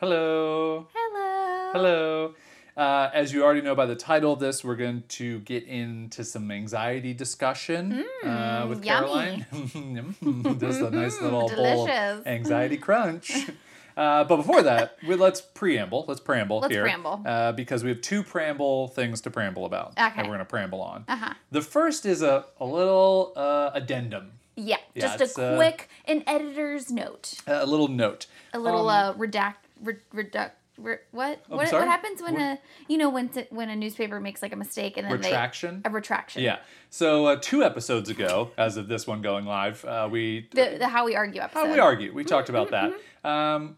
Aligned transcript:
Hello. 0.00 0.86
Hello. 0.94 1.70
Hello. 1.72 2.34
Uh, 2.76 3.10
as 3.12 3.32
you 3.34 3.44
already 3.44 3.60
know 3.60 3.74
by 3.74 3.84
the 3.84 3.94
title 3.94 4.32
of 4.32 4.40
this, 4.40 4.64
we're 4.64 4.76
going 4.76 5.02
to 5.08 5.40
get 5.40 5.64
into 5.64 6.24
some 6.24 6.50
anxiety 6.50 7.12
discussion 7.12 8.04
uh, 8.24 8.64
with 8.68 8.80
Mm, 8.82 8.84
yummy. 8.86 9.46
Caroline. 9.50 10.56
Just 10.58 10.80
a 10.80 10.90
nice 10.90 11.20
little 11.22 11.48
bowl 11.50 11.90
of 11.90 12.26
anxiety 12.26 12.76
crunch. 12.78 13.50
Uh, 13.96 14.24
but 14.24 14.36
before 14.36 14.62
that, 14.62 14.96
we, 15.06 15.16
let's 15.16 15.42
preamble. 15.42 16.06
Let's 16.08 16.20
preamble 16.20 16.60
Let's 16.60 16.72
here. 16.72 16.82
preamble. 16.82 17.20
Uh, 17.26 17.52
because 17.52 17.84
we 17.84 17.90
have 17.90 18.00
two 18.00 18.22
preamble 18.22 18.88
things 18.88 19.20
to 19.22 19.30
preamble 19.30 19.66
about. 19.66 19.88
Okay. 19.98 20.08
That 20.16 20.16
we're 20.18 20.24
going 20.28 20.38
to 20.38 20.44
preamble 20.46 20.80
on. 20.80 21.04
Uh-huh. 21.08 21.34
The 21.50 21.60
first 21.60 22.06
is 22.06 22.22
a, 22.22 22.46
a 22.58 22.64
little 22.64 23.34
uh, 23.36 23.72
addendum, 23.74 24.30
Yeah, 24.56 24.76
Yeah, 24.94 25.16
just 25.18 25.36
a 25.38 25.42
uh, 25.44 25.56
quick, 25.56 25.90
an 26.06 26.22
editor's 26.26 26.90
note. 26.90 27.34
a 27.46 27.66
little 27.66 27.88
note. 27.88 28.26
A 28.54 28.58
little 28.58 28.88
Um, 28.88 29.14
uh, 29.14 29.18
redact, 29.18 29.54
re, 29.82 29.96
reduct. 30.12 30.56
Re, 30.78 30.96
what? 31.10 31.44
I'm 31.50 31.56
what? 31.58 31.68
sorry? 31.68 31.82
What 31.82 31.90
happens 31.90 32.22
when 32.22 32.40
a 32.40 32.58
you 32.88 32.96
know 32.96 33.10
when 33.10 33.28
t- 33.28 33.46
when 33.50 33.68
a 33.68 33.76
newspaper 33.76 34.18
makes 34.20 34.40
like 34.40 34.52
a 34.52 34.56
mistake 34.56 34.96
and 34.96 35.06
then 35.06 35.12
Retraction? 35.12 35.82
they 35.84 35.90
a 35.90 35.92
retraction. 35.92 36.42
Yeah. 36.42 36.58
So 36.88 37.26
uh, 37.26 37.36
two 37.40 37.62
episodes 37.62 38.08
ago, 38.08 38.50
as 38.56 38.76
of 38.78 38.88
this 38.88 39.06
one 39.06 39.20
going 39.20 39.44
live, 39.44 39.84
uh, 39.84 40.08
we 40.10 40.48
The 40.54 40.76
the 40.78 40.88
how 40.88 41.04
we 41.04 41.16
argue 41.16 41.40
episode. 41.42 41.66
how 41.66 41.72
we 41.72 41.78
argue. 41.78 42.14
We 42.14 42.24
talked 42.24 42.48
about 42.48 42.70
Mm-hmm, 42.70 42.92
that. 43.24 43.28
Um, 43.30 43.76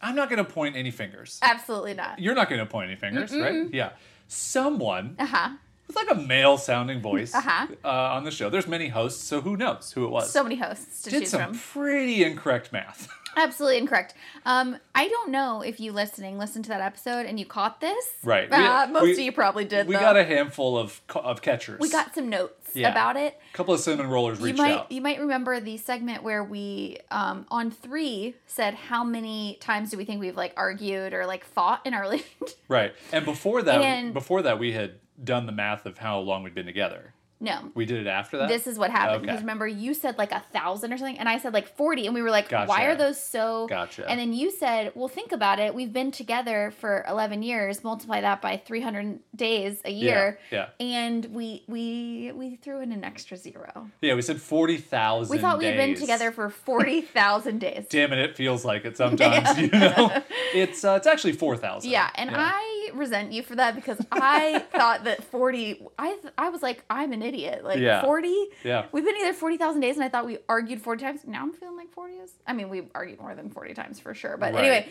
I'm 0.00 0.14
not 0.14 0.28
going 0.28 0.44
to 0.44 0.50
point 0.50 0.76
any 0.76 0.90
fingers. 0.90 1.38
Absolutely 1.42 1.94
not. 1.94 2.18
You're 2.20 2.34
not 2.34 2.48
going 2.48 2.58
to 2.60 2.66
point 2.66 2.88
any 2.90 2.96
fingers, 2.98 3.32
right? 3.32 3.66
Yeah. 3.72 3.90
Someone 4.28 5.16
Uh 5.18 5.26
huh. 5.26 5.50
with 5.86 5.96
like 5.96 6.10
a 6.10 6.14
male 6.16 6.56
sounding 6.58 7.00
voice 7.00 7.34
Uh-huh. 7.34 7.66
uh, 7.84 7.88
on 7.88 8.24
the 8.24 8.30
show. 8.30 8.48
There's 8.50 8.66
many 8.68 8.88
hosts, 8.88 9.22
so 9.22 9.40
who 9.40 9.56
knows 9.56 9.92
who 9.92 10.04
it 10.04 10.10
was? 10.10 10.30
So 10.30 10.42
many 10.42 10.56
hosts 10.56 11.02
to 11.02 11.10
Did 11.10 11.20
choose 11.20 11.30
some 11.30 11.54
from. 11.54 11.82
pretty 11.82 12.22
incorrect 12.24 12.72
math. 12.72 13.08
Absolutely 13.36 13.78
incorrect. 13.78 14.14
Um, 14.44 14.76
I 14.94 15.08
don't 15.08 15.30
know 15.30 15.62
if 15.62 15.80
you 15.80 15.92
listening 15.92 16.38
listened 16.38 16.64
to 16.66 16.68
that 16.70 16.80
episode 16.80 17.26
and 17.26 17.38
you 17.40 17.46
caught 17.46 17.80
this. 17.80 18.04
Right. 18.22 18.50
We- 18.50 18.56
Uh, 18.56 18.86
most 18.88 19.02
we- 19.04 19.12
of 19.12 19.18
you 19.18 19.32
probably 19.32 19.64
did. 19.64 19.86
we 19.86 19.94
though. 19.94 20.00
got 20.00 20.16
a 20.16 20.24
handful 20.24 20.76
of 20.78 21.00
of 21.14 21.40
catchers. 21.42 21.80
we 21.80 21.90
got 21.90 22.14
some 22.14 22.28
notes 22.28 22.70
Yeah. 22.74 22.90
about 22.90 23.16
it. 23.16 23.38
a 23.52 23.56
couple 23.56 23.74
of 23.74 23.80
cinnamon 23.80 24.08
rollers 24.10 24.38
You 24.40 24.46
reached 24.46 24.58
might 24.58 24.72
out. 24.74 24.92
you 24.92 25.00
might 25.00 25.20
remember 25.20 25.60
the 25.60 25.76
segment 25.76 26.22
where 26.22 26.42
we 26.44 26.98
um, 27.10 27.46
on 27.50 27.70
three 27.70 28.34
said 28.46 28.74
how 28.74 29.04
many 29.04 29.56
times 29.60 29.90
do 29.90 29.96
we 29.96 30.04
think 30.04 30.20
we've 30.20 30.36
like 30.36 30.52
argued 30.56 31.12
or 31.14 31.26
like 31.26 31.44
fought 31.44 31.80
in 31.86 31.94
our 31.94 32.02
relationship? 32.08 32.50
Right. 32.68 32.94
And 33.12 33.24
before 33.24 33.62
that, 33.62 33.80
And- 33.80 34.12
before 34.14 34.42
that, 34.42 34.58
we 34.58 34.72
had 34.72 34.94
done 35.22 35.46
the 35.46 35.52
math 35.52 35.86
of 35.86 35.98
how 35.98 36.18
long 36.18 36.42
we'd 36.42 36.54
been 36.54 36.66
together. 36.66 37.11
No. 37.42 37.70
We 37.74 37.84
did 37.84 38.00
it 38.00 38.06
after 38.06 38.38
that. 38.38 38.48
This 38.48 38.66
is 38.66 38.78
what 38.78 38.90
happened 38.90 39.16
Okay. 39.16 39.26
because 39.26 39.40
remember 39.40 39.66
you 39.66 39.92
said 39.92 40.16
like 40.16 40.32
a 40.32 40.40
thousand 40.52 40.92
or 40.92 40.96
something, 40.96 41.18
and 41.18 41.28
I 41.28 41.38
said 41.38 41.52
like 41.52 41.68
forty, 41.76 42.06
and 42.06 42.14
we 42.14 42.22
were 42.22 42.30
like, 42.30 42.48
Gotcha. 42.48 42.68
"Why 42.68 42.84
are 42.84 42.94
those 42.94 43.22
so?" 43.22 43.66
Gotcha. 43.68 44.08
And 44.08 44.18
then 44.18 44.32
you 44.32 44.50
said, 44.50 44.92
"Well, 44.94 45.08
think 45.08 45.32
about 45.32 45.58
it. 45.58 45.74
We've 45.74 45.92
been 45.92 46.10
together 46.12 46.72
for 46.80 47.04
eleven 47.08 47.42
years. 47.42 47.82
Multiply 47.84 48.20
that 48.22 48.40
by 48.40 48.56
three 48.56 48.80
hundred 48.80 49.18
days 49.34 49.80
a 49.84 49.90
year, 49.90 50.38
Yeah. 50.50 50.68
and 50.80 51.24
we 51.26 51.64
we 51.66 52.32
we 52.34 52.56
threw 52.56 52.80
in 52.80 52.92
an 52.92 53.02
extra 53.04 53.36
zero. 53.36 53.90
Yeah, 54.00 54.14
we 54.14 54.22
said 54.22 54.40
forty 54.40 54.76
thousand. 54.78 55.34
We 55.34 55.40
thought 55.40 55.58
we 55.58 55.64
had 55.66 55.76
been 55.76 55.94
together 55.96 56.30
for 56.30 56.48
forty 56.48 57.00
thousand 57.18 57.58
days. 57.58 57.86
Damn 57.90 58.12
it! 58.12 58.20
It 58.20 58.36
feels 58.36 58.64
like 58.64 58.84
it 58.84 58.96
sometimes. 59.02 59.58
You 59.58 59.68
know, 59.68 60.22
it's 60.54 60.84
uh, 60.84 60.94
it's 60.96 61.06
actually 61.08 61.32
four 61.32 61.56
thousand. 61.56 61.90
Yeah, 61.90 62.08
and 62.14 62.30
I 62.32 62.81
resent 62.94 63.32
you 63.32 63.42
for 63.42 63.54
that 63.56 63.74
because 63.74 63.98
I 64.10 64.60
thought 64.72 65.04
that 65.04 65.24
forty. 65.24 65.86
I 65.98 66.12
th- 66.14 66.32
I 66.38 66.48
was 66.50 66.62
like, 66.62 66.84
I'm 66.90 67.12
an 67.12 67.22
idiot. 67.22 67.64
Like 67.64 67.78
Yeah. 67.78 68.02
forty. 68.02 68.46
Yeah. 68.64 68.86
We've 68.92 69.04
been 69.04 69.14
together 69.14 69.32
forty 69.32 69.56
thousand 69.56 69.80
days, 69.80 69.96
and 69.96 70.04
I 70.04 70.08
thought 70.08 70.26
we 70.26 70.38
argued 70.48 70.80
forty 70.80 71.04
times. 71.04 71.20
Now 71.26 71.42
I'm 71.42 71.52
feeling 71.52 71.76
like 71.76 71.90
forty 71.92 72.14
is. 72.14 72.32
I 72.46 72.52
mean, 72.52 72.68
we 72.68 72.82
argued 72.94 73.20
more 73.20 73.34
than 73.34 73.50
forty 73.50 73.74
times 73.74 74.00
for 74.00 74.14
sure. 74.14 74.36
But 74.36 74.54
Right. 74.54 74.60
anyway, 74.64 74.88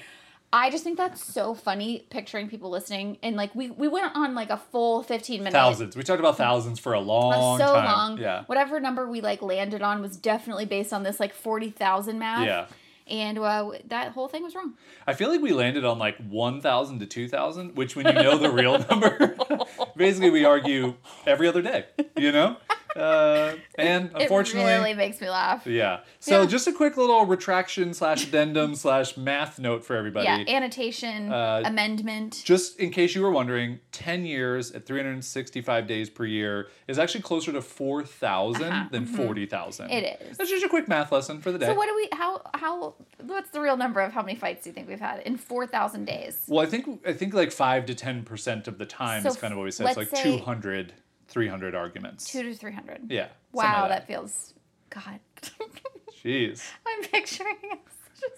I 0.53 0.69
just 0.69 0.83
think 0.83 0.97
that's 0.97 1.23
so 1.23 1.53
funny 1.53 2.05
picturing 2.09 2.49
people 2.49 2.69
listening, 2.69 3.17
and 3.23 3.37
like 3.37 3.55
we 3.55 3.69
we 3.71 3.87
went 3.87 4.13
on 4.15 4.35
like 4.35 4.49
a 4.49 4.57
full 4.57 5.01
fifteen 5.01 5.39
minutes. 5.39 5.55
thousands. 5.55 5.95
We 5.95 6.03
talked 6.03 6.19
about 6.19 6.35
thousands 6.37 6.77
for 6.79 6.93
a 6.93 6.99
long 6.99 7.57
so 7.57 7.73
time. 7.73 7.85
long. 7.85 8.17
Yeah. 8.17 8.43
Whatever 8.47 8.79
number 8.81 9.07
we 9.09 9.21
like 9.21 9.41
landed 9.41 9.81
on 9.81 10.01
was 10.01 10.17
definitely 10.17 10.65
based 10.65 10.91
on 10.91 11.03
this 11.03 11.19
like 11.21 11.33
forty 11.33 11.69
thousand 11.69 12.19
math. 12.19 12.45
Yeah. 12.45 12.65
And 13.11 13.37
uh, 13.37 13.71
that 13.87 14.13
whole 14.13 14.29
thing 14.29 14.41
was 14.41 14.55
wrong. 14.55 14.75
I 15.05 15.13
feel 15.13 15.29
like 15.29 15.41
we 15.41 15.51
landed 15.51 15.83
on 15.83 15.99
like 15.99 16.15
one 16.17 16.61
thousand 16.61 16.99
to 16.99 17.05
two 17.05 17.27
thousand, 17.27 17.75
which 17.75 17.93
when 17.93 18.07
you 18.07 18.13
know 18.13 18.37
the 18.37 18.49
real 18.49 18.79
number, 18.89 19.35
basically 19.97 20.29
we 20.29 20.45
argue 20.45 20.95
every 21.27 21.47
other 21.49 21.61
day. 21.61 21.87
You 22.17 22.31
know, 22.31 22.55
uh, 22.95 23.55
and 23.75 24.11
unfortunately. 24.15 24.71
it 24.71 24.75
really 24.75 24.93
makes 24.93 25.21
me 25.21 25.29
laugh. 25.29 25.65
yeah. 25.65 25.99
So 26.19 26.41
Yeah. 26.41 26.47
just 26.47 26.67
a 26.67 26.73
quick 26.73 26.97
little 26.97 27.25
retraction 27.25 27.93
slash 27.93 28.27
addendum 28.27 28.75
slash 28.75 29.17
math 29.17 29.59
note 29.59 29.83
for 29.85 29.95
everybody. 29.95 30.25
Yeah, 30.25 30.43
annotation, 30.55 31.31
Uh, 31.31 31.61
amendment. 31.65 32.41
Just 32.43 32.79
in 32.79 32.91
case 32.91 33.15
you 33.15 33.21
were 33.21 33.31
wondering, 33.31 33.79
10 33.91 34.25
years 34.25 34.71
at 34.71 34.85
365 34.85 35.87
days 35.87 36.09
per 36.09 36.25
year 36.25 36.67
is 36.87 36.99
actually 36.99 37.21
closer 37.21 37.51
to 37.51 37.61
4,000 37.61 38.89
than 38.91 39.05
40,000. 39.05 39.85
Uh-huh. 39.85 39.95
It 39.97 40.19
is. 40.29 40.37
That's 40.37 40.49
just 40.49 40.65
a 40.65 40.69
quick 40.69 40.87
math 40.87 41.11
lesson 41.11 41.41
for 41.41 41.51
the 41.51 41.57
day. 41.59 41.67
So 41.67 41.73
what 41.73 41.87
do 41.87 41.95
we? 41.95 42.09
How 42.13 42.41
how? 42.55 42.95
What's 43.25 43.51
the 43.51 43.61
real 43.61 43.77
number 43.77 44.01
of 44.01 44.11
how 44.11 44.21
many 44.21 44.35
fights 44.35 44.63
do 44.63 44.69
you 44.69 44.73
think 44.73 44.87
we've 44.87 44.99
had 44.99 45.19
in 45.21 45.37
four 45.37 45.65
thousand 45.67 46.05
days? 46.05 46.43
well, 46.47 46.61
I 46.65 46.65
think 46.69 47.01
I 47.07 47.13
think 47.13 47.33
like 47.33 47.51
5 47.51 47.85
to 47.87 47.95
10% 47.95 48.67
of 48.67 48.77
the 48.77 48.85
time 48.85 49.23
So 49.23 49.29
is 49.29 49.37
kind 49.37 49.51
of 49.53 49.57
what 49.57 49.63
we 49.65 49.71
said. 49.71 49.87
It's 49.87 49.97
like 49.97 50.11
200, 50.11 50.93
300 51.31 51.73
arguments. 51.75 52.25
Two 52.31 52.43
to 52.43 52.53
three 52.53 52.73
hundred. 52.73 53.09
yeah. 53.09 53.27
Wow, 53.53 53.81
like 53.83 53.89
that 53.89 54.07
feels. 54.07 54.53
God. 54.89 55.19
Jeez. 56.23 56.63
I'm 56.87 57.03
picturing 57.03 57.55
us 57.71 57.79
just 58.19 58.33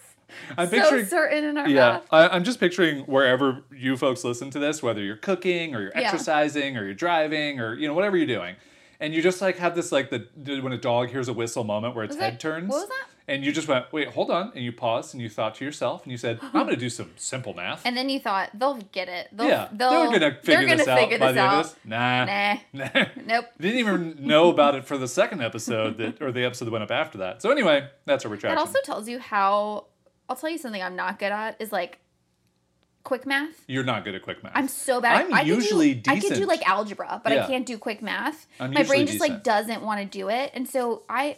I'm 0.56 0.68
so 0.68 0.80
picturing 0.80 1.06
certain 1.06 1.44
in 1.44 1.58
our 1.58 1.68
Yeah. 1.68 2.00
I, 2.10 2.28
I'm 2.28 2.44
just 2.44 2.58
picturing 2.60 3.00
wherever 3.00 3.62
you 3.74 3.96
folks 3.96 4.24
listen 4.24 4.50
to 4.50 4.58
this, 4.58 4.82
whether 4.82 5.02
you're 5.02 5.16
cooking 5.16 5.74
or 5.74 5.80
you're 5.82 5.92
Yeah. 5.94 6.02
exercising 6.12 6.76
or 6.76 6.84
you're 6.84 6.94
driving 6.94 7.60
or 7.60 7.74
you 7.74 7.86
know 7.88 7.94
whatever 7.94 8.16
you're 8.16 8.26
doing, 8.26 8.56
and 9.00 9.12
you 9.14 9.20
just 9.22 9.40
like 9.42 9.58
have 9.58 9.74
this 9.74 9.92
like 9.92 10.10
the 10.10 10.26
when 10.60 10.72
a 10.72 10.78
dog 10.78 11.10
hears 11.10 11.28
a 11.28 11.32
whistle 11.32 11.64
moment 11.64 11.94
where 11.94 12.04
its 12.04 12.14
Was 12.14 12.20
head 12.22 12.34
that- 12.34 12.40
turns. 12.40 12.68
what 12.70 12.80
was 12.80 12.88
that? 12.88 13.06
And 13.26 13.42
you 13.42 13.52
just 13.52 13.68
went, 13.68 13.90
wait, 13.90 14.08
hold 14.08 14.30
on, 14.30 14.52
and 14.54 14.62
you 14.62 14.70
paused 14.70 15.14
and 15.14 15.22
you 15.22 15.30
thought 15.30 15.54
to 15.54 15.64
yourself 15.64 16.02
and 16.02 16.12
you 16.12 16.18
said, 16.18 16.38
I'm 16.42 16.52
going 16.52 16.68
to 16.68 16.76
do 16.76 16.90
some 16.90 17.10
simple 17.16 17.54
math. 17.54 17.80
And 17.86 17.96
then 17.96 18.10
you 18.10 18.20
thought 18.20 18.50
they'll 18.52 18.74
get 18.92 19.08
it. 19.08 19.28
They'll, 19.32 19.48
yeah, 19.48 19.68
they'll, 19.72 20.10
they're 20.10 20.20
going 20.20 20.32
to 20.34 20.40
figure 20.42 20.76
this 20.76 20.86
out 20.86 20.98
figure 20.98 21.18
by 21.18 21.32
this 21.32 21.36
the 21.36 21.42
end 21.42 21.58
of 21.58 21.64
this. 21.64 21.76
Nah, 21.86 22.94
Nah. 22.94 23.04
Nope. 23.24 23.46
Didn't 23.58 23.78
even 23.78 24.16
know 24.20 24.50
about 24.50 24.74
it 24.74 24.84
for 24.84 24.98
the 24.98 25.08
second 25.08 25.40
episode 25.40 25.96
that, 25.96 26.20
or 26.20 26.32
the 26.32 26.44
episode 26.44 26.66
that 26.66 26.70
went 26.72 26.84
up 26.84 26.90
after 26.90 27.16
that. 27.18 27.40
So 27.40 27.50
anyway, 27.50 27.88
that's 28.04 28.26
a 28.26 28.28
retraction. 28.28 28.56
That 28.56 28.60
also 28.60 28.78
tells 28.84 29.08
you 29.08 29.18
how. 29.18 29.86
I'll 30.28 30.36
tell 30.36 30.50
you 30.50 30.58
something 30.58 30.82
I'm 30.82 30.96
not 30.96 31.18
good 31.18 31.32
at 31.32 31.58
is 31.60 31.72
like 31.72 32.00
quick 33.04 33.26
math. 33.26 33.62
You're 33.68 33.84
not 33.84 34.04
good 34.04 34.14
at 34.14 34.22
quick 34.22 34.42
math. 34.42 34.52
I'm 34.54 34.68
so 34.68 35.00
bad. 35.00 35.26
I'm 35.26 35.32
I 35.34 35.40
could 35.40 35.46
do- 35.46 35.54
usually 35.54 36.02
I 36.08 36.20
could 36.20 36.34
do 36.34 36.46
like 36.46 36.66
algebra, 36.68 37.20
but 37.22 37.32
Yeah. 37.32 37.44
I 37.44 37.46
can't 37.46 37.66
do 37.66 37.78
quick 37.78 38.02
math. 38.02 38.46
I'm 38.60 38.72
My 38.72 38.82
brain 38.82 39.02
usually 39.02 39.18
just 39.18 39.20
like 39.30 39.42
doesn't 39.44 39.82
want 39.82 40.00
to 40.00 40.06
do 40.06 40.28
it, 40.30 40.50
and 40.54 40.68
so 40.68 41.02
I, 41.08 41.36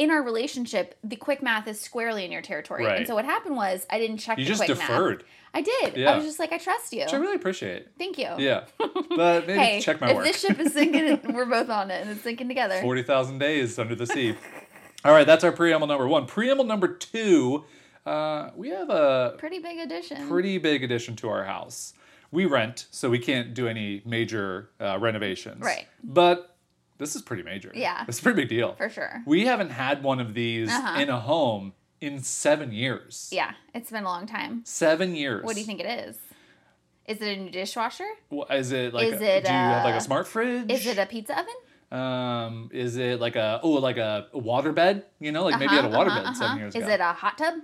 in 0.00 0.10
our 0.10 0.22
relationship, 0.22 0.96
the 1.04 1.14
quick 1.16 1.42
math 1.42 1.68
is 1.68 1.78
squarely 1.78 2.24
in 2.24 2.32
your 2.32 2.40
territory. 2.40 2.86
Right. 2.86 2.98
And 2.98 3.06
so 3.06 3.14
what 3.14 3.26
happened 3.26 3.54
was 3.56 3.86
I 3.90 3.98
didn't 3.98 4.16
check 4.16 4.38
you 4.38 4.44
the 4.44 4.48
just 4.48 4.64
quick 4.64 4.78
deferred, 4.78 5.18
math. 5.18 5.26
I 5.52 5.60
did. 5.62 5.96
Yeah. 5.96 6.12
I 6.12 6.16
was 6.16 6.24
just 6.24 6.38
like, 6.38 6.52
I 6.52 6.58
trust 6.58 6.92
you. 6.94 7.00
which 7.02 7.12
I 7.12 7.18
really 7.18 7.36
appreciate. 7.36 7.88
Thank 7.98 8.16
you. 8.16 8.28
Yeah, 8.38 8.64
but 8.78 9.46
maybe 9.46 9.58
Hey, 9.58 9.80
check 9.82 10.00
my 10.00 10.08
if 10.10 10.16
work. 10.16 10.24
this 10.24 10.40
ship 10.40 10.58
is 10.58 10.72
sinking, 10.72 11.34
we're 11.34 11.44
both 11.44 11.68
on 11.68 11.90
it, 11.90 12.00
and 12.00 12.10
it's 12.10 12.22
sinking 12.22 12.48
together. 12.48 12.80
Forty 12.80 13.02
thousand 13.02 13.38
days 13.40 13.78
under 13.78 13.94
the 13.94 14.06
sea. 14.06 14.34
All 15.04 15.12
right, 15.12 15.26
that's 15.26 15.44
our 15.44 15.52
preamble 15.52 15.86
number 15.86 16.08
one. 16.08 16.24
Preamble 16.26 16.64
number 16.64 16.88
two. 16.88 17.64
Uh, 18.06 18.50
we 18.56 18.70
have 18.70 18.88
a 18.88 19.34
Pretty 19.38 19.58
big 19.58 19.78
addition. 19.78 20.28
pretty 20.28 20.56
big 20.56 20.82
addition 20.82 21.14
to 21.16 21.28
our 21.28 21.44
house. 21.44 21.92
We 22.32 22.46
rent, 22.46 22.86
so 22.90 23.10
we 23.10 23.18
can't 23.18 23.52
do 23.54 23.66
any 23.68 24.02
major 24.06 24.70
uh, 24.80 24.98
renovations. 24.98 25.60
Right. 25.62 25.86
But 26.02 26.49
this 27.00 27.16
is 27.16 27.22
pretty 27.22 27.42
major. 27.42 27.72
Yeah. 27.74 28.04
It's 28.06 28.20
a 28.20 28.22
pretty 28.22 28.42
big 28.42 28.48
deal. 28.48 28.74
for 28.74 28.88
sure. 28.88 29.22
We 29.26 29.46
haven't 29.46 29.70
had 29.70 30.04
one 30.04 30.20
of 30.20 30.34
these 30.34 30.70
Uh-huh. 30.70 31.00
in 31.00 31.08
a 31.08 31.18
home 31.18 31.72
in 32.00 32.22
seven 32.22 32.70
years. 32.72 33.28
Yeah, 33.32 33.52
it's 33.74 33.90
been 33.90 34.04
a 34.04 34.06
long 34.06 34.26
time. 34.26 34.62
Seven 34.64 35.14
years. 35.16 35.42
What 35.44 35.54
do 35.54 35.60
you 35.60 35.66
think 35.66 35.80
it 35.80 35.90
is? 36.08 36.16
Is 37.06 37.20
it 37.20 37.36
a 37.38 37.40
new 37.42 37.50
dishwasher? 37.50 38.06
Wha- 38.30 38.44
Is 38.50 38.70
it 38.70 38.94
like? 38.94 39.08
Is 39.08 39.20
a- 39.20 39.38
it, 39.38 39.44
do 39.44 39.50
you 39.50 39.56
have 39.58 39.84
like 39.84 39.96
a 39.96 40.00
smart 40.00 40.28
fridge? 40.28 40.70
Is 40.70 40.86
it 40.86 40.96
a 40.98 41.06
pizza 41.06 41.32
oven? 41.40 41.54
Um, 42.00 42.70
is 42.72 42.96
it 42.96 43.18
like 43.20 43.34
a 43.34 43.58
oh 43.64 43.70
like 43.70 43.96
a 43.96 44.28
water 44.32 44.70
bed? 44.72 45.06
You 45.18 45.32
know, 45.32 45.42
like 45.44 45.58
maybe 45.58 45.72
you 45.72 45.76
had 45.82 45.86
a 45.86 45.88
Uh-huh, 45.88 45.98
water 45.98 46.10
uh-huh, 46.10 46.22
bed 46.24 46.36
seven 46.36 46.46
uh-huh. 46.52 46.58
years 46.58 46.74
Is 46.76 46.82
ago. 46.82 46.86
Is 46.88 46.94
it 46.94 47.00
a 47.00 47.12
hot 47.12 47.36
tub? 47.38 47.54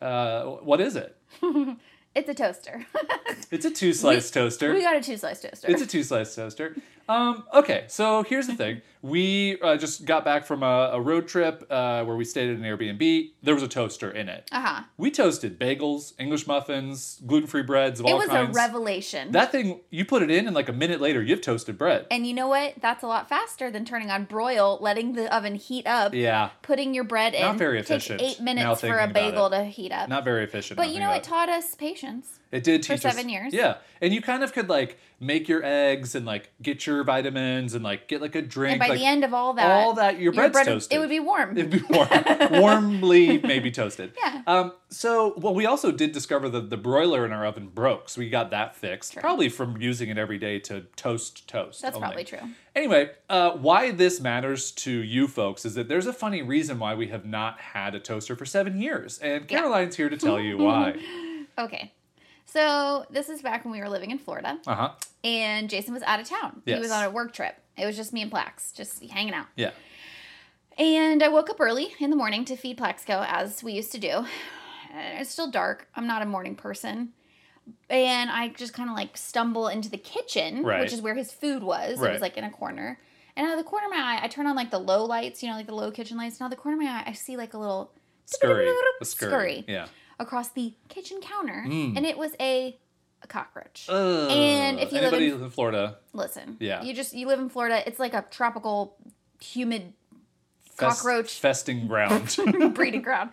Uh, 0.00 0.44
what 0.62 0.80
is 0.80 0.96
it? 0.96 1.16
It's 2.16 2.28
a 2.28 2.34
toaster. 2.34 2.86
It's 3.50 3.64
a 3.64 3.70
two 3.72 3.92
slice 3.92 4.30
toaster. 4.30 4.72
we 4.72 4.82
got 4.82 4.96
a 4.96 5.00
two 5.02 5.16
slice 5.16 5.40
toaster. 5.42 5.66
It's 5.68 5.82
a 5.82 5.86
two 5.86 6.02
slice 6.04 6.32
toaster. 6.34 6.76
Um, 7.08 7.44
okay, 7.52 7.84
so 7.88 8.22
here's 8.22 8.46
the 8.46 8.54
thing. 8.54 8.80
We 9.02 9.60
uh, 9.60 9.76
just 9.76 10.06
got 10.06 10.24
back 10.24 10.46
from 10.46 10.62
a, 10.62 10.90
a 10.94 11.00
road 11.00 11.28
trip 11.28 11.66
uh, 11.68 12.02
where 12.04 12.16
we 12.16 12.24
stayed 12.24 12.48
at 12.48 12.56
an 12.56 12.62
Airbnb. 12.62 13.32
There 13.42 13.52
was 13.52 13.62
a 13.62 13.68
toaster 13.68 14.10
in 14.10 14.30
it. 14.30 14.48
uh 14.50 14.60
huh. 14.62 14.82
We 14.96 15.10
toasted 15.10 15.60
bagels, 15.60 16.14
English 16.18 16.46
muffins, 16.46 17.20
gluten 17.26 17.46
free 17.46 17.62
breads 17.62 18.00
of 18.00 18.06
It 18.06 18.12
all 18.12 18.18
was 18.18 18.28
kinds. 18.28 18.56
a 18.56 18.58
revelation. 18.58 19.32
that 19.32 19.52
thing, 19.52 19.80
you 19.90 20.06
put 20.06 20.22
it 20.22 20.30
in, 20.30 20.46
and 20.46 20.54
like 20.54 20.70
a 20.70 20.72
minute 20.72 21.02
later, 21.02 21.22
you 21.22 21.32
have 21.34 21.42
toasted 21.42 21.76
bread. 21.76 22.06
and 22.10 22.26
you 22.26 22.32
know 22.32 22.48
what? 22.48 22.74
That's 22.80 23.02
a 23.02 23.06
lot 23.06 23.28
faster 23.28 23.70
than 23.70 23.84
turning 23.84 24.10
on 24.10 24.24
broil, 24.24 24.78
letting 24.80 25.12
the 25.12 25.34
oven 25.36 25.56
heat 25.56 25.86
up, 25.86 26.14
Yeah, 26.14 26.50
putting 26.62 26.94
your 26.94 27.04
bread 27.04 27.34
in. 27.34 27.42
Not 27.42 27.56
very 27.58 27.78
takes 27.82 27.90
efficient, 27.90 28.22
eight 28.22 28.40
minutes 28.40 28.80
for 28.80 28.98
a 28.98 29.06
bagel 29.08 29.46
it. 29.48 29.58
to 29.58 29.64
heat 29.64 29.92
up. 29.92 30.08
not 30.08 30.24
very 30.24 30.44
efficient. 30.44 30.78
but 30.78 30.88
you 30.88 31.00
know, 31.00 31.12
it 31.12 31.22
taught 31.22 31.50
us 31.50 31.74
patience. 31.74 32.38
It 32.54 32.62
did 32.62 32.86
for 32.86 32.94
teach 32.94 33.04
us 33.04 33.14
seven 33.14 33.28
years. 33.28 33.52
Yeah, 33.52 33.78
and 34.00 34.14
you 34.14 34.22
kind 34.22 34.44
of 34.44 34.52
could 34.52 34.68
like 34.68 34.96
make 35.18 35.48
your 35.48 35.64
eggs 35.64 36.14
and 36.14 36.24
like 36.24 36.52
get 36.62 36.86
your 36.86 37.02
vitamins 37.02 37.74
and 37.74 37.82
like 37.82 38.06
get 38.06 38.20
like 38.20 38.36
a 38.36 38.42
drink. 38.42 38.74
And 38.74 38.78
by 38.78 38.88
like, 38.90 38.98
the 39.00 39.04
end 39.04 39.24
of 39.24 39.34
all 39.34 39.54
that, 39.54 39.68
all 39.68 39.94
that 39.94 40.20
your 40.20 40.32
bread's 40.32 40.52
bread, 40.52 40.66
toasted. 40.66 40.94
it 40.94 41.00
would 41.00 41.08
be 41.08 41.18
warm. 41.18 41.58
It'd 41.58 41.70
be 41.70 41.82
warm, 41.90 42.08
warmly 42.52 43.38
maybe 43.38 43.72
toasted. 43.72 44.12
Yeah. 44.16 44.42
Um. 44.46 44.72
So, 44.88 45.34
well, 45.36 45.52
we 45.52 45.66
also 45.66 45.90
did 45.90 46.12
discover 46.12 46.48
that 46.50 46.70
the 46.70 46.76
broiler 46.76 47.26
in 47.26 47.32
our 47.32 47.44
oven 47.44 47.66
broke, 47.74 48.08
so 48.08 48.20
we 48.20 48.30
got 48.30 48.52
that 48.52 48.76
fixed. 48.76 49.16
Probably 49.16 49.48
from 49.48 49.80
using 49.80 50.08
it 50.08 50.16
every 50.16 50.38
day 50.38 50.60
to 50.60 50.82
toast 50.94 51.48
toast. 51.48 51.82
That's 51.82 51.96
only. 51.96 52.06
probably 52.06 52.24
true. 52.24 52.50
Anyway, 52.76 53.10
uh, 53.28 53.50
why 53.52 53.90
this 53.90 54.20
matters 54.20 54.70
to 54.70 54.92
you 54.92 55.26
folks 55.26 55.64
is 55.64 55.74
that 55.74 55.88
there's 55.88 56.06
a 56.06 56.12
funny 56.12 56.42
reason 56.42 56.78
why 56.78 56.94
we 56.94 57.08
have 57.08 57.24
not 57.24 57.58
had 57.58 57.96
a 57.96 58.00
toaster 58.00 58.36
for 58.36 58.44
seven 58.44 58.80
years, 58.80 59.18
and 59.18 59.48
Caroline's 59.48 59.96
here 59.96 60.08
to 60.08 60.16
tell 60.16 60.38
you 60.38 60.56
why. 60.58 60.94
Okay. 61.58 61.92
So 62.54 63.04
this 63.10 63.28
is 63.28 63.42
back 63.42 63.64
when 63.64 63.72
we 63.72 63.80
were 63.80 63.88
living 63.88 64.12
in 64.12 64.18
Florida, 64.18 64.60
Uh 64.64 64.74
huh. 64.76 64.90
and 65.24 65.68
Jason 65.68 65.92
was 65.92 66.04
out 66.04 66.20
of 66.20 66.28
town. 66.28 66.62
He 66.64 66.74
was 66.76 66.92
on 66.92 67.02
a 67.04 67.10
work 67.10 67.32
trip. 67.32 67.56
It 67.76 67.84
was 67.84 67.96
just 67.96 68.12
me 68.12 68.22
and 68.22 68.30
Plax, 68.30 68.72
just 68.72 69.02
hanging 69.10 69.34
out. 69.34 69.46
Yeah. 69.56 69.72
And 70.78 71.20
I 71.20 71.28
woke 71.28 71.50
up 71.50 71.60
early 71.60 71.88
in 71.98 72.10
the 72.10 72.16
morning 72.16 72.44
to 72.44 72.56
feed 72.56 72.78
Plaxco, 72.78 73.26
as 73.28 73.64
we 73.64 73.72
used 73.72 73.90
to 73.90 73.98
do. 73.98 74.24
It's 75.18 75.30
still 75.30 75.50
dark. 75.50 75.88
I'm 75.96 76.06
not 76.06 76.22
a 76.22 76.26
morning 76.26 76.54
person. 76.54 77.08
And 77.90 78.30
I 78.30 78.50
just 78.50 78.72
kind 78.72 78.88
of 78.88 78.94
like 78.94 79.16
stumble 79.16 79.66
into 79.66 79.90
the 79.90 79.98
kitchen, 79.98 80.62
Right. 80.62 80.78
which 80.80 80.92
is 80.92 81.02
where 81.02 81.16
his 81.16 81.32
food 81.32 81.64
was. 81.64 82.00
It 82.00 82.12
was 82.12 82.20
like 82.20 82.36
in 82.36 82.44
a 82.44 82.50
corner. 82.52 83.00
And 83.36 83.48
out 83.48 83.54
of 83.54 83.58
the 83.58 83.68
corner 83.68 83.86
of 83.86 83.90
my 83.92 83.98
eye, 83.98 84.20
I 84.22 84.28
turn 84.28 84.46
on 84.46 84.54
like 84.54 84.70
the 84.70 84.78
low 84.78 85.04
lights, 85.04 85.42
you 85.42 85.48
know, 85.48 85.56
like 85.56 85.66
the 85.66 85.74
low 85.74 85.90
kitchen 85.90 86.16
lights. 86.16 86.40
Of 86.40 86.50
the 86.50 86.56
corner 86.56 86.76
of 86.78 86.84
my 86.84 86.88
eye, 86.90 87.02
I 87.08 87.12
see 87.14 87.36
like 87.36 87.54
a 87.54 87.58
little 87.58 87.90
Scurry. 88.26 88.68
Scurry. 89.02 89.30
Scurry. 89.30 89.64
Yeah. 89.66 89.86
Across 90.18 90.48
the 90.50 90.74
kitchen 90.88 91.20
counter. 91.20 91.64
Mm. 91.66 91.96
And 91.96 92.06
it 92.06 92.16
was 92.18 92.32
a, 92.40 92.78
a 93.22 93.26
cockroach. 93.26 93.86
Ugh. 93.88 94.30
And 94.30 94.78
if 94.80 94.92
you 94.92 95.00
live 95.00 95.14
in- 95.14 95.42
in 95.44 95.50
Florida, 95.50 95.98
Listen, 96.12 96.56
Yeah. 96.60 96.82
you 96.82 96.94
just, 96.94 97.14
you 97.14 97.26
live 97.26 97.38
in 97.40 97.48
Florida. 97.48 97.82
It's 97.86 97.98
like 97.98 98.14
a 98.14 98.24
tropical, 98.30 98.96
humid 99.40 99.92
fest- 100.70 100.98
cockroach 101.02 101.38
festing 101.40 101.86
ground. 101.88 102.36
breeding 102.74 103.02
ground. 103.08 103.30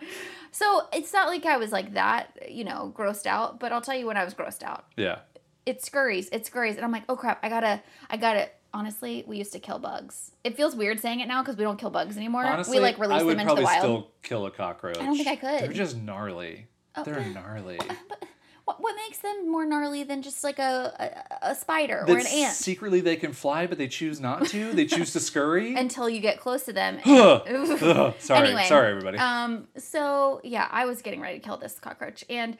So 0.50 0.82
it's 0.92 1.12
not 1.12 1.28
like 1.28 1.46
I 1.46 1.56
was 1.56 1.72
like 1.72 1.94
that, 1.94 2.50
you 2.50 2.64
know, 2.64 2.92
grossed 2.96 3.26
out. 3.26 3.58
But 3.60 3.72
I'll 3.72 3.80
tell 3.80 3.96
you 3.96 4.06
when 4.06 4.16
I 4.16 4.24
was 4.24 4.34
grossed 4.34 4.62
out. 4.62 4.84
yeah. 4.96 5.20
It 5.64 5.80
scurries, 5.84 6.28
it 6.32 6.44
scurries, 6.44 6.74
and 6.74 6.84
I'm 6.84 6.90
like, 6.90 7.04
oh 7.08 7.14
crap, 7.14 7.38
I 7.44 7.48
gotta, 7.48 7.80
I 8.10 8.16
gotta. 8.16 8.48
Honestly, 8.74 9.22
we 9.28 9.36
used 9.36 9.52
to 9.52 9.60
kill 9.60 9.78
bugs. 9.78 10.32
It 10.42 10.56
feels 10.56 10.74
weird 10.74 10.98
saying 10.98 11.20
it 11.20 11.28
now 11.28 11.40
because 11.40 11.56
we 11.56 11.62
don't 11.62 11.78
kill 11.78 11.90
bugs 11.90 12.16
anymore. 12.16 12.44
Honestly, 12.44 12.78
we 12.78 12.82
like 12.82 12.98
release 12.98 13.20
them 13.20 13.28
into 13.30 13.42
the 13.42 13.44
probably 13.44 13.64
wild. 13.64 13.78
still 13.78 14.10
kill 14.24 14.46
a 14.46 14.50
cockroach. 14.50 14.98
I 14.98 15.04
don't 15.04 15.14
think 15.16 15.28
I 15.28 15.36
could. 15.36 15.60
They're 15.60 15.72
just 15.72 15.96
gnarly. 15.96 16.66
Oh, 16.96 17.04
They're 17.04 17.24
gnarly. 17.24 17.78
But 17.78 18.24
what, 18.64 18.80
what 18.80 18.94
makes 18.96 19.18
them 19.18 19.50
more 19.50 19.64
gnarly 19.66 20.04
than 20.04 20.22
just 20.22 20.44
like 20.44 20.58
a 20.58 21.24
a, 21.42 21.50
a 21.50 21.54
spider 21.54 22.04
or 22.06 22.16
an 22.16 22.26
ant? 22.26 22.52
secretly 22.54 23.00
they 23.00 23.16
can 23.16 23.32
fly, 23.32 23.66
but 23.66 23.76
they 23.78 23.88
choose 23.88 24.20
not 24.20 24.46
to. 24.48 24.72
They 24.72 24.84
choose 24.86 25.12
to 25.14 25.20
scurry. 25.20 25.74
Until 25.76 26.08
you 26.08 26.20
get 26.20 26.38
close 26.38 26.62
to 26.64 26.72
them. 26.72 26.98
Ugh. 27.06 28.14
Sorry, 28.20 28.46
Anyway, 28.48 28.64
sorry, 28.68 28.90
everybody. 28.90 29.18
Um, 29.18 29.66
so 29.76 30.40
yeah, 30.44 30.68
I 30.70 30.84
was 30.84 31.02
getting 31.02 31.20
ready 31.20 31.38
to 31.38 31.44
kill 31.44 31.56
this 31.56 31.78
cockroach, 31.80 32.24
and 32.30 32.56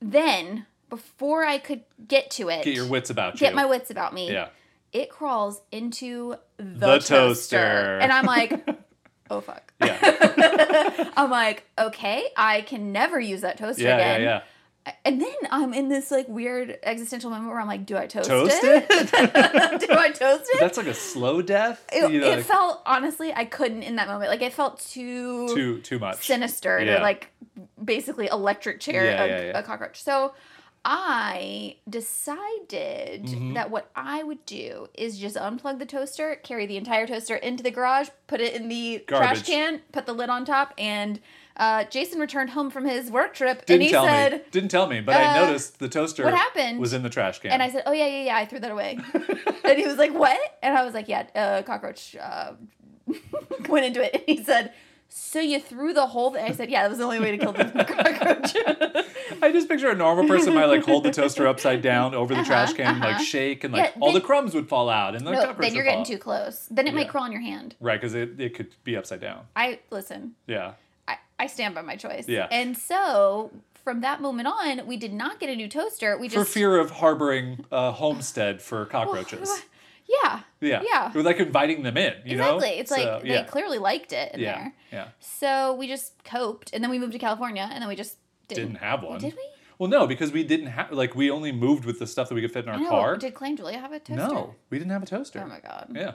then 0.00 0.66
before 0.88 1.44
I 1.44 1.58
could 1.58 1.82
get 2.06 2.30
to 2.32 2.48
it, 2.48 2.64
Get 2.64 2.74
your 2.74 2.86
wits 2.88 3.10
about 3.10 3.34
you. 3.34 3.40
get 3.40 3.54
my 3.54 3.66
wits 3.66 3.90
about 3.90 4.12
me. 4.14 4.30
Yeah. 4.32 4.48
It 4.92 5.08
crawls 5.08 5.60
into 5.72 6.34
the, 6.58 6.64
The 6.64 6.86
toaster. 6.98 7.16
toaster. 7.16 7.98
and 8.00 8.12
I'm 8.12 8.26
like, 8.26 8.52
oh 9.30 9.40
fuck. 9.40 9.72
Yeah. 9.82 11.10
I'm 11.16 11.30
like, 11.30 11.64
okay, 11.78 12.26
I 12.36 12.62
can 12.62 12.92
never 12.92 13.18
use 13.20 13.40
that 13.42 13.58
toaster 13.58 13.82
Yeah, 13.82 13.98
yeah, 13.98 14.12
again. 14.12 14.20
yeah. 14.22 14.42
And 15.04 15.20
then 15.20 15.34
I'm 15.52 15.72
in 15.72 15.88
this 15.88 16.10
like 16.10 16.26
weird 16.28 16.76
existential 16.82 17.30
moment 17.30 17.50
where 17.50 17.60
I'm 17.60 17.68
like, 17.68 17.86
do 17.86 17.96
I 17.96 18.08
toast, 18.08 18.28
Toast 18.28 18.58
it? 18.64 18.88
do 18.90 19.94
I 19.96 20.10
toast 20.10 20.50
it? 20.52 20.58
That's 20.58 20.76
like 20.76 20.88
a 20.88 20.94
slow 20.94 21.40
death. 21.40 21.84
it, 21.92 22.10
you 22.10 22.20
know, 22.20 22.26
it 22.32 22.36
like, 22.38 22.44
felt 22.44 22.82
honestly, 22.84 23.32
I 23.32 23.44
couldn't 23.44 23.84
in 23.84 23.94
that 23.96 24.08
moment. 24.08 24.28
Like 24.28 24.42
it 24.42 24.52
felt 24.52 24.80
too 24.80 25.48
too 25.54 25.78
too 25.82 26.00
much. 26.00 26.26
sinister 26.26 26.80
to 26.80 26.84
Yeah. 26.84 27.00
like 27.02 27.28
basically 27.82 28.26
electric 28.26 28.80
chair 28.80 29.04
Yeah, 29.04 29.22
a, 29.22 29.26
yeah, 29.28 29.40
yeah. 29.52 29.58
a 29.58 29.62
cockroach. 29.62 30.02
So 30.02 30.34
I 30.84 31.76
decided 31.88 33.24
Mhm. 33.26 33.54
that 33.54 33.70
what 33.70 33.90
I 33.94 34.22
would 34.24 34.44
do 34.46 34.88
is 34.94 35.18
just 35.18 35.36
unplug 35.36 35.78
the 35.78 35.86
toaster, 35.86 36.34
carry 36.36 36.66
the 36.66 36.76
entire 36.76 37.06
toaster 37.06 37.36
into 37.36 37.62
the 37.62 37.70
garage, 37.70 38.08
put 38.26 38.40
it 38.40 38.54
in 38.54 38.68
the 38.68 39.04
trash 39.06 39.42
can, 39.42 39.82
put 39.92 40.06
the 40.06 40.12
lid 40.12 40.28
on 40.28 40.44
top, 40.44 40.74
and 40.76 41.20
uh, 41.56 41.84
Jason 41.84 42.18
returned 42.18 42.50
home 42.50 42.70
from 42.70 42.84
his 42.86 43.10
work 43.10 43.34
trip 43.34 43.64
Didn't 43.66 43.74
and 43.74 43.82
he 43.82 43.90
tell 43.90 44.06
said, 44.06 44.32
me. 44.32 44.40
Didn't 44.50 44.70
tell 44.70 44.86
me, 44.86 45.00
but 45.00 45.14
I 45.14 45.26
uh, 45.26 45.44
noticed 45.46 45.78
the 45.78 45.88
toaster 45.88 46.24
"What 46.24 46.34
happened?" 46.34 46.80
was 46.80 46.92
in 46.94 47.02
the 47.02 47.10
trash 47.10 47.38
can. 47.40 47.52
and 47.52 47.62
I 47.62 47.68
said, 47.70 47.82
"Oh 47.86 47.92
yeah, 47.92 48.06
yeah, 48.06 48.24
yeah, 48.24 48.36
I 48.36 48.46
threw 48.46 48.58
that 48.58 48.70
away." 48.70 48.98
and 49.64 49.78
he 49.78 49.86
was 49.86 49.98
like, 49.98 50.12
"What?" 50.14 50.38
And 50.62 50.76
I 50.76 50.82
was 50.84 50.94
like, 50.94 51.08
"Yeah, 51.08 51.26
uh, 51.34 51.62
cockroach 51.62 52.16
uh, 52.16 52.54
went 53.68 53.84
into 53.86 54.02
it." 54.02 54.14
And 54.14 54.22
he 54.26 54.42
said, 54.42 54.72
"So 55.14 55.40
you 55.40 55.60
threw 55.60 55.92
the 55.92 56.06
whole 56.06 56.30
thing?" 56.32 56.44
I 56.44 56.52
said, 56.52 56.70
"Yeah, 56.70 56.82
that 56.82 56.88
was 56.90 56.98
the 56.98 57.04
only 57.04 57.20
way 57.20 57.30
to 57.32 57.38
kill 57.38 57.52
the 57.52 57.64
cockroach." 57.86 58.54
I 59.42 59.50
just 59.50 59.68
picture 59.68 59.88
a 59.90 59.94
normal 59.96 60.26
person 60.28 60.54
might 60.54 60.66
like 60.66 60.84
hold 60.84 61.04
the 61.04 61.10
toaster 61.10 61.46
upside 61.46 61.82
down 61.82 62.14
over 62.14 62.34
the 62.34 62.40
Uh-huh, 62.40 62.48
trash 62.48 62.72
can, 62.74 63.00
like 63.00 63.16
uh-huh. 63.16 63.24
shake, 63.24 63.64
and 63.64 63.72
like 63.72 63.92
Yeah, 63.94 64.00
all 64.00 64.12
the 64.12 64.20
crumbs 64.20 64.54
would 64.54 64.68
fall 64.68 64.88
out, 64.88 65.14
and 65.14 65.26
the 65.26 65.32
no, 65.32 65.52
then 65.54 65.74
you're 65.74 65.84
getting 65.84 66.04
too 66.04 66.18
close. 66.18 66.68
Then 66.70 66.86
it 66.86 66.94
might 66.94 67.08
crawl 67.08 67.24
on 67.24 67.32
your 67.32 67.40
hand. 67.40 67.74
Right, 67.80 68.00
because 68.00 68.14
it, 68.14 68.40
it 68.40 68.54
could 68.54 68.74
be 68.84 68.96
upside 68.96 69.20
down. 69.20 69.46
I 69.56 69.80
listen. 69.90 70.34
Yeah. 70.46 70.72
I, 71.08 71.16
I 71.38 71.46
stand 71.48 71.74
by 71.74 71.82
my 71.82 71.96
choice. 71.96 72.28
Yeah. 72.28 72.46
And 72.50 72.76
so 72.76 73.50
from 73.84 74.00
that 74.02 74.20
moment 74.20 74.46
on, 74.48 74.86
we 74.86 74.96
did 74.96 75.12
not 75.12 75.40
get 75.40 75.50
a 75.50 75.56
new 75.56 75.68
toaster. 75.68 76.16
We 76.16 76.28
just 76.28 76.36
For 76.36 76.44
fear 76.44 76.78
of 76.78 76.90
harboring 76.92 77.64
a 77.72 77.90
homestead 77.90 78.62
for 78.62 78.84
cockroaches. 78.86 79.50
yeah 80.22 80.40
Yeah. 80.60 80.82
Yeah. 80.84 81.12
We're 81.14 81.22
like 81.22 81.38
inviting 81.38 81.82
them 81.82 81.96
in, 81.96 82.14
you 82.24 82.36
know? 82.36 82.56
exactly. 82.56 82.78
It's 82.78 82.90
like 82.90 83.02
So, 83.02 83.20
they 83.22 83.30
yeah. 83.30 83.44
clearly 83.44 83.78
liked 83.78 84.12
it 84.12 84.34
in 84.34 84.40
yeah. 84.40 84.54
there. 84.58 84.72
Yeah. 84.92 85.08
So 85.20 85.74
we 85.74 85.88
just 85.88 86.22
coped, 86.24 86.72
and 86.72 86.82
then 86.84 86.90
we 86.90 86.98
moved 86.98 87.12
to 87.12 87.18
California, 87.18 87.68
and 87.72 87.80
then 87.82 87.88
we 87.88 87.96
just 87.96 88.16
didn't, 88.48 88.64
Didn't 88.72 88.78
have 88.78 89.02
one. 89.02 89.18
Did 89.20 89.34
we? 89.34 89.42
Well, 89.78 89.88
no, 89.90 90.06
because 90.06 90.30
we 90.32 90.44
didn't 90.44 90.66
have 90.66 90.92
like 90.92 91.14
we 91.16 91.30
only 91.30 91.50
moved 91.50 91.84
with 91.84 91.98
the 91.98 92.06
stuff 92.06 92.28
that 92.28 92.34
we 92.36 92.40
could 92.42 92.52
fit 92.52 92.64
in 92.64 92.68
our 92.70 92.76
I 92.76 92.82
know. 92.82 92.88
car. 92.90 93.16
Did 93.16 93.34
Claim 93.34 93.56
Julia 93.56 93.78
have 93.78 93.92
a 93.92 93.98
toaster? 93.98 94.14
no, 94.16 94.54
we 94.70 94.78
didn't 94.78 94.92
have 94.92 95.02
a 95.02 95.06
toaster. 95.06 95.42
Oh 95.44 95.48
my 95.48 95.60
god. 95.60 95.90
Yeah. 95.94 96.12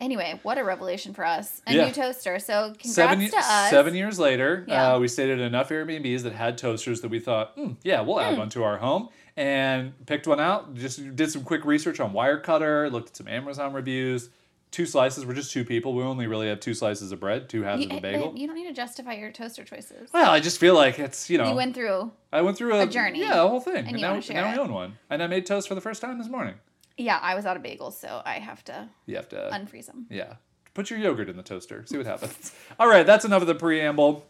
Anyway, 0.00 0.38
what 0.44 0.58
a 0.58 0.64
revelation 0.64 1.12
for 1.12 1.24
us. 1.24 1.60
A 1.66 1.74
Yeah. 1.74 1.86
new 1.86 1.92
toaster. 1.92 2.38
So 2.38 2.66
congrats 2.78 2.94
Seven, 2.94 3.18
to 3.30 3.36
us. 3.36 3.70
seven 3.70 3.94
years 3.96 4.16
later, 4.20 4.64
Yeah. 4.68 4.94
uh, 4.94 4.98
we 5.00 5.08
stayed 5.08 5.28
at 5.28 5.40
enough 5.40 5.70
Airbnbs 5.70 6.22
that 6.22 6.34
had 6.34 6.56
toasters 6.56 7.00
that 7.00 7.08
we 7.08 7.18
thought, 7.18 7.50
hmm, 7.56 7.72
yeah, 7.82 8.00
we'll 8.02 8.20
add 8.20 8.34
Hmm. 8.34 8.38
one 8.40 8.48
to 8.50 8.62
our 8.62 8.78
home. 8.78 9.08
And 9.38 9.94
picked 10.06 10.26
one 10.26 10.40
out. 10.40 10.74
Just 10.74 11.14
did 11.14 11.30
some 11.30 11.44
quick 11.44 11.64
research 11.64 12.00
on 12.00 12.12
Wirecutter. 12.12 12.90
Looked 12.90 13.10
at 13.10 13.16
some 13.16 13.28
Amazon 13.28 13.72
reviews. 13.72 14.30
Two 14.72 14.84
slices. 14.84 15.24
We're 15.24 15.34
just 15.34 15.52
two 15.52 15.64
people. 15.64 15.94
We 15.94 16.02
only 16.02 16.26
really 16.26 16.48
have 16.48 16.58
two 16.58 16.74
slices 16.74 17.12
of 17.12 17.20
bread, 17.20 17.48
two 17.48 17.62
halves 17.62 17.82
You, 17.84 17.86
of 17.88 17.92
a 17.92 17.96
eh, 17.98 18.00
bagel. 18.00 18.34
you 18.36 18.48
don't 18.48 18.56
need 18.56 18.66
to 18.66 18.72
justify 18.72 19.12
your 19.14 19.30
toaster 19.30 19.62
choices. 19.62 20.10
well, 20.12 20.30
I 20.32 20.40
just 20.40 20.58
feel 20.58 20.74
like 20.74 20.98
it's 20.98 21.30
you 21.30 21.38
know 21.38 21.50
You 21.50 21.54
went 21.54 21.74
through. 21.76 22.10
I 22.32 22.42
went 22.42 22.58
through 22.58 22.74
a, 22.74 22.82
a 22.82 22.86
journey, 22.88 23.20
Yeah, 23.20 23.44
a 23.44 23.48
whole 23.48 23.60
thing. 23.60 23.86
and 23.86 23.92
you 23.92 24.02
now, 24.02 24.18
now 24.18 24.52
we 24.52 24.58
own 24.58 24.72
one. 24.72 24.98
And 25.08 25.22
I 25.22 25.28
made 25.28 25.46
toast 25.46 25.68
for 25.68 25.76
the 25.76 25.80
first 25.80 26.02
time 26.02 26.18
this 26.18 26.28
morning. 26.28 26.54
Yeah, 26.96 27.18
I 27.22 27.36
was 27.36 27.46
out 27.46 27.56
of 27.56 27.62
bagels, 27.62 27.92
so 27.94 28.20
I 28.24 28.40
have 28.40 28.64
to 28.64 28.88
You 29.06 29.14
have 29.16 29.28
to 29.28 29.36
unfreeze 29.52 29.86
them. 29.86 30.06
Yeah. 30.10 30.34
Put 30.74 30.90
your 30.90 30.98
yogurt 30.98 31.28
in 31.28 31.36
the 31.36 31.42
toaster. 31.44 31.84
See 31.86 31.96
what 31.96 32.06
happens. 32.06 32.52
All 32.80 32.88
right, 32.88 33.06
that's 33.06 33.24
enough 33.24 33.40
of 33.40 33.46
the 33.48 33.54
preamble. 33.54 34.26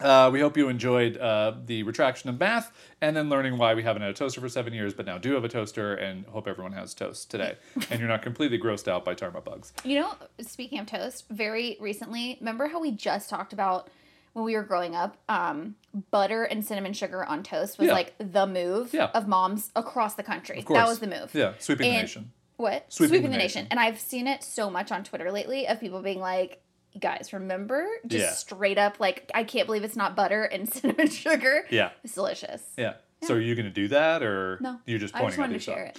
Uh, 0.00 0.28
we 0.32 0.40
hope 0.40 0.56
you 0.56 0.68
enjoyed 0.68 1.16
uh, 1.16 1.54
the 1.64 1.82
retraction 1.84 2.28
of 2.28 2.38
math 2.38 2.70
and 3.00 3.16
then 3.16 3.28
learning 3.30 3.56
why 3.56 3.74
we 3.74 3.82
haven't 3.82 4.02
had 4.02 4.10
a 4.10 4.14
toaster 4.14 4.40
for 4.40 4.48
seven 4.48 4.72
years, 4.74 4.92
but 4.92 5.06
now 5.06 5.16
do 5.18 5.32
have 5.32 5.44
a 5.44 5.48
toaster 5.48 5.94
and 5.94 6.26
hope 6.26 6.46
everyone 6.46 6.72
has 6.72 6.92
toast 6.94 7.30
today. 7.30 7.56
and 7.90 7.98
you're 8.00 8.08
not 8.08 8.22
completely 8.22 8.58
grossed 8.58 8.88
out 8.88 9.04
by 9.04 9.14
tarma 9.14 9.42
bugs. 9.42 9.72
You 9.84 10.00
know, 10.00 10.14
speaking 10.40 10.78
of 10.78 10.86
toast, 10.86 11.24
very 11.30 11.76
recently, 11.80 12.36
remember 12.40 12.66
how 12.68 12.80
we 12.80 12.90
just 12.92 13.30
talked 13.30 13.52
about 13.52 13.88
when 14.34 14.44
we 14.44 14.54
were 14.54 14.62
growing 14.64 14.94
up, 14.94 15.16
um, 15.30 15.76
butter 16.10 16.44
and 16.44 16.62
cinnamon 16.62 16.92
sugar 16.92 17.24
on 17.24 17.42
toast 17.42 17.78
was 17.78 17.86
Yeah. 17.86 17.94
like 17.94 18.14
the 18.18 18.46
move 18.46 18.92
Yeah. 18.92 19.06
of 19.14 19.26
moms 19.26 19.70
across 19.74 20.14
the 20.14 20.22
country. 20.22 20.58
Of 20.58 20.66
course. 20.66 20.78
That 20.78 20.88
was 20.88 20.98
the 20.98 21.06
move. 21.06 21.34
Yeah, 21.34 21.54
sweeping 21.58 21.90
the 21.90 22.00
nation. 22.02 22.32
What? 22.58 22.84
Sweeping 22.92 23.08
Sweeping, 23.08 23.22
the 23.30 23.36
the 23.36 23.42
nation. 23.42 23.60
nation. 23.64 23.68
And 23.70 23.80
I've 23.80 23.98
seen 23.98 24.26
it 24.26 24.42
so 24.42 24.68
much 24.70 24.92
on 24.92 25.04
Twitter 25.04 25.32
lately 25.32 25.66
of 25.66 25.80
people 25.80 26.02
being 26.02 26.20
like, 26.20 26.60
guys, 27.00 27.32
remember? 27.32 27.86
Just 28.06 28.22
Yeah. 28.24 28.30
straight 28.32 28.78
up, 28.78 29.00
like, 29.00 29.30
I 29.34 29.44
can't 29.44 29.66
believe 29.66 29.84
it's 29.84 29.96
not 29.96 30.16
butter 30.16 30.44
and 30.44 30.68
cinnamon 30.72 31.08
sugar. 31.08 31.66
Yeah. 31.70 31.90
It's 32.04 32.14
delicious. 32.14 32.62
Yeah. 32.76 32.94
So 33.22 33.34
are 33.34 33.40
you 33.40 33.54
going 33.54 33.66
to 33.66 33.70
do 33.72 33.88
that 33.88 34.22
or 34.22 34.58
No. 34.60 34.78
you're 34.86 34.98
just 34.98 35.14
I 35.14 35.20
pointing 35.20 35.30
just 35.30 35.38
wanted 35.38 35.54
at 35.54 35.58
to 35.58 35.64
share 35.64 35.84
it. 35.86 35.98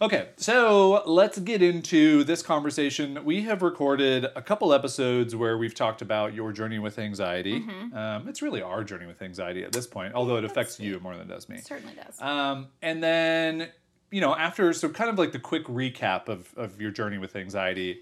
Okay, 0.00 0.28
so 0.36 1.02
let's 1.06 1.38
get 1.38 1.62
into 1.62 2.22
this 2.24 2.42
conversation. 2.42 3.24
We 3.24 3.42
have 3.42 3.62
recorded 3.62 4.26
a 4.36 4.42
couple 4.42 4.74
episodes 4.74 5.34
where 5.34 5.56
we've 5.56 5.74
talked 5.74 6.02
about 6.02 6.34
your 6.34 6.52
journey 6.52 6.78
with 6.78 6.98
anxiety. 6.98 7.60
Mm-hmm. 7.62 7.96
Um, 7.96 8.28
it's 8.28 8.42
really 8.42 8.60
our 8.60 8.84
journey 8.84 9.06
with 9.06 9.22
anxiety 9.22 9.64
at 9.64 9.72
this 9.72 9.86
point, 9.86 10.14
although 10.14 10.36
it 10.36 10.44
affects 10.44 10.78
you 10.78 11.00
more 11.00 11.16
than 11.16 11.30
it 11.30 11.32
does 11.32 11.48
me. 11.48 11.56
It 11.56 11.66
certainly 11.66 11.94
does. 11.94 12.20
Um, 12.20 12.68
and 12.82 13.02
then, 13.02 13.68
you 14.10 14.20
know, 14.20 14.36
after, 14.36 14.70
so 14.74 14.90
kind 14.90 15.08
of 15.08 15.18
like 15.18 15.32
the 15.32 15.38
quick 15.38 15.64
recap 15.64 16.28
of, 16.28 16.52
of 16.58 16.78
your 16.78 16.90
journey 16.90 17.16
with 17.16 17.34
anxiety, 17.34 18.00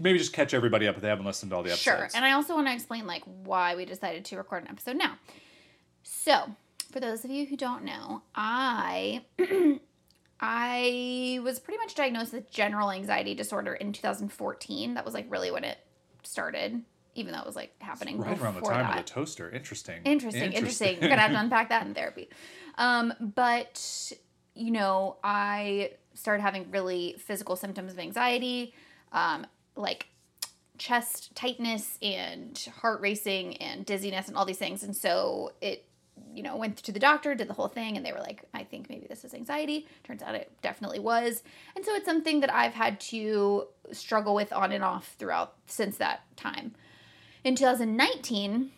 maybe 0.00 0.18
just 0.18 0.32
catch 0.32 0.54
everybody 0.54 0.86
up 0.88 0.96
if 0.96 1.02
they 1.02 1.08
haven't 1.08 1.24
listened 1.24 1.50
to 1.50 1.56
all 1.56 1.62
the 1.62 1.70
episodes. 1.70 1.82
Sure. 1.82 2.08
And 2.14 2.24
I 2.24 2.32
also 2.32 2.54
want 2.54 2.66
to 2.66 2.72
explain 2.72 3.06
like 3.06 3.22
why 3.24 3.76
we 3.76 3.84
decided 3.84 4.24
to 4.26 4.36
record 4.36 4.62
an 4.62 4.70
episode 4.70 4.96
now. 4.96 5.18
So, 6.02 6.54
for 6.92 7.00
those 7.00 7.24
of 7.24 7.30
you 7.30 7.46
who 7.46 7.56
don't 7.56 7.84
know, 7.84 8.22
I 8.34 9.24
I 10.40 11.40
was 11.42 11.58
pretty 11.58 11.78
much 11.78 11.94
diagnosed 11.94 12.32
with 12.32 12.50
general 12.50 12.90
anxiety 12.90 13.34
disorder 13.34 13.74
in 13.74 13.92
2014. 13.92 14.94
That 14.94 15.04
was 15.04 15.14
like 15.14 15.26
really 15.30 15.50
when 15.50 15.64
it 15.64 15.78
started, 16.22 16.82
even 17.14 17.32
though 17.32 17.40
it 17.40 17.46
was 17.46 17.56
like 17.56 17.74
happening 17.80 18.18
right 18.18 18.38
around 18.40 18.56
the 18.56 18.60
time 18.60 18.86
that. 18.86 18.98
of 18.98 19.06
the 19.06 19.10
toaster. 19.10 19.50
Interesting. 19.50 20.02
Interesting, 20.04 20.52
interesting. 20.52 20.98
We're 21.00 21.08
gonna 21.08 21.22
have 21.22 21.30
to 21.30 21.40
unpack 21.40 21.70
that 21.70 21.86
in 21.86 21.94
therapy. 21.94 22.28
Um, 22.76 23.14
but 23.20 24.12
you 24.54 24.70
know, 24.70 25.16
I 25.24 25.92
started 26.14 26.42
having 26.42 26.70
really 26.70 27.16
physical 27.18 27.56
symptoms 27.56 27.92
of 27.92 27.98
anxiety, 27.98 28.74
um, 29.14 29.46
like 29.76 30.08
chest 30.76 31.34
tightness 31.34 31.98
and 32.02 32.68
heart 32.80 33.00
racing 33.00 33.56
and 33.58 33.86
dizziness 33.86 34.28
and 34.28 34.36
all 34.36 34.44
these 34.44 34.58
things. 34.58 34.82
And 34.82 34.94
so 34.94 35.52
it, 35.60 35.86
you 36.32 36.42
know, 36.42 36.56
went 36.56 36.76
to 36.78 36.92
the 36.92 36.98
doctor, 36.98 37.34
did 37.34 37.48
the 37.48 37.54
whole 37.54 37.68
thing, 37.68 37.96
and 37.96 38.04
they 38.04 38.12
were 38.12 38.20
like, 38.20 38.44
I 38.52 38.64
think 38.64 38.90
maybe 38.90 39.06
this 39.08 39.24
is 39.24 39.34
anxiety. 39.34 39.86
Turns 40.02 40.20
out 40.22 40.34
it 40.34 40.52
definitely 40.62 40.98
was. 40.98 41.42
And 41.74 41.84
so 41.84 41.94
it's 41.94 42.04
something 42.04 42.40
that 42.40 42.52
I've 42.52 42.74
had 42.74 43.00
to 43.00 43.68
struggle 43.92 44.34
with 44.34 44.52
on 44.52 44.72
and 44.72 44.84
off 44.84 45.14
throughout 45.18 45.54
since 45.66 45.96
that 45.98 46.22
time. 46.36 46.74
In 47.44 47.54
2019, 47.54 48.70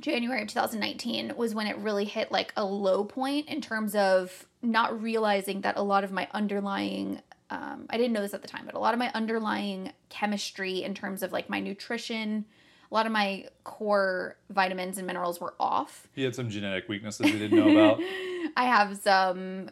January 0.00 0.42
of 0.42 0.48
2019 0.48 1.32
was 1.36 1.54
when 1.54 1.66
it 1.66 1.78
really 1.78 2.04
hit 2.04 2.30
like 2.30 2.52
a 2.56 2.64
low 2.64 3.04
point 3.04 3.48
in 3.48 3.60
terms 3.62 3.94
of 3.94 4.46
not 4.60 5.00
realizing 5.00 5.62
that 5.62 5.76
a 5.76 5.82
lot 5.82 6.04
of 6.04 6.12
my 6.12 6.28
underlying 6.32 7.22
um, 7.50 7.86
I 7.90 7.96
didn't 7.96 8.12
know 8.12 8.22
this 8.22 8.34
at 8.34 8.42
the 8.42 8.48
time, 8.48 8.64
but 8.66 8.74
a 8.74 8.78
lot 8.78 8.92
of 8.94 8.98
my 8.98 9.10
underlying 9.14 9.92
chemistry 10.08 10.82
in 10.82 10.94
terms 10.94 11.22
of 11.22 11.32
like 11.32 11.48
my 11.48 11.60
nutrition, 11.60 12.44
a 12.90 12.94
lot 12.94 13.06
of 13.06 13.12
my 13.12 13.46
core 13.64 14.36
vitamins 14.50 14.98
and 14.98 15.06
minerals 15.06 15.40
were 15.40 15.54
off. 15.60 16.08
He 16.12 16.22
had 16.22 16.34
some 16.34 16.48
genetic 16.50 16.88
weaknesses 16.88 17.26
we 17.32 17.38
didn't 17.38 17.56
know 17.56 17.70
about. 17.70 18.00
I 18.56 18.64
have 18.64 18.96
some 18.98 19.70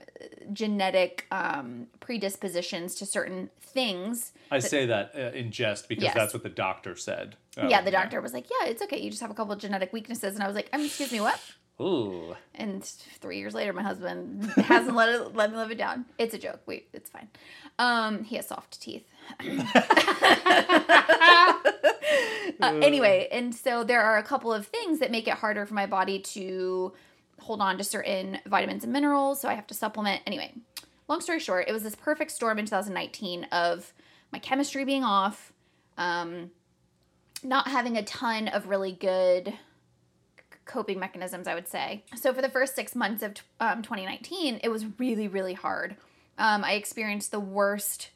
genetic 0.52 1.26
um, 1.30 1.86
predispositions 2.00 2.94
to 2.96 3.06
certain 3.06 3.50
things. 3.60 4.32
I 4.50 4.58
say 4.60 4.86
that 4.86 5.12
uh, 5.16 5.36
in 5.36 5.50
jest 5.50 5.88
because 5.88 6.04
Yes. 6.04 6.14
that's 6.14 6.34
what 6.34 6.42
the 6.42 6.48
doctor 6.48 6.96
said. 6.96 7.36
yeah, 7.56 7.78
Um, 7.78 7.84
the 7.84 7.90
doctor 7.90 8.20
was 8.20 8.32
like, 8.32 8.46
"Yeah, 8.50 8.68
it's 8.68 8.82
okay. 8.82 9.00
You 9.00 9.10
just 9.10 9.22
have 9.22 9.30
a 9.30 9.34
couple 9.34 9.52
of 9.52 9.58
genetic 9.60 9.92
weaknesses," 9.92 10.34
and 10.34 10.42
I 10.42 10.46
was 10.46 10.54
like, 10.56 10.68
um, 10.72 10.84
"Excuse 10.84 11.10
me, 11.12 11.20
what?" 11.20 11.40
Ooh. 11.80 12.36
And 12.54 12.84
three 12.84 13.38
years 13.38 13.54
later, 13.54 13.72
my 13.72 13.82
husband 13.82 14.44
hasn't 14.56 14.94
let 14.94 15.08
it 15.08 15.34
let 15.34 15.50
me 15.50 15.56
live 15.56 15.70
it 15.70 15.78
down. 15.78 16.04
It's 16.18 16.34
a 16.34 16.38
joke. 16.38 16.60
Wait, 16.66 16.88
it's 16.92 17.10
fine. 17.10 17.28
Um, 17.78 18.24
he 18.24 18.36
has 18.36 18.48
soft 18.48 18.80
teeth. 18.80 19.06
Uh, 22.60 22.78
anyway, 22.82 23.28
and 23.32 23.54
so 23.54 23.84
there 23.84 24.00
are 24.00 24.16
a 24.16 24.22
couple 24.22 24.52
of 24.52 24.66
things 24.66 25.00
that 25.00 25.10
make 25.10 25.26
it 25.26 25.34
harder 25.34 25.66
for 25.66 25.74
my 25.74 25.86
body 25.86 26.18
to 26.18 26.92
hold 27.40 27.60
on 27.60 27.76
to 27.76 27.84
certain 27.84 28.38
vitamins 28.46 28.84
and 28.84 28.92
minerals. 28.92 29.40
So 29.40 29.48
I 29.48 29.54
have 29.54 29.66
to 29.68 29.74
supplement. 29.74 30.22
Anyway, 30.26 30.52
long 31.08 31.20
story 31.20 31.40
short, 31.40 31.68
it 31.68 31.72
was 31.72 31.82
this 31.82 31.94
perfect 31.94 32.30
storm 32.30 32.58
in 32.58 32.64
2019 32.64 33.44
of 33.44 33.92
my 34.32 34.38
chemistry 34.38 34.84
being 34.84 35.04
off, 35.04 35.52
um, 35.98 36.50
not 37.42 37.68
having 37.68 37.96
a 37.96 38.02
ton 38.02 38.48
of 38.48 38.68
really 38.68 38.92
good 38.92 39.54
coping 40.64 40.99
mechanisms, 40.99 41.47
I 41.47 41.54
would 41.54 41.68
say. 41.68 42.04
So 42.16 42.33
for 42.33 42.42
the 42.42 42.49
first 42.49 42.75
six 42.75 42.94
months 42.94 43.23
of 43.23 43.35
um, 43.61 43.83
2019, 43.83 44.61
it 44.62 44.68
was 44.68 44.87
really, 44.99 45.28
really 45.28 45.54
hard. 45.54 45.97
Um, 46.38 46.64
I 46.64 46.73
experienced 46.73 47.30
the 47.30 47.40
worst 47.40 48.11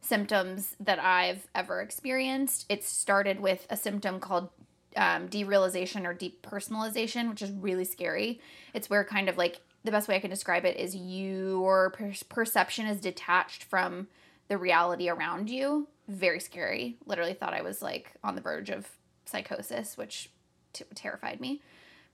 symptoms 0.00 0.76
that 0.80 0.98
I've 0.98 1.46
ever 1.54 1.80
experienced. 1.80 2.66
It 2.68 2.84
started 2.84 3.40
with 3.40 3.66
a 3.70 3.76
symptom 3.76 4.20
called 4.20 4.50
um, 4.96 5.28
derealization 5.28 6.04
or 6.04 6.14
depersonalization, 6.14 7.30
which 7.30 7.42
is 7.42 7.50
really 7.50 7.84
scary. 7.84 8.40
It's 8.74 8.90
where 8.90 9.04
kind 9.04 9.28
of 9.28 9.36
like 9.36 9.60
the 9.82 9.90
best 9.90 10.08
way 10.08 10.16
I 10.16 10.20
can 10.20 10.30
describe 10.30 10.64
it 10.64 10.76
is 10.76 10.94
your 10.94 11.90
per- 11.90 12.12
perception 12.28 12.86
is 12.86 13.00
detached 13.00 13.64
from 13.64 14.08
the 14.48 14.58
reality 14.58 15.08
around 15.08 15.50
you. 15.50 15.88
Very 16.08 16.40
scary. 16.40 16.96
Literally 17.06 17.34
thought 17.34 17.54
I 17.54 17.62
was 17.62 17.82
like 17.82 18.12
on 18.22 18.34
the 18.34 18.40
verge 18.40 18.70
of 18.70 18.88
psychosis, 19.24 19.96
which 19.96 20.30
t- 20.72 20.84
terrified 20.94 21.40
me. 21.40 21.62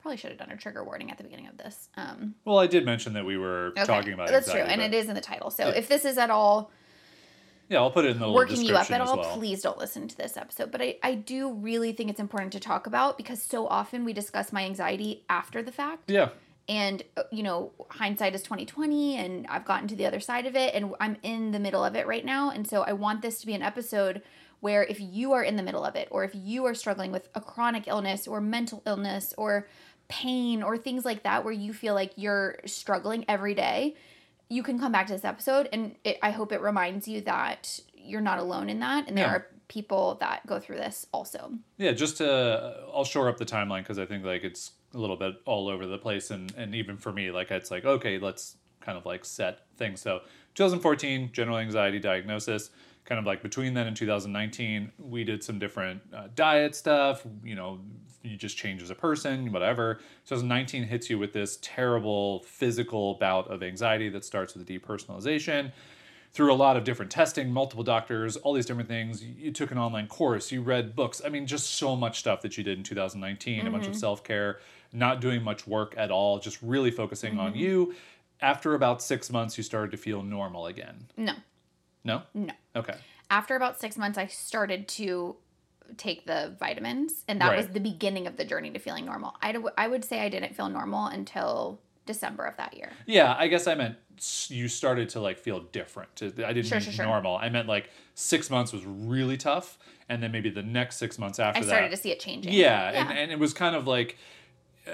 Probably 0.02 0.16
should 0.16 0.30
have 0.30 0.38
done 0.38 0.50
a 0.50 0.56
trigger 0.56 0.82
warning 0.82 1.10
at 1.10 1.18
the 1.18 1.24
beginning 1.24 1.48
of 1.48 1.58
this. 1.58 1.88
Um, 1.96 2.34
Well, 2.44 2.58
I 2.58 2.66
did 2.66 2.84
mention 2.84 3.12
that 3.14 3.24
we 3.24 3.36
were 3.36 3.68
okay. 3.76 3.84
talking 3.84 4.12
about 4.14 4.28
it. 4.28 4.32
That's 4.32 4.48
anxiety, 4.48 4.74
true, 4.74 4.82
and 4.84 4.94
it 4.94 4.96
is 4.96 5.08
in 5.08 5.14
the 5.14 5.20
title. 5.20 5.50
So 5.50 5.68
Yeah. 5.68 5.74
if 5.74 5.88
this 5.88 6.04
is 6.04 6.16
at 6.18 6.30
all 6.30 6.70
Yeah, 7.68 7.78
I'll 7.78 7.90
put 7.92 8.04
it 8.04 8.12
in 8.12 8.18
the 8.18 8.30
working 8.30 8.62
you 8.62 8.74
up 8.76 8.90
at 8.90 9.00
all, 9.00 9.18
well. 9.18 9.36
please 9.36 9.62
don't 9.62 9.78
listen 9.78 10.08
to 10.08 10.16
this 10.16 10.36
episode. 10.36 10.72
But 10.72 10.82
I, 10.82 10.96
I 11.04 11.14
do 11.14 11.52
really 11.52 11.92
think 11.92 12.10
it's 12.10 12.18
important 12.18 12.52
to 12.54 12.60
talk 12.60 12.86
about 12.88 13.16
because 13.16 13.40
so 13.42 13.68
often 13.68 14.04
we 14.04 14.12
discuss 14.12 14.52
my 14.52 14.64
anxiety 14.64 15.24
after 15.28 15.62
the 15.62 15.70
fact. 15.70 16.10
Yeah. 16.10 16.30
And 16.68 17.02
uh, 17.16 17.24
you 17.30 17.42
know, 17.42 17.72
hindsight 17.90 18.34
is 18.34 18.42
twenty 18.42 18.64
twenty, 18.66 19.16
and 19.16 19.46
I've 19.48 19.64
gotten 19.64 19.86
to 19.88 19.94
the 19.96 20.06
other 20.06 20.18
side 20.20 20.46
of 20.46 20.56
it, 20.56 20.74
and 20.74 20.94
I'm 20.98 21.16
in 21.22 21.50
the 21.52 21.58
middle 21.60 21.84
of 21.84 21.94
it 21.94 22.06
right 22.06 22.24
now. 22.24 22.50
And 22.50 22.66
so 22.66 22.82
I 22.82 22.92
want 22.92 23.22
this 23.22 23.40
to 23.40 23.46
be 23.46 23.54
an 23.54 23.62
episode 23.62 24.22
where 24.60 24.82
if 24.84 25.00
you 25.00 25.32
are 25.32 25.42
in 25.42 25.56
the 25.56 25.62
middle 25.62 25.84
of 25.84 25.96
it, 25.96 26.06
or 26.10 26.22
if 26.22 26.32
you 26.34 26.66
are 26.66 26.74
struggling 26.74 27.12
with 27.12 27.28
a 27.34 27.40
chronic 27.40 27.88
illness 27.88 28.28
or 28.28 28.40
mental 28.40 28.82
illness 28.84 29.32
or 29.38 29.66
pain 30.10 30.62
or 30.62 30.76
things 30.76 31.04
like 31.06 31.22
that, 31.22 31.44
where 31.44 31.52
you 31.54 31.72
feel 31.72 31.94
like 31.94 32.12
you're 32.16 32.58
struggling 32.66 33.24
every 33.28 33.54
day, 33.54 33.94
you 34.50 34.62
can 34.62 34.78
come 34.78 34.92
back 34.92 35.06
to 35.06 35.12
this 35.14 35.24
episode, 35.24 35.68
and 35.72 35.94
it, 36.04 36.18
I 36.22 36.30
hope 36.32 36.52
it 36.52 36.60
reminds 36.60 37.08
you 37.08 37.20
that 37.22 37.80
you're 37.94 38.20
not 38.20 38.38
alone 38.38 38.68
in 38.68 38.80
that, 38.80 39.06
and 39.08 39.16
there 39.16 39.26
Yeah. 39.26 39.32
are 39.34 39.46
people 39.68 40.16
that 40.20 40.44
go 40.46 40.58
through 40.58 40.76
this 40.78 41.06
also. 41.12 41.52
Yeah, 41.78 41.92
just 41.92 42.16
to 42.18 42.84
I'll 42.92 43.04
shore 43.04 43.28
up 43.28 43.38
the 43.38 43.46
timeline 43.46 43.82
because 43.82 43.98
I 44.00 44.06
think 44.06 44.24
like 44.24 44.42
it's 44.42 44.72
a 44.92 44.98
little 44.98 45.16
bit 45.16 45.36
all 45.46 45.68
over 45.68 45.86
the 45.86 45.98
place, 45.98 46.30
and 46.30 46.52
and 46.56 46.74
even 46.74 46.96
for 46.96 47.12
me, 47.12 47.30
like 47.30 47.50
it's 47.52 47.70
like 47.70 47.84
okay, 47.84 48.18
let's 48.18 48.56
kind 48.80 48.98
of 48.98 49.06
like 49.06 49.24
set 49.24 49.60
things. 49.76 50.00
So 50.00 50.22
2014, 50.56 51.30
general 51.32 51.58
anxiety 51.58 52.00
diagnosis. 52.00 52.70
Kind 53.04 53.18
of 53.18 53.24
like 53.26 53.42
between 53.42 53.74
then 53.74 53.86
and 53.86 53.96
2019, 53.96 54.92
we 54.98 55.24
did 55.24 55.42
some 55.42 55.58
different 55.58 56.00
uh, 56.14 56.28
diet 56.34 56.74
stuff. 56.74 57.24
You 57.44 57.54
know, 57.54 57.80
you 58.22 58.36
just 58.36 58.56
change 58.56 58.82
as 58.82 58.90
a 58.90 58.94
person, 58.94 59.52
whatever. 59.52 59.96
2019 60.26 60.84
hits 60.84 61.08
you 61.08 61.18
with 61.18 61.32
this 61.32 61.58
terrible 61.62 62.40
physical 62.40 63.14
bout 63.14 63.48
of 63.48 63.62
anxiety 63.62 64.08
that 64.10 64.24
starts 64.24 64.54
with 64.54 64.66
depersonalization 64.66 65.72
through 66.32 66.52
a 66.52 66.54
lot 66.54 66.76
of 66.76 66.84
different 66.84 67.10
testing, 67.10 67.52
multiple 67.52 67.82
doctors, 67.82 68.36
all 68.36 68.52
these 68.52 68.66
different 68.66 68.88
things. 68.88 69.22
You 69.24 69.50
took 69.50 69.70
an 69.70 69.78
online 69.78 70.06
course, 70.06 70.52
you 70.52 70.62
read 70.62 70.94
books. 70.94 71.20
I 71.24 71.28
mean, 71.28 71.46
just 71.46 71.74
so 71.74 71.96
much 71.96 72.20
stuff 72.20 72.42
that 72.42 72.56
you 72.56 72.64
did 72.64 72.78
in 72.78 72.84
2019, 72.84 73.66
a 73.66 73.70
bunch 73.70 73.84
of 73.84 73.92
mm-hmm. 73.92 73.98
self 73.98 74.22
care, 74.22 74.60
not 74.92 75.20
doing 75.20 75.42
much 75.42 75.66
work 75.66 75.94
at 75.96 76.10
all, 76.10 76.38
just 76.38 76.58
really 76.62 76.90
focusing 76.90 77.38
on 77.38 77.52
mm-hmm. 77.52 77.60
you. 77.60 77.94
After 78.40 78.74
about 78.74 79.02
six 79.02 79.30
months, 79.30 79.58
you 79.58 79.64
started 79.64 79.90
to 79.90 79.96
feel 79.96 80.22
normal 80.22 80.66
again. 80.66 81.06
No, 81.16 81.34
No? 82.04 82.22
no. 82.32 82.54
Okay. 82.76 82.94
after 83.30 83.56
about 83.56 83.80
six 83.80 83.98
months, 83.98 84.16
I 84.16 84.26
started 84.26 84.88
to 84.88 85.36
take 85.98 86.26
the 86.26 86.54
vitamins, 86.58 87.24
and 87.28 87.40
that 87.40 87.56
was 87.56 87.68
the 87.68 87.80
beginning 87.80 88.26
of 88.26 88.36
the 88.36 88.44
journey 88.44 88.70
to 88.70 88.78
feeling 88.78 89.04
normal. 89.06 89.34
I'd, 89.42 90.04
say 90.04 90.20
I 90.20 90.28
didn't 90.28 90.54
feel 90.54 90.68
normal 90.68 91.06
until 91.06 91.80
December 92.06 92.44
of 92.44 92.56
that 92.56 92.76
year. 92.76 92.92
Yeah, 93.06 93.34
I 93.38 93.48
guess 93.48 93.66
I 93.66 93.74
meant 93.74 93.96
you 94.48 94.68
started 94.68 95.08
to 95.10 95.20
like 95.20 95.38
feel 95.38 95.60
different. 95.60 96.10
I 96.22 96.52
didn't 96.52 96.66
Sure, 96.66 96.76
mean 96.78 96.82
sure, 96.84 96.92
sure. 96.92 97.04
normal. 97.06 97.36
I 97.36 97.48
meant 97.48 97.68
like 97.68 97.88
six 98.14 98.50
months 98.50 98.72
was 98.72 98.84
really 98.84 99.36
tough, 99.36 99.78
and 100.08 100.22
then 100.22 100.32
maybe 100.32 100.50
the 100.50 100.62
next 100.62 100.96
six 100.96 101.18
months 101.18 101.38
after 101.38 101.58
I 101.58 101.62
that. 101.62 101.68
started 101.68 101.90
to 101.90 101.96
see 101.96 102.10
it 102.10 102.20
changing. 102.20 102.52
Yeah, 102.52 102.90
And, 102.90 103.16
and 103.18 103.32
it 103.32 103.38
was 103.38 103.54
kind 103.54 103.74
of 103.76 103.86
like, 103.86 104.18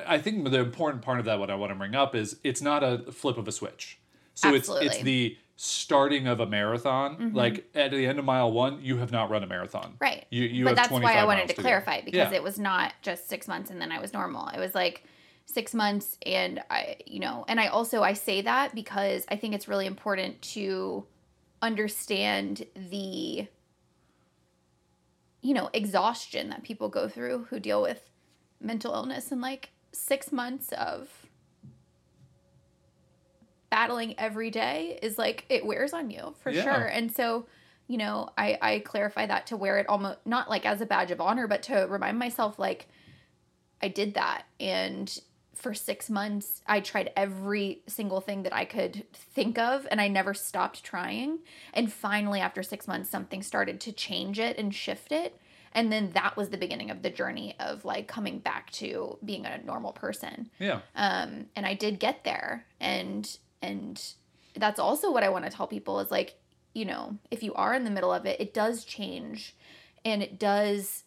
I 0.06 0.18
think 0.18 0.48
the 0.50 0.60
important 0.60 1.02
part 1.02 1.18
of 1.18 1.24
that, 1.24 1.38
what 1.38 1.50
I 1.50 1.54
want 1.54 1.70
to 1.70 1.76
bring 1.76 1.94
up 1.94 2.14
is 2.14 2.36
it's 2.44 2.60
not 2.62 2.82
a 2.84 3.10
flip 3.12 3.38
of 3.38 3.48
a 3.48 3.52
switch. 3.52 3.98
So 4.34 4.54
it's 4.54 4.68
it's 4.68 4.96
Mm-hmm. 4.96 5.04
the 5.04 5.38
starting 5.56 6.26
of 6.26 6.40
a 6.40 6.46
marathon. 6.46 7.16
Mm-hmm. 7.16 7.36
Like 7.36 7.68
at 7.74 7.90
the 7.90 8.06
end 8.06 8.18
of 8.18 8.24
mile 8.24 8.52
one, 8.52 8.80
you 8.82 8.98
have 8.98 9.10
not 9.10 9.30
run 9.30 9.42
a 9.42 9.46
marathon. 9.46 9.94
Right. 9.98 10.26
You 10.30 10.44
you 10.44 10.64
but 10.64 10.76
that's 10.76 10.90
why 10.90 11.14
I 11.14 11.24
wanted 11.24 11.46
miles 11.46 11.54
to 11.54 11.62
clarify 11.62 12.02
because 12.02 12.30
Yeah. 12.30 12.36
it 12.36 12.42
was 12.42 12.58
not 12.58 12.92
just 13.02 13.28
six 13.28 13.48
months 13.48 13.70
and 13.70 13.80
then 13.80 13.90
I 13.90 14.00
was 14.00 14.12
normal. 14.12 14.48
It 14.48 14.58
was 14.58 14.74
like 14.74 15.04
six 15.46 15.72
months 15.72 16.18
and 16.26 16.62
I, 16.70 16.96
you 17.06 17.20
know, 17.20 17.44
and 17.48 17.58
I 17.58 17.68
also 17.68 18.02
I 18.02 18.12
say 18.12 18.42
that 18.42 18.74
because 18.74 19.24
I 19.28 19.36
think 19.36 19.54
it's 19.54 19.66
really 19.66 19.86
important 19.86 20.42
to 20.54 21.06
understand 21.62 22.66
the 22.74 23.48
you 25.42 25.54
know, 25.54 25.70
exhaustion 25.72 26.50
that 26.50 26.64
people 26.64 26.88
go 26.88 27.08
through 27.08 27.46
who 27.50 27.60
deal 27.60 27.80
with 27.80 28.10
mental 28.60 28.92
illness 28.92 29.30
and 29.30 29.40
like 29.40 29.70
6 29.92 30.32
months 30.32 30.72
of 30.72 31.25
battling 33.70 34.18
every 34.18 34.50
day 34.50 34.98
is 35.02 35.18
like 35.18 35.44
it 35.48 35.64
wears 35.66 35.92
on 35.92 36.10
you 36.10 36.34
for 36.40 36.50
Yeah. 36.50 36.62
sure. 36.62 36.86
And 36.86 37.10
so, 37.12 37.46
you 37.88 37.98
know, 37.98 38.30
I 38.36 38.58
I 38.60 38.78
clarify 38.80 39.26
that 39.26 39.46
to 39.48 39.56
wear 39.56 39.78
it 39.78 39.88
almost 39.88 40.18
not 40.24 40.48
like 40.50 40.66
as 40.66 40.80
a 40.80 40.86
badge 40.86 41.10
of 41.10 41.20
honor, 41.20 41.46
but 41.46 41.62
to 41.64 41.86
remind 41.88 42.18
myself 42.18 42.58
like 42.58 42.86
I 43.82 43.88
did 43.88 44.14
that 44.14 44.44
and 44.58 45.18
for 45.54 45.72
6 45.72 46.10
months 46.10 46.60
I 46.66 46.80
tried 46.80 47.12
every 47.16 47.82
single 47.86 48.20
thing 48.20 48.42
that 48.42 48.54
I 48.54 48.64
could 48.66 49.04
think 49.14 49.58
of 49.58 49.86
and 49.90 50.00
I 50.00 50.08
never 50.08 50.34
stopped 50.34 50.84
trying. 50.84 51.38
And 51.72 51.92
finally 51.92 52.40
after 52.40 52.62
6 52.62 52.86
months 52.86 53.08
something 53.10 53.42
started 53.42 53.80
to 53.82 53.92
change 53.92 54.38
it 54.38 54.58
and 54.58 54.74
shift 54.74 55.12
it. 55.12 55.38
And 55.72 55.92
then 55.92 56.12
that 56.12 56.36
was 56.38 56.48
the 56.50 56.56
beginning 56.56 56.90
of 56.90 57.02
the 57.02 57.10
journey 57.10 57.54
of 57.60 57.84
like 57.84 58.06
coming 58.08 58.38
back 58.38 58.70
to 58.72 59.18
being 59.24 59.44
a 59.46 59.58
normal 59.62 59.92
person 59.92 60.50
Yeah. 60.58 60.80
um 60.94 61.46
and 61.54 61.66
i 61.66 61.74
did 61.74 61.98
get 62.00 62.24
there 62.24 62.64
and 62.80 63.38
and 63.62 64.14
that's 64.56 64.78
also 64.78 65.10
what 65.10 65.22
i 65.22 65.28
want 65.28 65.44
to 65.44 65.50
tell 65.50 65.66
people 65.66 66.00
is 66.00 66.10
like 66.10 66.38
you 66.74 66.84
know 66.84 67.16
if 67.30 67.42
you 67.42 67.52
are 67.54 67.74
in 67.74 67.84
the 67.84 67.90
middle 67.90 68.12
of 68.12 68.26
it 68.26 68.40
it 68.40 68.54
does 68.54 68.84
change 68.84 69.54
and 70.04 70.22
it 70.22 70.38
does 70.38 71.04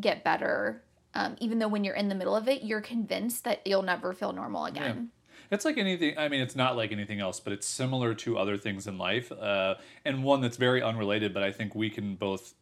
get 0.00 0.24
better 0.24 0.82
um, 1.16 1.36
even 1.38 1.60
though 1.60 1.68
when 1.68 1.84
you're 1.84 1.94
in 1.94 2.08
the 2.08 2.14
middle 2.14 2.34
of 2.34 2.48
it 2.48 2.62
you're 2.62 2.80
convinced 2.80 3.44
that 3.44 3.64
you'll 3.66 3.82
never 3.82 4.12
feel 4.12 4.32
normal 4.32 4.64
again 4.66 5.10
It's 5.50 5.64
like 5.64 5.78
anything. 5.78 6.16
I 6.18 6.28
mean, 6.28 6.40
it's 6.40 6.56
not 6.56 6.76
like 6.76 6.90
anything 6.90 7.20
else, 7.20 7.38
but 7.38 7.52
it's 7.52 7.66
similar 7.66 8.14
to 8.14 8.38
other 8.38 8.56
things 8.56 8.86
in 8.86 8.98
life, 8.98 9.30
uh, 9.30 9.74
and 10.04 10.24
one 10.24 10.40
that's 10.40 10.56
very 10.56 10.82
unrelated. 10.82 11.34
But 11.34 11.42
I 11.42 11.52
think 11.52 11.74
we 11.74 11.90
can 11.90 12.16
both, 12.16 12.54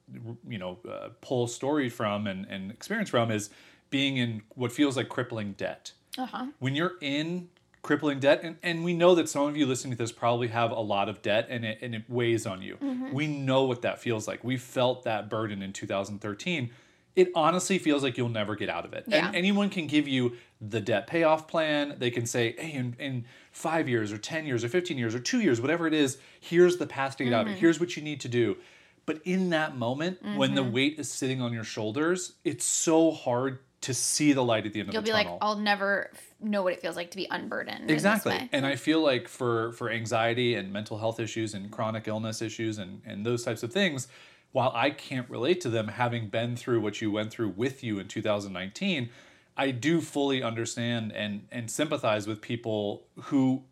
you 0.47 0.59
know, 0.59 0.79
uh, 0.89 1.11
pull 1.21 1.47
story 1.47 1.89
from 1.89 2.27
and, 2.27 2.45
and 2.47 2.71
experience 2.71 3.11
from 3.11 3.31
is 3.31 3.51
being 3.91 4.17
in 4.17 4.43
what 4.55 4.73
feels 4.73 4.97
like 4.97 5.09
crippling 5.09 5.53
debt. 5.53 5.93
uh-huh 6.19 6.47
When 6.59 6.75
you're 6.75 6.95
in 7.01 7.49
crippling 7.83 8.21
debt, 8.21 8.41
and, 8.43 8.57
and 8.63 8.85
we 8.85 8.95
know 8.95 9.15
that 9.17 9.29
some 9.29 9.47
of 9.47 9.57
you 9.57 9.67
listening 9.67 9.93
to 9.93 9.99
this 9.99 10.13
probably 10.13 10.49
have 10.49 10.71
a 10.71 10.81
lot 10.81 11.09
of 11.09 11.21
debt, 11.21 11.49
and 11.51 11.65
it 11.65 11.79
and 11.83 11.95
it 11.95 12.05
weighs 12.09 12.47
on 12.47 12.63
you. 12.63 12.77
Mm-hmm. 12.77 13.13
We 13.13 13.27
know 13.27 13.65
what 13.65 13.83
that 13.83 14.01
feels 14.01 14.27
like. 14.29 14.43
We 14.45 14.57
felt 14.57 15.05
that 15.05 15.29
burden 15.29 15.63
in 15.63 15.73
2013. 15.73 16.71
It 17.15 17.31
honestly 17.35 17.79
feels 17.79 18.03
like 18.03 18.17
you'll 18.17 18.31
never 18.31 18.57
get 18.57 18.71
out 18.71 18.87
of 18.87 18.95
it. 18.95 19.05
Yeah. 19.07 19.27
And 19.27 19.37
anyone 19.37 19.69
can 19.69 19.87
give 19.87 20.09
you 20.09 20.37
the 20.63 20.81
debt 20.81 21.07
payoff 21.07 21.47
plan. 21.47 21.97
They 21.99 22.11
can 22.11 22.25
say, 22.25 22.55
hey, 22.57 22.73
in, 22.73 22.97
in 22.99 23.27
five 23.51 23.87
years 23.87 24.13
or 24.13 24.17
10 24.17 24.47
years 24.47 24.65
or 24.65 24.71
15 24.71 24.97
years 24.97 25.15
or 25.15 25.19
two 25.19 25.43
years, 25.43 25.61
whatever 25.61 25.87
it 25.87 25.93
is, 25.93 26.17
here's 26.41 26.79
the 26.79 26.87
path 26.87 27.19
to 27.19 27.25
get 27.25 27.35
out 27.35 27.43
of 27.43 27.49
it. 27.49 27.51
Mm-hmm. 27.51 27.61
Here's 27.61 27.79
what 27.79 27.99
you 27.99 28.03
need 28.03 28.21
to 28.21 28.29
do. 28.29 28.57
But 29.05 29.21
in 29.25 29.51
that 29.51 29.77
moment, 29.77 30.21
when 30.37 30.55
the 30.55 30.63
weight 30.63 30.99
is 30.99 31.11
sitting 31.11 31.43
on 31.43 31.53
your 31.53 31.65
shoulders, 31.65 32.35
it's 32.45 32.65
so 32.65 33.11
hard 33.11 33.59
to 33.83 33.95
see 33.95 34.33
the 34.33 34.43
light 34.43 34.67
at 34.67 34.73
the 34.73 34.81
end 34.81 34.93
you'll 34.93 35.01
of 35.01 35.05
the 35.05 35.11
tunnel. 35.11 35.25
You'll 35.25 35.33
be 35.33 35.41
like 35.41 35.43
i'll 35.43 35.57
never 35.57 36.11
know 36.41 36.63
what 36.63 36.73
it 36.73 36.81
feels 36.81 36.97
like 36.97 37.11
to 37.11 37.17
be 37.17 37.27
unburdened 37.31 37.91
exactly. 37.91 38.49
And 38.53 38.67
I 38.67 38.77
feel 38.77 39.01
like 39.01 39.29
for 39.29 39.73
for 39.73 39.91
anxiety 39.91 40.55
and 40.55 40.73
mental 40.73 40.99
health 40.99 41.21
issues 41.21 41.55
and 41.55 41.71
chronic 41.71 42.09
illness 42.09 42.43
issues 42.43 42.79
and 42.79 43.03
and 43.07 43.25
those 43.25 43.45
types 43.45 43.63
of 43.63 43.73
things, 43.73 44.09
while 44.53 44.73
I 44.75 44.91
can't 44.91 45.29
relate 45.29 45.61
to 45.63 45.69
them 45.69 45.89
having 45.89 46.29
been 46.29 46.57
through 46.57 46.81
what 46.81 47.01
you 47.01 47.11
went 47.11 47.31
through 47.31 47.51
with 47.51 47.85
you 47.85 47.99
in 47.99 48.09
2019, 48.09 49.11
I 49.57 49.71
do 49.71 50.01
fully 50.01 50.43
understand 50.43 51.13
and 51.13 51.47
and 51.51 51.71
sympathize 51.71 52.27
with 52.27 52.41
people 52.41 53.05
who 53.25 53.65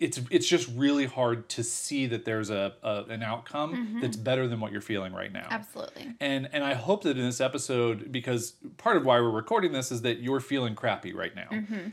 it's 0.00 0.20
it's 0.30 0.48
just 0.48 0.68
really 0.74 1.06
hard 1.06 1.48
to 1.48 1.62
see 1.62 2.06
that 2.06 2.24
there's 2.24 2.50
a, 2.50 2.72
a 2.82 3.04
an 3.08 3.22
outcome 3.22 3.98
that's 4.00 4.16
better 4.16 4.48
than 4.48 4.58
what 4.58 4.72
you're 4.72 4.80
feeling 4.80 5.12
right 5.12 5.32
now. 5.32 5.46
absolutely 5.50 6.12
And 6.20 6.48
and 6.52 6.64
I 6.64 6.74
hope 6.74 7.04
that 7.04 7.16
in 7.16 7.24
this 7.24 7.40
episode, 7.40 8.10
because 8.10 8.54
part 8.78 8.96
of 8.96 9.04
why 9.04 9.20
we're 9.20 9.30
recording 9.30 9.72
this 9.72 9.92
is 9.92 10.02
that 10.02 10.18
you're 10.18 10.40
feeling 10.40 10.74
crappy 10.74 11.12
right 11.12 11.34
now, 11.34 11.48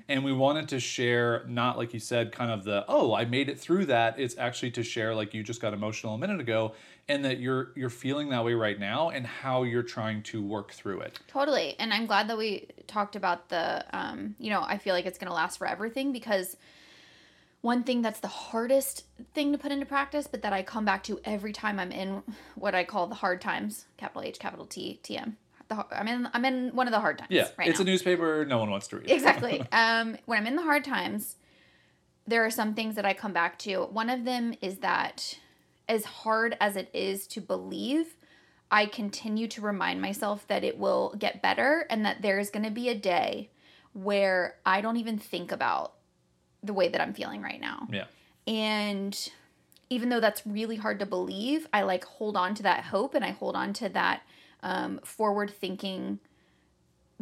and 0.08 0.24
we 0.24 0.34
wanted 0.34 0.70
to 0.70 0.80
share 0.80 1.46
not 1.48 1.78
like 1.78 1.94
you 1.94 2.00
said, 2.00 2.32
kind 2.32 2.52
of 2.52 2.64
the 2.64 2.84
oh 2.88 3.14
I 3.14 3.26
made 3.26 3.48
it 3.50 3.60
through 3.60 3.86
that. 3.86 4.20
It's 4.20 4.38
actually 4.38 4.72
to 4.72 4.84
share 4.84 5.14
like 5.14 5.34
you 5.34 5.44
just 5.44 5.62
got 5.62 5.74
emotional 5.74 6.16
a 6.16 6.18
minute 6.18 6.40
ago, 6.40 6.74
and 7.08 7.24
that 7.26 7.40
you're 7.40 7.72
you're 7.76 7.90
feeling 7.90 8.30
that 8.30 8.44
way 8.44 8.54
right 8.54 8.80
now, 8.80 9.10
and 9.10 9.26
how 9.26 9.64
you're 9.64 9.84
trying 9.84 10.24
to 10.24 10.42
work 10.42 10.72
through 10.72 11.02
it. 11.02 11.20
Totally. 11.28 11.76
And 11.80 11.94
I'm 11.94 12.06
glad 12.06 12.28
that 12.30 12.38
we 12.38 12.68
talked 12.88 13.16
about 13.16 13.50
the, 13.50 13.86
um, 13.96 14.36
you 14.40 14.50
know, 14.50 14.64
I 14.66 14.78
feel 14.78 14.96
like 14.96 15.06
it's 15.06 15.18
going 15.20 15.30
to 15.30 15.34
last 15.34 15.58
for 15.58 15.68
everything 15.68 16.12
because 16.12 16.58
one 17.62 17.84
thing 17.84 18.02
that's 18.02 18.20
the 18.20 18.28
hardest 18.28 19.04
thing 19.34 19.52
to 19.52 19.58
put 19.58 19.72
into 19.72 19.86
practice, 19.86 20.28
but 20.28 20.42
that 20.44 20.54
I 20.54 20.64
come 20.64 20.86
back 20.86 21.04
to 21.04 21.20
every 21.26 21.52
time 21.52 21.80
I'm 21.80 21.92
in 21.92 22.24
what 22.56 22.74
I 22.74 22.84
call 22.84 23.08
the 23.08 23.16
hard 23.16 23.42
times, 23.42 23.86
capital 23.98 24.22
H, 24.22 24.40
capital 24.40 24.66
T, 24.66 25.00
T 25.04 25.18
M. 25.18 25.38
The, 25.68 25.86
I'm 25.92 26.08
in, 26.08 26.30
I'm 26.34 26.46
in 26.46 26.70
one 26.76 26.88
of 26.88 26.92
the 26.92 27.00
hard 27.00 27.18
times. 27.20 27.32
Yeah, 27.32 27.48
right 27.58 27.68
it's 27.68 27.80
now. 27.80 27.84
a 27.84 27.86
newspaper 27.86 28.46
no 28.46 28.58
one 28.58 28.72
wants 28.72 28.88
to 28.90 28.98
read. 28.98 29.10
exactly. 29.10 29.64
Um, 29.72 30.18
when 30.26 30.40
I'm 30.40 30.48
in 30.48 30.56
the 30.56 30.64
hard 30.64 30.84
times, 30.84 31.36
there 32.26 32.46
are 32.46 32.50
some 32.52 32.74
things 32.74 32.96
that 32.96 33.06
I 33.06 33.14
come 33.14 33.34
back 33.34 33.60
to. 33.60 33.84
One 33.84 34.10
of 34.10 34.24
them 34.24 34.54
is 34.62 34.78
that 34.78 35.38
as 35.88 36.06
hard 36.06 36.56
as 36.62 36.76
it 36.76 36.90
is 36.94 37.28
to 37.28 37.42
believe, 37.42 38.16
I 38.72 38.86
continue 38.86 39.48
to 39.50 39.62
remind 39.62 40.02
myself 40.02 40.48
that 40.48 40.64
it 40.64 40.78
will 40.78 41.16
get 41.18 41.42
better 41.42 41.86
and 41.90 42.06
that 42.06 42.22
there's 42.22 42.52
going 42.52 42.66
to 42.66 42.72
be 42.72 42.90
a 42.90 42.96
day 42.96 43.50
where 43.94 44.56
I 44.66 44.82
don't 44.82 44.98
even 44.98 45.18
think 45.18 45.52
about 45.52 45.94
the 46.64 46.74
way 46.74 46.90
that 46.90 47.02
I'm 47.02 47.14
feeling 47.14 47.42
right 47.42 47.60
now. 47.60 47.88
Yeah. 47.92 48.06
And 48.48 49.18
even 49.90 50.10
though 50.10 50.20
that's 50.20 50.46
really 50.46 50.76
hard 50.76 51.00
to 51.00 51.06
believe, 51.06 51.68
I 51.74 51.84
like 51.84 52.04
hold 52.04 52.38
on 52.38 52.56
to 52.56 52.64
that 52.64 52.86
hope 52.86 53.16
and 53.16 53.26
I 53.26 53.32
hold 53.32 53.56
on 53.56 53.74
to 53.74 53.90
that 53.90 54.22
um, 54.62 55.00
forward 55.04 55.52
thinking 55.52 56.20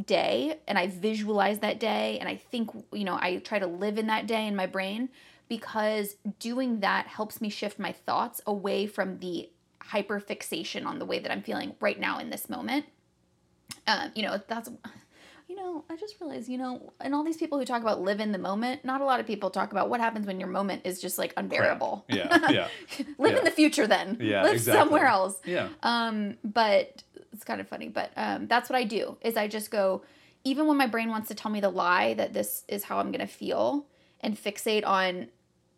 day 0.05 0.59
and 0.67 0.77
I 0.77 0.87
visualize 0.87 1.59
that 1.59 1.79
day 1.79 2.19
and 2.19 2.29
I 2.29 2.35
think, 2.35 2.69
you 2.91 3.03
know, 3.03 3.17
I 3.19 3.37
try 3.37 3.59
to 3.59 3.67
live 3.67 3.97
in 3.97 4.07
that 4.07 4.27
day 4.27 4.45
in 4.45 4.55
my 4.55 4.65
brain 4.65 5.09
because 5.49 6.15
doing 6.39 6.81
that 6.81 7.07
helps 7.07 7.41
me 7.41 7.49
shift 7.49 7.79
my 7.79 7.91
thoughts 7.91 8.41
away 8.45 8.85
from 8.85 9.19
the 9.19 9.49
hyper 9.81 10.19
fixation 10.19 10.85
on 10.85 10.99
the 10.99 11.05
way 11.05 11.19
that 11.19 11.31
I'm 11.31 11.41
feeling 11.41 11.75
right 11.79 11.99
now 11.99 12.19
in 12.19 12.29
this 12.29 12.49
moment. 12.49 12.85
Um, 13.87 14.11
you 14.15 14.23
know, 14.23 14.39
that's 14.47 14.69
you 15.47 15.55
know, 15.55 15.85
I 15.89 15.95
just 15.95 16.19
realized, 16.19 16.49
you 16.49 16.57
know, 16.57 16.91
and 16.99 17.15
all 17.15 17.23
these 17.23 17.37
people 17.37 17.57
who 17.57 17.63
talk 17.65 17.81
about 17.81 18.01
live 18.01 18.19
in 18.19 18.31
the 18.33 18.37
moment, 18.37 18.83
not 18.83 18.99
a 18.99 19.05
lot 19.05 19.19
of 19.21 19.25
people 19.25 19.49
talk 19.49 19.71
about 19.71 19.89
what 19.89 20.01
happens 20.01 20.27
when 20.27 20.39
your 20.41 20.49
moment 20.49 20.81
is 20.83 20.99
just 21.01 21.17
like 21.17 21.33
unbearable. 21.37 22.03
Yeah, 22.09 22.37
yeah, 22.51 22.67
live 23.17 23.31
Yeah. 23.33 23.37
in 23.39 23.45
the 23.45 23.51
future 23.51 23.87
then. 23.87 24.17
Yeah, 24.19 24.43
Live 24.43 24.53
exactly. 24.55 24.81
somewhere 24.81 25.05
else. 25.07 25.39
yeah. 25.45 25.69
Um, 25.83 26.37
but 26.43 27.01
it's 27.31 27.45
kind 27.45 27.61
of 27.61 27.67
funny, 27.69 27.87
but 27.87 28.11
um, 28.17 28.47
that's 28.47 28.69
what 28.69 28.77
I 28.77 28.83
do 28.83 29.17
is 29.21 29.37
I 29.37 29.47
just 29.47 29.71
go, 29.71 30.01
even 30.43 30.67
when 30.67 30.75
my 30.77 30.87
brain 30.87 31.09
wants 31.09 31.29
to 31.29 31.35
tell 31.35 31.49
me 31.51 31.61
the 31.61 31.69
lie 31.69 32.13
that 32.15 32.33
this 32.33 32.63
is 32.67 32.83
how 32.83 32.99
I'm 32.99 33.11
gonna 33.11 33.25
feel, 33.27 33.85
and 34.19 34.35
fixate 34.35 34.85
on, 34.85 35.27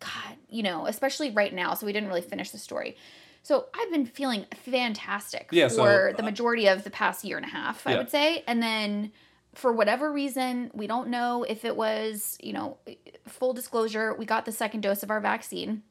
God, 0.00 0.36
you 0.48 0.62
know, 0.64 0.86
especially 0.86 1.30
right 1.30 1.54
now. 1.54 1.74
So 1.74 1.86
we 1.86 1.92
didn't 1.92 2.08
really 2.08 2.22
finish 2.22 2.50
the 2.50 2.58
story. 2.58 2.96
So 3.42 3.66
I've 3.74 3.90
been 3.92 4.04
feeling 4.06 4.46
fantastic 4.64 5.48
Yeah, 5.52 5.68
for 5.68 6.10
so, 6.10 6.12
the 6.16 6.22
uh, 6.22 6.24
majority 6.24 6.66
of 6.66 6.84
the 6.84 6.90
past 6.90 7.24
year 7.24 7.36
and 7.36 7.46
a 7.46 7.50
half, 7.50 7.86
I 7.86 7.96
would 7.96 8.10
say, 8.10 8.42
and 8.48 8.60
then. 8.62 9.12
For 9.54 9.72
whatever 9.72 10.12
reason, 10.12 10.70
we 10.72 10.86
don't 10.86 11.08
know 11.08 11.42
if 11.42 11.64
it 11.64 11.76
was, 11.76 12.38
you 12.40 12.52
know, 12.52 12.78
full 13.26 13.52
disclosure, 13.52 14.14
we 14.14 14.24
got 14.24 14.44
the 14.44 14.52
second 14.52 14.82
dose 14.82 15.02
of 15.02 15.10
our 15.10 15.20
vaccine 15.20 15.82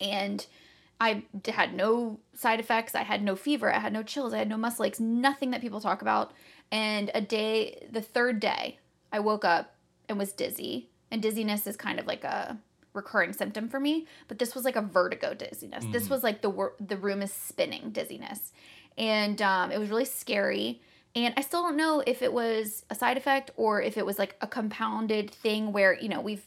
and 0.00 0.46
I 1.00 1.24
had 1.48 1.74
no 1.74 2.20
side 2.34 2.60
effects. 2.60 2.94
I 2.94 3.02
had 3.02 3.22
no 3.22 3.34
fever. 3.34 3.74
I 3.74 3.78
had 3.78 3.92
no 3.92 4.02
chills. 4.02 4.34
I 4.34 4.38
had 4.38 4.48
no 4.48 4.58
muscle 4.58 4.84
aches. 4.84 5.00
Nothing 5.00 5.50
that 5.50 5.62
people 5.62 5.80
talk 5.80 6.02
about. 6.02 6.32
And 6.70 7.10
a 7.14 7.20
day, 7.20 7.86
the 7.90 8.02
third 8.02 8.38
day, 8.38 8.78
I 9.10 9.20
woke 9.20 9.44
up 9.44 9.74
and 10.08 10.18
was 10.18 10.32
dizzy. 10.32 10.90
And 11.10 11.22
dizziness 11.22 11.66
is 11.66 11.76
kind 11.76 11.98
of 11.98 12.06
like 12.06 12.22
a 12.22 12.58
recurring 12.92 13.32
symptom 13.32 13.68
for 13.68 13.80
me. 13.80 14.06
But 14.28 14.38
this 14.38 14.54
was 14.54 14.64
like 14.64 14.76
a 14.76 14.82
vertigo 14.82 15.34
dizziness. 15.34 15.84
This 15.90 16.08
was 16.10 16.22
like 16.22 16.42
the 16.42 16.70
the 16.80 16.96
room 16.96 17.22
is 17.22 17.32
spinning 17.32 17.90
dizziness, 17.90 18.52
and 18.96 19.40
um, 19.42 19.72
it 19.72 19.78
was 19.78 19.88
really 19.88 20.04
scary. 20.04 20.80
And 21.14 21.34
I 21.36 21.40
still 21.40 21.62
don't 21.62 21.76
know 21.76 22.02
if 22.06 22.22
it 22.22 22.32
was 22.32 22.84
a 22.88 22.94
side 22.94 23.16
effect 23.16 23.50
or 23.56 23.82
if 23.82 23.96
it 23.96 24.06
was 24.06 24.18
like 24.18 24.36
a 24.40 24.46
compounded 24.46 25.30
thing 25.30 25.72
where 25.72 25.94
you 25.94 26.08
know 26.08 26.20
we've 26.20 26.46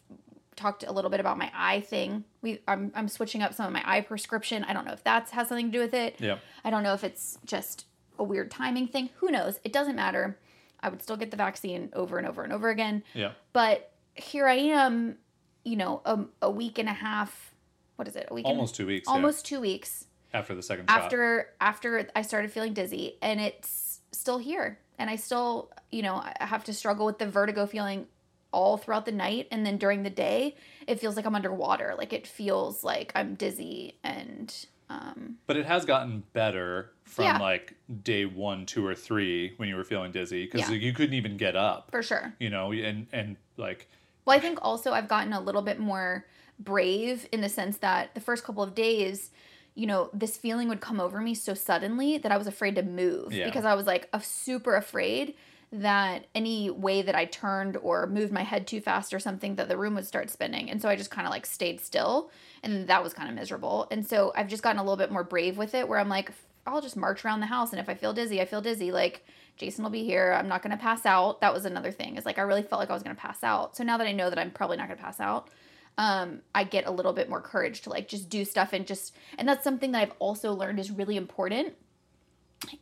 talked 0.56 0.84
a 0.84 0.92
little 0.92 1.10
bit 1.10 1.20
about 1.20 1.38
my 1.38 1.52
eye 1.54 1.82
thing. 1.82 2.24
We 2.42 2.60
I'm 2.68 2.92
I'm 2.96 3.08
switching 3.10 3.42
up 3.42 3.54
some 3.54 3.66
of 3.66 3.74
my 3.74 3.84
eye 3.86 4.02
prescription. 4.02 4.64
I 4.64 4.74
don't 4.74 4.86
know 4.86 4.94
if 4.94 5.04
that's 5.04 5.32
has 5.32 5.50
something 5.50 5.68
to 5.68 5.72
do 5.72 5.80
with 5.82 5.94
it. 5.94 6.16
Yeah. 6.20 6.38
I 6.64 6.70
don't 6.70 6.84
know 6.84 6.94
if 6.94 7.04
it's 7.04 7.38
just 7.46 7.86
a 8.18 8.24
weird 8.24 8.52
timing 8.52 8.88
thing. 8.88 9.10
Who 9.18 9.32
knows? 9.32 9.60
It 9.64 9.74
doesn't 9.74 9.96
matter. 9.96 10.38
I 10.80 10.90
would 10.90 11.02
still 11.02 11.18
get 11.18 11.32
the 11.32 11.38
vaccine 11.38 11.90
over 11.94 12.18
and 12.18 12.28
over 12.28 12.44
and 12.44 12.54
over 12.54 12.70
again. 12.70 13.04
Yeah. 13.14 13.32
But 13.54 13.92
here 14.16 14.48
I 14.48 14.56
am, 14.56 15.18
you 15.64 15.76
know, 15.76 16.02
a, 16.06 16.20
a 16.44 16.52
week 16.52 16.78
and 16.78 16.88
a 16.88 16.94
half. 16.94 17.54
What 17.96 18.08
is 18.08 18.16
it? 18.16 18.28
A 18.30 18.34
week 18.34 18.46
and- 18.46 18.54
Almost 18.56 18.76
two 18.76 18.86
weeks. 18.88 19.08
yeah, 19.08 19.14
almost 19.14 19.46
two 19.46 19.60
weeks 19.60 20.06
after 20.34 20.54
the 20.56 20.62
second 20.64 20.90
shot. 20.90 21.04
after 21.04 21.50
after 21.60 22.08
I 22.16 22.22
started 22.22 22.52
feeling 22.52 22.74
dizzy, 22.74 23.18
and 23.22 23.40
it's 23.42 23.93
still 24.14 24.38
here. 24.38 24.80
And 24.98 25.10
I 25.10 25.16
still, 25.18 25.72
you 25.92 26.02
know, 26.04 26.16
I 26.16 26.34
have 26.46 26.64
to 26.66 26.74
struggle 26.74 27.06
with 27.06 27.18
the 27.20 27.26
vertigo 27.28 27.66
feeling 27.66 28.08
all 28.52 28.78
throughout 28.78 29.06
the 29.06 29.12
night, 29.12 29.48
and 29.50 29.66
then 29.66 29.78
during 29.78 30.04
the 30.04 30.12
day, 30.12 30.56
it 30.86 31.00
feels 31.00 31.16
like 31.16 31.26
I'm 31.26 31.34
underwater. 31.34 31.96
Like 31.98 32.14
it 32.14 32.28
feels 32.28 32.84
like 32.84 33.12
I'm 33.16 33.36
dizzy 33.36 33.98
and 34.04 34.54
Um, 34.90 35.38
But 35.48 35.58
it 35.58 35.66
has 35.66 35.86
gotten 35.86 36.24
better 36.34 36.92
from 37.04 37.26
Yeah. 37.26 37.38
like 37.40 37.74
day 38.04 38.26
one, 38.26 38.68
two, 38.68 38.86
or 38.86 38.94
three 38.94 39.54
when 39.58 39.68
you 39.68 39.76
were 39.76 39.84
feeling 39.86 40.12
dizzy 40.12 40.46
because 40.46 40.70
Yeah. 40.70 40.76
you 40.76 40.94
couldn't 40.94 41.16
even 41.16 41.36
get 41.38 41.56
up. 41.56 41.90
for 41.90 42.04
sure. 42.04 42.34
You 42.40 42.52
know, 42.52 42.72
and 42.74 43.08
and 43.12 43.38
like 43.58 43.88
Well, 44.26 44.38
I 44.38 44.40
think 44.40 44.60
also 44.62 44.92
I've 44.94 45.08
gotten 45.08 45.34
a 45.34 45.40
little 45.40 45.64
bit 45.64 45.80
more 45.80 46.26
brave 46.60 47.28
in 47.32 47.42
the 47.42 47.50
sense 47.50 47.78
that 47.80 48.14
the 48.14 48.22
first 48.22 48.44
couple 48.44 48.62
of 48.62 48.76
days, 48.76 49.32
you 49.76 49.88
know, 49.88 50.10
this 50.14 50.38
feeling 50.38 50.70
would 50.70 50.82
come 50.82 51.00
over 51.00 51.20
me 51.20 51.34
so 51.34 51.54
suddenly 51.54 52.18
that 52.20 52.32
I 52.32 52.38
was 52.38 52.48
afraid 52.48 52.76
to 52.76 52.84
move 52.84 53.34
Yeah. 53.34 53.46
because 53.46 53.66
I 53.66 53.74
was 53.74 53.88
like 53.88 54.08
a 54.14 54.22
super 54.22 54.76
afraid 54.76 55.34
that 55.72 56.26
any 56.36 56.70
way 56.70 57.02
that 57.02 57.16
I 57.16 57.26
turned 57.26 57.78
or 57.78 58.06
moved 58.06 58.32
my 58.32 58.44
head 58.44 58.68
too 58.68 58.80
fast 58.80 59.12
or 59.12 59.20
something 59.20 59.56
that 59.56 59.70
the 59.70 59.78
room 59.78 59.96
would 59.96 60.06
start 60.06 60.30
spinning. 60.30 60.70
And 60.70 60.80
so 60.80 60.88
I 60.88 60.96
just 60.96 61.10
kind 61.10 61.26
of 61.26 61.32
like 61.32 61.48
stayed 61.48 61.82
still 61.82 62.30
and 62.62 62.88
that 62.88 63.04
was 63.04 63.14
kind 63.14 63.28
of 63.28 63.34
miserable. 63.36 63.88
And 63.90 64.06
so 64.06 64.32
I've 64.36 64.48
just 64.48 64.62
gotten 64.62 64.78
a 64.80 64.84
little 64.84 64.98
bit 64.98 65.12
more 65.12 65.24
brave 65.24 65.58
with 65.58 65.74
it 65.74 65.88
where 65.88 65.98
I'm 66.00 66.10
like 66.10 66.32
I'll 66.68 66.80
just 66.82 66.96
march 66.96 67.26
around 67.26 67.40
the 67.42 67.48
house 67.48 67.72
and 67.72 67.80
if 67.80 67.90
I 67.90 67.96
feel 67.96 68.14
dizzy, 68.14 68.40
I 68.40 68.46
feel 68.46 68.62
dizzy 68.62 68.92
like 68.92 69.26
Jason 69.58 69.84
will 69.84 69.92
be 69.92 70.04
here. 70.04 70.34
I'm 70.38 70.48
not 70.48 70.62
going 70.62 70.72
to 70.78 70.82
pass 70.82 71.06
out. 71.06 71.42
That 71.42 71.54
was 71.54 71.66
another 71.66 71.92
thing. 71.92 72.18
Is 72.18 72.26
like 72.26 72.38
I 72.38 72.44
really 72.44 72.64
felt 72.64 72.80
like 72.80 72.90
I 72.90 72.94
was 72.94 73.04
going 73.04 73.16
to 73.16 73.22
pass 73.22 73.44
out. 73.44 73.76
So 73.76 73.84
now 73.84 73.98
that 73.98 74.08
I 74.08 74.12
know 74.12 74.30
that 74.30 74.40
I'm 74.40 74.52
probably 74.52 74.78
not 74.78 74.88
going 74.88 74.98
to 74.98 75.04
pass 75.04 75.20
out, 75.20 75.50
um, 75.98 76.42
I 76.56 76.64
get 76.64 76.88
a 76.88 76.92
little 76.92 77.14
bit 77.14 77.30
more 77.30 77.42
courage 77.42 77.82
to 77.82 77.90
like 77.90 78.08
just 78.08 78.30
do 78.30 78.46
stuff 78.46 78.74
and 78.74 78.86
just 78.86 79.16
and 79.38 79.48
that's 79.48 79.64
something 79.64 79.92
that 79.92 80.02
I've 80.02 80.14
also 80.20 80.54
learned 80.54 80.80
is 80.80 80.92
really 80.92 81.18
important 81.18 81.74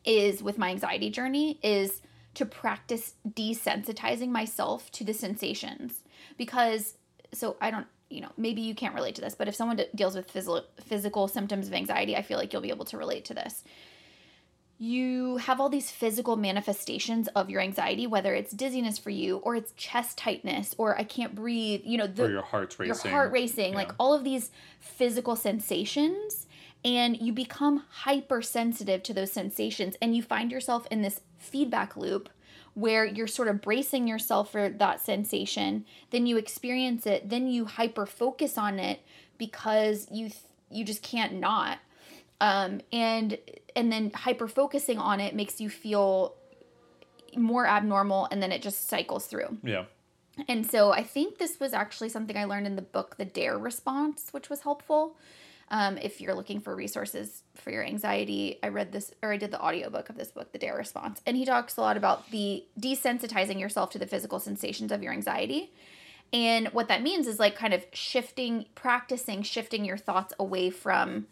is 0.06 0.42
with 0.44 0.58
my 0.58 0.70
anxiety 0.70 1.10
journey 1.10 1.60
is 1.64 2.02
to 2.36 2.46
practice 2.46 3.16
desensitizing 3.28 4.30
myself 4.30 4.92
to 4.92 5.04
the 5.04 5.14
sensations. 5.14 6.02
Because 6.38 6.96
so 7.34 7.58
I 7.60 7.72
don't 7.72 7.88
you 8.10 8.22
know 8.22 8.32
maybe 8.38 8.62
you 8.62 8.76
can't 8.76 8.96
relate 8.96 9.16
to 9.16 9.22
this 9.22 9.36
but 9.36 9.48
if 9.48 9.56
someone 9.56 9.80
deals 9.96 10.16
with 10.16 10.30
physical 10.30 10.66
physical 10.82 11.28
symptoms 11.28 11.68
of 11.68 11.74
anxiety 11.74 12.16
I 12.16 12.22
feel 12.22 12.38
like 12.38 12.52
you'll 12.52 12.62
be 12.62 12.70
able 12.70 12.86
to 12.86 12.98
relate 12.98 13.26
to 13.26 13.34
this 13.34 13.64
you 14.82 15.38
have 15.38 15.62
all 15.62 15.70
these 15.70 15.92
physical 15.92 16.36
manifestations 16.36 17.28
of 17.36 17.52
your 17.52 17.62
anxiety 17.62 18.08
whether 18.08 18.34
it's 18.34 18.52
dizziness 18.52 18.98
for 18.98 19.12
you 19.12 19.38
or 19.38 19.56
it's 19.56 19.72
chest 19.74 20.18
tightness 20.18 20.74
or 20.80 20.98
I 20.98 21.04
can't 21.04 21.36
breathe 21.36 21.82
you 21.86 22.00
know 22.00 22.08
the, 22.08 22.26
or 22.26 22.32
your 22.32 22.42
heart's 22.42 22.80
racing. 22.80 23.12
your 23.12 23.14
heart 23.14 23.32
racing, 23.32 23.74
like 23.76 23.92
all 24.00 24.14
of 24.14 24.24
these 24.24 24.50
physical 24.80 25.36
sensations, 25.36 26.48
and 26.84 27.20
you 27.22 27.32
become 27.32 27.84
hypersensitive 27.90 29.04
to 29.04 29.14
those 29.14 29.32
sensations, 29.32 29.96
and 30.02 30.16
you 30.16 30.24
find 30.24 30.52
yourself 30.52 30.88
in 30.90 31.02
this 31.02 31.22
feedback 31.38 31.96
loop 31.96 32.30
where 32.74 33.06
you're 33.06 33.28
sort 33.28 33.50
of 33.50 33.62
bracing 33.62 34.08
yourself 34.08 34.52
for 34.52 34.70
that 34.70 35.02
sensation, 35.02 35.86
then 36.10 36.26
you 36.26 36.38
experience 36.38 37.06
it, 37.06 37.30
then 37.30 37.48
you 37.48 37.66
hyper 37.66 38.06
focus 38.06 38.58
on 38.58 38.80
it 38.80 39.02
because 39.38 40.08
you 40.10 40.30
th- 40.30 40.42
you 40.70 40.86
just 40.86 41.04
can't 41.04 41.34
not. 41.34 41.80
Um, 42.42 42.82
and 42.92 43.38
and 43.76 43.92
then 43.92 44.12
hyper 44.12 44.48
focusing 44.48 44.98
on 44.98 45.22
it 45.22 45.36
makes 45.36 45.62
you 45.62 45.70
feel 45.70 46.36
more 47.38 47.68
abnormal 47.68 48.28
and 48.32 48.42
then 48.42 48.52
it 48.52 48.62
just 48.62 48.90
cycles 48.90 49.28
through. 49.28 49.58
Yeah. 49.64 49.86
And 50.48 50.70
so 50.70 50.92
I 50.92 51.04
think 51.04 51.38
this 51.38 51.60
was 51.60 51.72
actually 51.72 52.10
something 52.10 52.36
I 52.36 52.46
learned 52.46 52.66
in 52.66 52.76
the 52.76 52.82
book, 52.82 53.18
The 53.18 53.26
Dare 53.26 53.58
Response, 53.58 54.30
which 54.32 54.50
was 54.50 54.62
helpful. 54.62 55.16
Um, 55.70 55.98
if 56.00 56.20
you're 56.20 56.34
looking 56.34 56.60
for 56.60 56.76
resources 56.76 57.44
for 57.56 57.70
your 57.70 57.84
anxiety, 57.84 58.58
I 58.64 58.70
read 58.70 58.92
this 58.92 59.14
or 59.22 59.32
I 59.32 59.38
did 59.38 59.52
the 59.52 59.62
audiobook 59.62 60.10
of 60.10 60.18
this 60.18 60.32
book, 60.32 60.52
The 60.52 60.58
Dare 60.58 60.76
Response. 60.76 61.22
And 61.26 61.38
he 61.38 61.46
talks 61.46 61.78
a 61.78 61.82
lot 61.82 61.96
about 61.96 62.32
the 62.32 62.66
desensitizing 62.80 63.60
yourself 63.60 63.92
to 63.92 64.00
the 64.00 64.08
physical 64.08 64.40
sensations 64.40 64.92
of 64.92 65.04
your 65.04 65.14
anxiety. 65.14 65.72
And 66.34 66.70
what 66.70 66.88
that 66.88 67.04
means 67.04 67.28
is 67.28 67.40
like 67.40 67.56
kind 67.56 67.74
of 67.74 67.86
shifting, 67.94 68.66
practicing 68.74 69.44
shifting 69.44 69.86
your 69.86 69.98
thoughts 69.98 70.34
away 70.40 70.72
from 70.72 71.28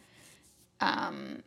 um, 0.82 1.44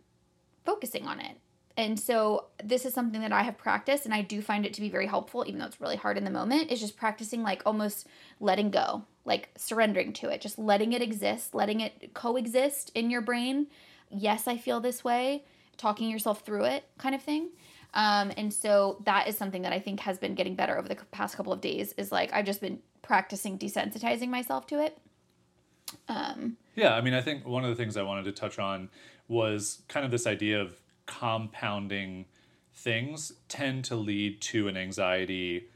focusing 0.64 1.06
on 1.06 1.20
it. 1.20 1.36
And 1.76 1.98
so 1.98 2.46
this 2.62 2.84
is 2.84 2.92
something 2.92 3.20
that 3.22 3.32
I 3.32 3.42
have 3.42 3.56
practiced 3.56 4.04
and 4.04 4.14
I 4.14 4.22
do 4.22 4.42
find 4.42 4.66
it 4.66 4.74
to 4.74 4.80
be 4.80 4.90
very 4.90 5.06
helpful, 5.06 5.44
even 5.46 5.58
though 5.58 5.66
it's 5.66 5.80
really 5.80 5.96
hard 5.96 6.18
in 6.18 6.24
the 6.24 6.30
moment, 6.30 6.70
is 6.70 6.80
just 6.80 6.96
practicing 6.96 7.42
like 7.42 7.62
almost 7.64 8.06
letting 8.40 8.70
go, 8.70 9.04
like 9.24 9.48
surrendering 9.56 10.12
to 10.14 10.28
it, 10.28 10.40
just 10.40 10.58
letting 10.58 10.92
it 10.92 11.00
exist, 11.00 11.54
letting 11.54 11.80
it 11.80 12.12
coexist 12.14 12.90
in 12.94 13.10
your 13.10 13.22
brain. 13.22 13.68
Yes, 14.10 14.46
I 14.46 14.58
feel 14.58 14.80
this 14.80 15.02
way, 15.02 15.44
talking 15.78 16.10
yourself 16.10 16.42
through 16.42 16.64
it 16.64 16.84
kind 16.98 17.14
of 17.14 17.22
thing. 17.22 17.48
Um, 17.94 18.32
and 18.36 18.52
so 18.52 19.02
that 19.04 19.28
is 19.28 19.36
something 19.36 19.62
that 19.62 19.72
I 19.72 19.78
think 19.78 20.00
has 20.00 20.18
been 20.18 20.34
getting 20.34 20.54
better 20.54 20.78
over 20.78 20.88
the 20.88 20.96
past 21.10 21.36
couple 21.36 21.52
of 21.52 21.60
days 21.60 21.92
is 21.96 22.12
like 22.12 22.32
I've 22.32 22.46
just 22.46 22.60
been 22.60 22.80
practicing 23.02 23.58
desensitizing 23.58 24.28
myself 24.28 24.66
to 24.68 24.82
it. 24.82 24.98
Um, 26.08 26.56
Yeah, 26.74 26.94
I 26.94 27.00
mean, 27.00 27.14
I 27.14 27.20
think 27.20 27.46
one 27.46 27.64
of 27.64 27.70
the 27.70 27.76
things 27.76 27.96
I 27.96 28.02
wanted 28.02 28.24
to 28.24 28.32
touch 28.32 28.58
on 28.58 28.88
was 29.28 29.82
kind 29.88 30.04
of 30.04 30.10
this 30.10 30.26
idea 30.26 30.60
of 30.60 30.80
compounding 31.06 32.26
things 32.74 33.32
tend 33.48 33.84
to 33.86 33.96
lead 33.96 34.40
to 34.40 34.68
an 34.68 34.76
anxiety 34.76 35.68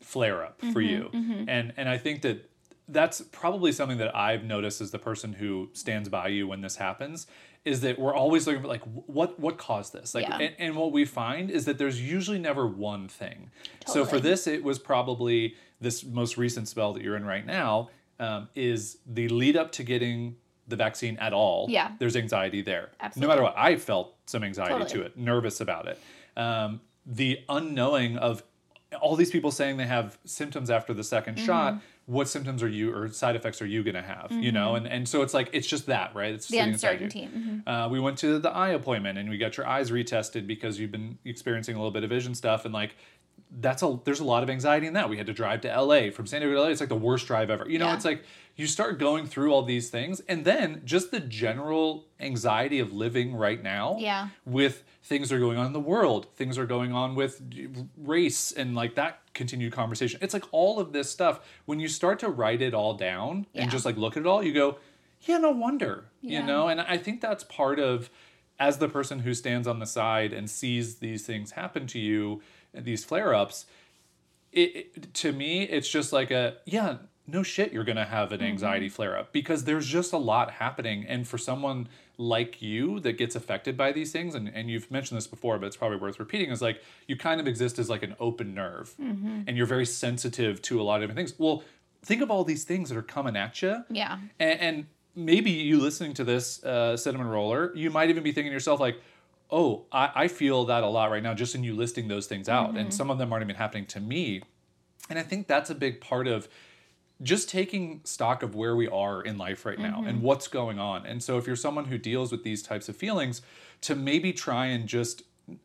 flare 0.00 0.44
up 0.44 0.60
for 0.72 0.80
you. 0.80 1.10
And 1.48 1.72
and 1.76 1.88
I 1.88 1.98
think 1.98 2.22
that 2.22 2.48
that's 2.88 3.20
probably 3.32 3.72
something 3.72 3.98
that 3.98 4.14
I've 4.14 4.44
noticed 4.44 4.80
as 4.80 4.90
the 4.90 4.98
person 4.98 5.32
who 5.34 5.70
stands 5.72 6.08
by 6.08 6.28
you 6.28 6.46
when 6.48 6.60
this 6.60 6.76
happens 6.76 7.26
is 7.64 7.80
that 7.82 7.96
we're 7.98 8.14
always 8.14 8.46
looking 8.46 8.60
for 8.60 8.68
like 8.68 8.82
what 8.82 9.38
what 9.38 9.56
caused 9.56 9.92
this 9.92 10.14
like 10.14 10.26
Yeah. 10.28 10.38
and, 10.38 10.54
and 10.58 10.76
what 10.76 10.90
we 10.92 11.04
find 11.04 11.50
is 11.50 11.64
that 11.66 11.78
there's 11.78 12.00
usually 12.02 12.40
never 12.40 12.66
one 12.66 13.06
thing 13.08 13.50
so 13.86 14.04
for 14.04 14.18
this 14.18 14.46
it 14.48 14.64
was 14.64 14.80
probably 14.80 15.54
this 15.80 16.02
most 16.04 16.36
recent 16.36 16.66
spell 16.68 16.92
that 16.94 17.02
you're 17.04 17.16
in 17.16 17.24
right 17.24 17.46
now 17.46 17.88
um, 18.20 18.48
is 18.54 18.98
the 19.06 19.28
lead 19.28 19.56
up 19.56 19.72
to 19.72 19.82
getting 19.82 20.36
the 20.68 20.76
vaccine 20.76 21.16
at 21.18 21.32
all 21.32 21.66
Yeah. 21.68 21.92
there's 21.98 22.16
anxiety 22.16 22.62
there 22.62 22.90
Absolutely. 23.00 23.20
no 23.26 23.32
matter 23.32 23.42
what 23.42 23.54
i 23.58 23.76
felt 23.76 24.14
some 24.26 24.44
anxiety 24.44 24.72
Totally. 24.72 24.90
to 24.90 25.02
it 25.06 25.18
nervous 25.18 25.60
about 25.60 25.88
it 25.88 25.98
um, 26.36 26.80
the 27.04 27.40
unknowing 27.48 28.16
of 28.16 28.42
all 29.00 29.16
these 29.16 29.30
people 29.30 29.50
saying 29.50 29.76
they 29.78 29.86
have 29.86 30.18
symptoms 30.24 30.70
after 30.70 30.94
the 30.94 31.02
2nd 31.02 31.34
Mm-hmm. 31.34 31.44
shot 31.44 31.80
what 32.06 32.28
symptoms 32.28 32.62
are 32.64 32.68
you 32.68 32.92
or 32.94 33.08
side 33.08 33.36
effects 33.36 33.62
are 33.62 33.66
you 33.66 33.82
going 33.84 33.94
to 33.94 34.02
have 34.02 34.30
you 34.32 34.50
know 34.52 34.74
and 34.74 34.86
and 34.88 35.08
so 35.08 35.22
it's 35.22 35.32
like 35.34 35.48
it's 35.52 35.66
just 35.66 35.86
that 35.86 36.14
right 36.14 36.32
it's 36.34 36.46
Mm-hmm. 36.50 36.72
the 36.72 36.78
sitting 36.78 36.98
inside 36.98 37.00
you. 37.00 37.06
uncertainty. 37.06 37.38
Mhm. 37.66 37.86
Uh, 37.86 37.88
we 37.88 38.00
went 38.00 38.18
to 38.18 38.38
the 38.38 38.50
eye 38.50 38.70
appointment 38.70 39.18
and 39.18 39.28
we 39.30 39.38
got 39.38 39.56
your 39.56 39.66
eyes 39.68 39.90
retested 39.90 40.46
because 40.46 40.78
you've 40.80 40.90
been 40.92 41.16
experiencing 41.24 41.74
a 41.76 41.78
little 41.78 41.92
bit 41.92 42.02
of 42.04 42.10
vision 42.10 42.34
stuff 42.34 42.64
and 42.64 42.74
like 42.74 42.96
that's 43.60 43.82
a 43.82 43.98
there's 44.04 44.20
a 44.20 44.24
lot 44.24 44.42
of 44.42 44.48
anxiety 44.50 44.86
in 44.86 44.94
that. 44.94 45.08
We 45.10 45.16
had 45.18 45.26
to 45.26 45.32
drive 45.32 45.60
to 45.62 45.68
LA 45.68 46.10
from 46.10 46.26
San 46.26 46.40
Diego 46.40 46.54
to 46.54 46.60
LA. 46.62 46.68
It's 46.68 46.80
like 46.80 46.88
the 46.88 46.94
worst 46.96 47.26
drive 47.26 47.50
ever. 47.50 47.68
You 47.68 47.78
know, 47.78 47.86
Yeah. 47.86 47.94
it's 47.94 48.04
like 48.04 48.24
you 48.56 48.66
start 48.66 48.98
going 48.98 49.26
through 49.26 49.52
all 49.52 49.62
these 49.62 49.88
things 49.90 50.20
and 50.28 50.44
then 50.44 50.82
just 50.84 51.10
the 51.10 51.20
general 51.20 52.06
anxiety 52.20 52.78
of 52.78 52.92
living 52.92 53.34
right 53.34 53.62
now 53.62 53.96
Yeah. 53.98 54.28
with 54.44 54.84
things 55.02 55.28
that 55.30 55.36
are 55.36 55.40
going 55.40 55.56
on 55.58 55.66
in 55.66 55.72
the 55.72 55.80
world, 55.80 56.26
things 56.36 56.56
are 56.58 56.66
going 56.66 56.92
on 56.92 57.14
with 57.14 57.40
race 57.96 58.52
and 58.52 58.74
like 58.74 58.94
that 58.94 59.20
continued 59.34 59.72
conversation. 59.72 60.18
It's 60.22 60.34
like 60.34 60.44
all 60.52 60.78
of 60.78 60.92
this 60.92 61.10
stuff 61.10 61.40
when 61.64 61.80
you 61.80 61.88
start 61.88 62.18
to 62.20 62.28
write 62.28 62.62
it 62.62 62.74
all 62.74 62.94
down 62.94 63.46
Yeah. 63.52 63.62
and 63.62 63.70
just 63.70 63.84
like 63.84 63.96
look 63.96 64.16
at 64.16 64.20
it 64.22 64.26
all, 64.26 64.42
you 64.42 64.52
go, 64.52 64.78
yeah, 65.22 65.38
no 65.38 65.50
wonder. 65.50 66.06
Yeah. 66.20 66.40
You 66.40 66.46
know, 66.46 66.68
and 66.68 66.80
I 66.80 66.98
think 66.98 67.20
that's 67.20 67.44
part 67.44 67.78
of 67.78 68.10
as 68.58 68.78
the 68.78 68.88
person 68.88 69.20
who 69.20 69.34
stands 69.34 69.66
on 69.66 69.78
the 69.78 69.86
side 69.86 70.32
and 70.32 70.48
sees 70.48 70.96
these 70.96 71.24
things 71.26 71.52
happen 71.52 71.86
to 71.88 71.98
you, 71.98 72.42
these 72.74 73.04
flare 73.04 73.34
ups, 73.34 73.66
it, 74.52 74.90
it 74.94 75.14
to 75.14 75.32
me 75.32 75.62
it's 75.62 75.88
just 75.88 76.12
like 76.12 76.30
a 76.30 76.56
yeah 76.66 76.96
no 77.26 77.42
shit 77.42 77.72
you're 77.72 77.84
gonna 77.84 78.04
have 78.04 78.32
an 78.32 78.42
anxiety 78.42 78.88
flare 78.88 79.16
up 79.16 79.32
because 79.32 79.64
there's 79.64 79.86
just 79.86 80.12
a 80.12 80.18
lot 80.18 80.50
happening. 80.52 81.06
And 81.06 81.26
for 81.26 81.38
someone 81.38 81.88
like 82.18 82.60
you 82.60 83.00
that 83.00 83.16
gets 83.16 83.34
affected 83.34 83.76
by 83.76 83.90
these 83.92 84.12
things 84.12 84.34
and, 84.34 84.48
and 84.54 84.68
you've 84.70 84.90
mentioned 84.90 85.16
this 85.16 85.26
before 85.26 85.58
but 85.58 85.66
it's 85.66 85.76
probably 85.76 85.96
worth 85.96 86.18
repeating 86.20 86.50
is 86.50 86.60
like 86.60 86.82
you 87.08 87.16
kind 87.16 87.40
of 87.40 87.46
exist 87.48 87.78
as 87.78 87.88
like 87.88 88.02
an 88.02 88.14
open 88.20 88.54
nerve. 88.54 88.94
And 88.98 89.56
you're 89.56 89.66
very 89.66 89.86
sensitive 89.86 90.60
to 90.62 90.80
a 90.80 90.82
lot 90.82 90.96
of 90.96 91.02
different 91.08 91.16
things. 91.16 91.38
Well 91.38 91.62
think 92.04 92.20
of 92.20 92.30
all 92.30 92.44
these 92.44 92.64
things 92.64 92.88
that 92.90 92.98
are 92.98 93.02
coming 93.02 93.36
at 93.36 93.62
you 93.62 93.84
Yeah. 93.88 94.18
and, 94.40 94.60
and 94.60 94.86
maybe 95.14 95.50
you 95.50 95.78
listening 95.78 96.14
to 96.14 96.24
this 96.24 96.62
uh, 96.64 96.96
cinnamon 96.96 97.28
roller, 97.28 97.72
you 97.76 97.90
might 97.90 98.10
even 98.10 98.22
be 98.22 98.32
thinking 98.32 98.50
to 98.50 98.54
yourself 98.54 98.80
like, 98.80 98.96
"Oh, 99.52 99.84
I, 99.92 100.10
I 100.14 100.28
feel 100.28 100.64
that 100.64 100.82
a 100.82 100.88
lot 100.88 101.10
right 101.10 101.22
now, 101.22 101.34
just 101.34 101.54
in 101.54 101.62
you 101.62 101.74
listing 101.74 102.08
those 102.08 102.26
things 102.26 102.48
out, 102.48 102.70
and 102.70 102.78
mm-hmm. 102.78 102.90
some 102.90 103.10
of 103.10 103.18
them 103.18 103.32
aren't 103.32 103.44
even 103.44 103.56
happening 103.56 103.86
to 103.86 104.00
me." 104.00 104.42
And 105.08 105.18
I 105.18 105.22
think 105.22 105.46
that's 105.46 105.70
a 105.70 105.74
big 105.74 106.00
part 106.00 106.26
of 106.26 106.48
just 107.22 107.48
taking 107.48 108.00
stock 108.04 108.42
of 108.42 108.54
where 108.54 108.74
we 108.74 108.88
are 108.88 109.22
in 109.22 109.38
life 109.38 109.64
right 109.64 109.78
now 109.78 109.98
and 109.98 110.16
mm-hmm. 110.16 110.26
what's 110.26 110.48
going 110.48 110.80
on. 110.80 111.06
And 111.06 111.22
so, 111.22 111.38
if 111.38 111.46
you're 111.46 111.56
someone 111.56 111.84
who 111.84 111.98
deals 111.98 112.32
with 112.32 112.42
these 112.42 112.62
types 112.62 112.88
of 112.88 112.96
feelings, 112.96 113.42
to 113.82 113.94
maybe 113.94 114.32
try 114.32 114.66
and 114.66 114.88
just 114.88 115.22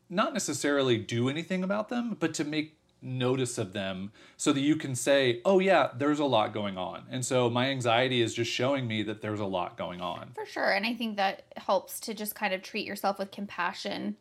not 0.09 0.33
necessarily 0.33 0.97
do 0.97 1.29
anything 1.29 1.63
about 1.63 1.89
them, 1.89 2.15
but 2.19 2.33
to 2.35 2.43
make 2.43 2.77
notice 3.07 3.57
of 3.57 3.73
them 3.73 4.11
so 4.35 4.53
that 4.53 4.61
you 4.61 4.75
can 4.75 4.95
say, 4.95 5.41
oh, 5.45 5.59
yeah, 5.59 5.89
there's 5.95 6.19
a 6.19 6.25
lot 6.25 6.53
going 6.53 6.77
on. 6.77 7.03
And 7.09 7.25
so, 7.25 7.49
my 7.49 7.69
anxiety 7.69 8.21
is 8.21 8.33
just 8.33 8.51
showing 8.51 8.87
me 8.87 9.03
that 9.03 9.21
there's 9.21 9.39
a 9.39 9.45
lot 9.45 9.77
going 9.77 10.01
on. 10.01 10.31
For 10.35 10.45
sure. 10.45 10.71
And 10.71 10.85
I 10.85 10.93
think 10.93 11.17
that 11.17 11.43
helps 11.57 11.99
to 12.01 12.13
just 12.13 12.35
kind 12.35 12.53
of 12.53 12.61
treat 12.61 12.85
yourself 12.85 13.19
with 13.19 13.31
compassion. 13.31 14.17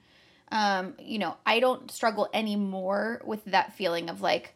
Um, 0.53 0.95
you 0.99 1.19
know, 1.19 1.37
I 1.45 1.61
don't 1.61 1.91
struggle 1.91 2.29
anymore 2.33 3.21
with 3.25 3.45
that 3.47 3.75
feeling 3.75 4.09
of 4.09 4.21
like 4.21 4.55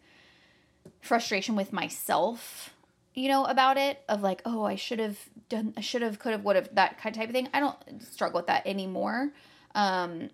frustration 1.01 1.57
with 1.57 1.73
myself 1.73 2.75
you 3.15 3.29
know, 3.29 3.45
about 3.45 3.77
it 3.77 4.03
of 4.09 4.23
like, 4.23 4.43
oh, 4.45 4.65
I 4.65 4.77
should 4.77 4.99
have 4.99 5.19
done, 5.49 5.75
I 5.77 5.81
should 5.81 6.03
have, 6.03 6.19
could 6.19 6.33
have, 6.33 6.45
would 6.45 6.57
have, 6.57 6.75
that 6.75 6.99
kind 6.99 7.15
of 7.15 7.21
type 7.21 7.29
of 7.29 7.35
thing. 7.35 7.49
I 7.53 7.61
don't 7.61 8.03
struggle 8.03 8.39
with 8.39 8.47
that 8.47 8.67
anymore. 8.67 9.31
Um, 9.75 10.31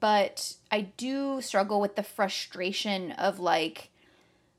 but 0.00 0.54
I 0.70 0.82
do 0.82 1.40
struggle 1.40 1.80
with 1.80 1.96
the 1.96 2.02
frustration 2.02 3.12
of 3.12 3.38
like, 3.40 3.90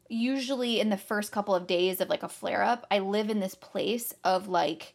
usually 0.09 0.79
in 0.79 0.89
the 0.89 0.97
first 0.97 1.31
couple 1.31 1.55
of 1.55 1.67
days 1.67 2.01
of 2.01 2.09
like 2.09 2.23
a 2.23 2.29
flare 2.29 2.63
up, 2.63 2.85
I 2.91 2.99
live 2.99 3.29
in 3.29 3.39
this 3.39 3.55
place 3.55 4.13
of 4.23 4.47
like 4.47 4.93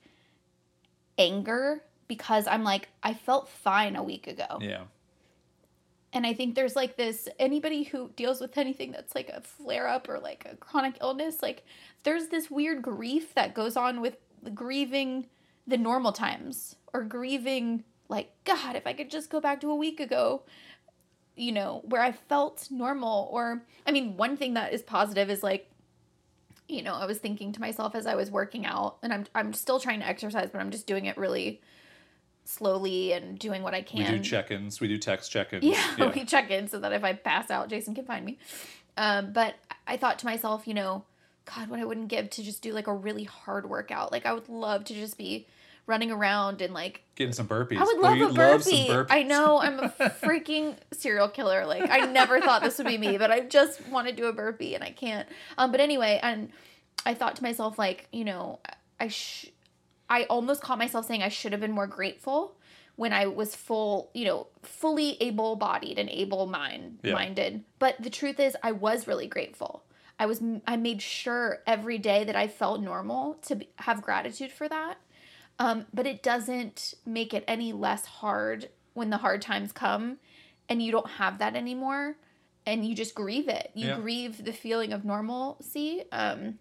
anger 1.18 1.82
because 2.08 2.46
I'm 2.46 2.64
like, 2.64 2.88
I 3.02 3.14
felt 3.14 3.48
fine 3.48 3.96
a 3.96 4.02
week 4.02 4.26
ago. 4.26 4.58
Yeah. 4.60 4.82
And 6.12 6.26
I 6.26 6.32
think 6.32 6.54
there's 6.54 6.76
like 6.76 6.96
this 6.96 7.28
anybody 7.38 7.82
who 7.82 8.10
deals 8.16 8.40
with 8.40 8.56
anything 8.56 8.92
that's 8.92 9.14
like 9.14 9.28
a 9.28 9.40
flare 9.40 9.86
up 9.88 10.08
or 10.08 10.18
like 10.18 10.46
a 10.50 10.56
chronic 10.56 10.96
illness, 11.00 11.42
like 11.42 11.64
there's 12.04 12.28
this 12.28 12.50
weird 12.50 12.82
grief 12.82 13.34
that 13.34 13.54
goes 13.54 13.76
on 13.76 14.00
with 14.00 14.16
grieving 14.54 15.26
the 15.66 15.76
normal 15.76 16.12
times 16.12 16.76
or 16.92 17.02
grieving 17.02 17.84
like 18.08 18.30
god 18.44 18.76
if 18.76 18.86
I 18.86 18.92
could 18.92 19.10
just 19.10 19.30
go 19.30 19.40
back 19.40 19.60
to 19.60 19.70
a 19.70 19.76
week 19.76 20.00
ago 20.00 20.42
you 21.34 21.52
know 21.52 21.82
where 21.84 22.02
I 22.02 22.12
felt 22.12 22.68
normal 22.70 23.28
or 23.30 23.62
I 23.86 23.92
mean 23.92 24.16
one 24.16 24.36
thing 24.36 24.54
that 24.54 24.72
is 24.72 24.82
positive 24.82 25.30
is 25.30 25.42
like 25.42 25.70
you 26.68 26.82
know 26.82 26.94
I 26.94 27.06
was 27.06 27.18
thinking 27.18 27.52
to 27.52 27.60
myself 27.60 27.94
as 27.94 28.06
I 28.06 28.14
was 28.14 28.30
working 28.30 28.66
out 28.66 28.96
and 29.02 29.12
I'm 29.12 29.26
I'm 29.34 29.52
still 29.52 29.78
trying 29.78 30.00
to 30.00 30.06
exercise 30.06 30.50
but 30.50 30.60
I'm 30.60 30.70
just 30.70 30.86
doing 30.86 31.06
it 31.06 31.16
really 31.16 31.60
slowly 32.48 33.12
and 33.12 33.38
doing 33.38 33.62
what 33.62 33.74
I 33.74 33.82
can. 33.82 34.12
We 34.12 34.18
do 34.18 34.24
check-ins. 34.24 34.80
We 34.80 34.88
do 34.88 34.98
text 34.98 35.30
check-ins. 35.30 35.64
Yeah, 35.64 36.12
we 36.14 36.24
check 36.24 36.50
in 36.50 36.68
so 36.68 36.78
that 36.80 36.92
if 36.92 37.04
I 37.04 37.12
pass 37.12 37.50
out, 37.50 37.68
Jason 37.68 37.94
can 37.94 38.04
find 38.04 38.24
me. 38.24 38.38
Um, 38.96 39.32
but 39.32 39.56
I 39.86 39.96
thought 39.96 40.18
to 40.20 40.26
myself, 40.26 40.66
you 40.66 40.74
know, 40.74 41.04
God, 41.44 41.68
what 41.68 41.80
I 41.80 41.84
wouldn't 41.84 42.08
give 42.08 42.30
to 42.30 42.42
just 42.42 42.62
do 42.62 42.72
like 42.72 42.86
a 42.86 42.94
really 42.94 43.24
hard 43.24 43.68
workout. 43.68 44.10
Like 44.10 44.26
I 44.26 44.32
would 44.32 44.48
love 44.48 44.84
to 44.84 44.94
just 44.94 45.18
be 45.18 45.46
running 45.86 46.10
around 46.10 46.60
and 46.60 46.74
like 46.74 47.02
getting 47.14 47.32
some 47.32 47.48
burpees. 47.48 47.78
I 47.78 47.84
would 47.84 47.98
love 47.98 48.20
a 48.20 48.32
burpee. 48.32 48.88
Love 48.88 49.06
I 49.08 49.22
know 49.22 49.60
I'm 49.60 49.78
a 49.78 49.88
freaking 50.22 50.76
serial 50.92 51.28
killer. 51.28 51.64
Like 51.64 51.88
I 51.90 52.06
never 52.06 52.40
thought 52.40 52.62
this 52.62 52.78
would 52.78 52.86
be 52.86 52.98
me, 52.98 53.18
but 53.18 53.30
I 53.30 53.40
just 53.40 53.86
want 53.88 54.08
to 54.08 54.12
do 54.12 54.26
a 54.26 54.32
burpee 54.32 54.74
and 54.74 54.82
I 54.82 54.90
can't. 54.90 55.28
Um, 55.56 55.70
but 55.70 55.80
anyway, 55.80 56.18
and 56.22 56.50
I 57.04 57.14
thought 57.14 57.36
to 57.36 57.42
myself 57.42 57.78
like, 57.78 58.08
you 58.12 58.24
know, 58.24 58.58
I 58.98 59.08
sh- 59.08 59.50
I 60.08 60.24
almost 60.24 60.62
caught 60.62 60.78
myself 60.78 61.06
saying 61.06 61.22
I 61.22 61.28
should 61.28 61.52
have 61.52 61.60
been 61.60 61.72
more 61.72 61.86
grateful 61.86 62.56
when 62.96 63.12
I 63.12 63.26
was 63.26 63.54
full, 63.54 64.10
you 64.14 64.24
know, 64.24 64.48
fully 64.62 65.16
able 65.20 65.56
bodied 65.56 65.98
and 65.98 66.08
able 66.08 66.46
mind 66.46 67.00
minded. 67.04 67.52
Yeah. 67.52 67.58
But 67.78 68.02
the 68.02 68.10
truth 68.10 68.40
is 68.40 68.56
I 68.62 68.72
was 68.72 69.06
really 69.06 69.26
grateful. 69.26 69.84
I 70.18 70.26
was 70.26 70.42
I 70.66 70.76
made 70.76 71.02
sure 71.02 71.58
every 71.66 71.98
day 71.98 72.24
that 72.24 72.36
I 72.36 72.48
felt 72.48 72.80
normal 72.80 73.34
to 73.42 73.56
be, 73.56 73.68
have 73.80 74.00
gratitude 74.00 74.50
for 74.50 74.68
that. 74.68 74.96
Um, 75.58 75.86
but 75.94 76.06
it 76.06 76.22
doesn't 76.22 76.94
make 77.06 77.32
it 77.32 77.44
any 77.48 77.72
less 77.72 78.04
hard 78.04 78.68
when 78.94 79.10
the 79.10 79.16
hard 79.18 79.42
times 79.42 79.72
come 79.72 80.18
and 80.68 80.82
you 80.82 80.92
don't 80.92 81.08
have 81.12 81.38
that 81.38 81.56
anymore 81.56 82.16
and 82.66 82.84
you 82.84 82.94
just 82.94 83.14
grieve 83.14 83.48
it. 83.48 83.70
You 83.74 83.88
yeah. 83.88 83.96
grieve 83.96 84.44
the 84.44 84.52
feeling 84.52 84.92
of 84.92 85.04
normalcy. 85.04 86.04
Um, 86.12 86.58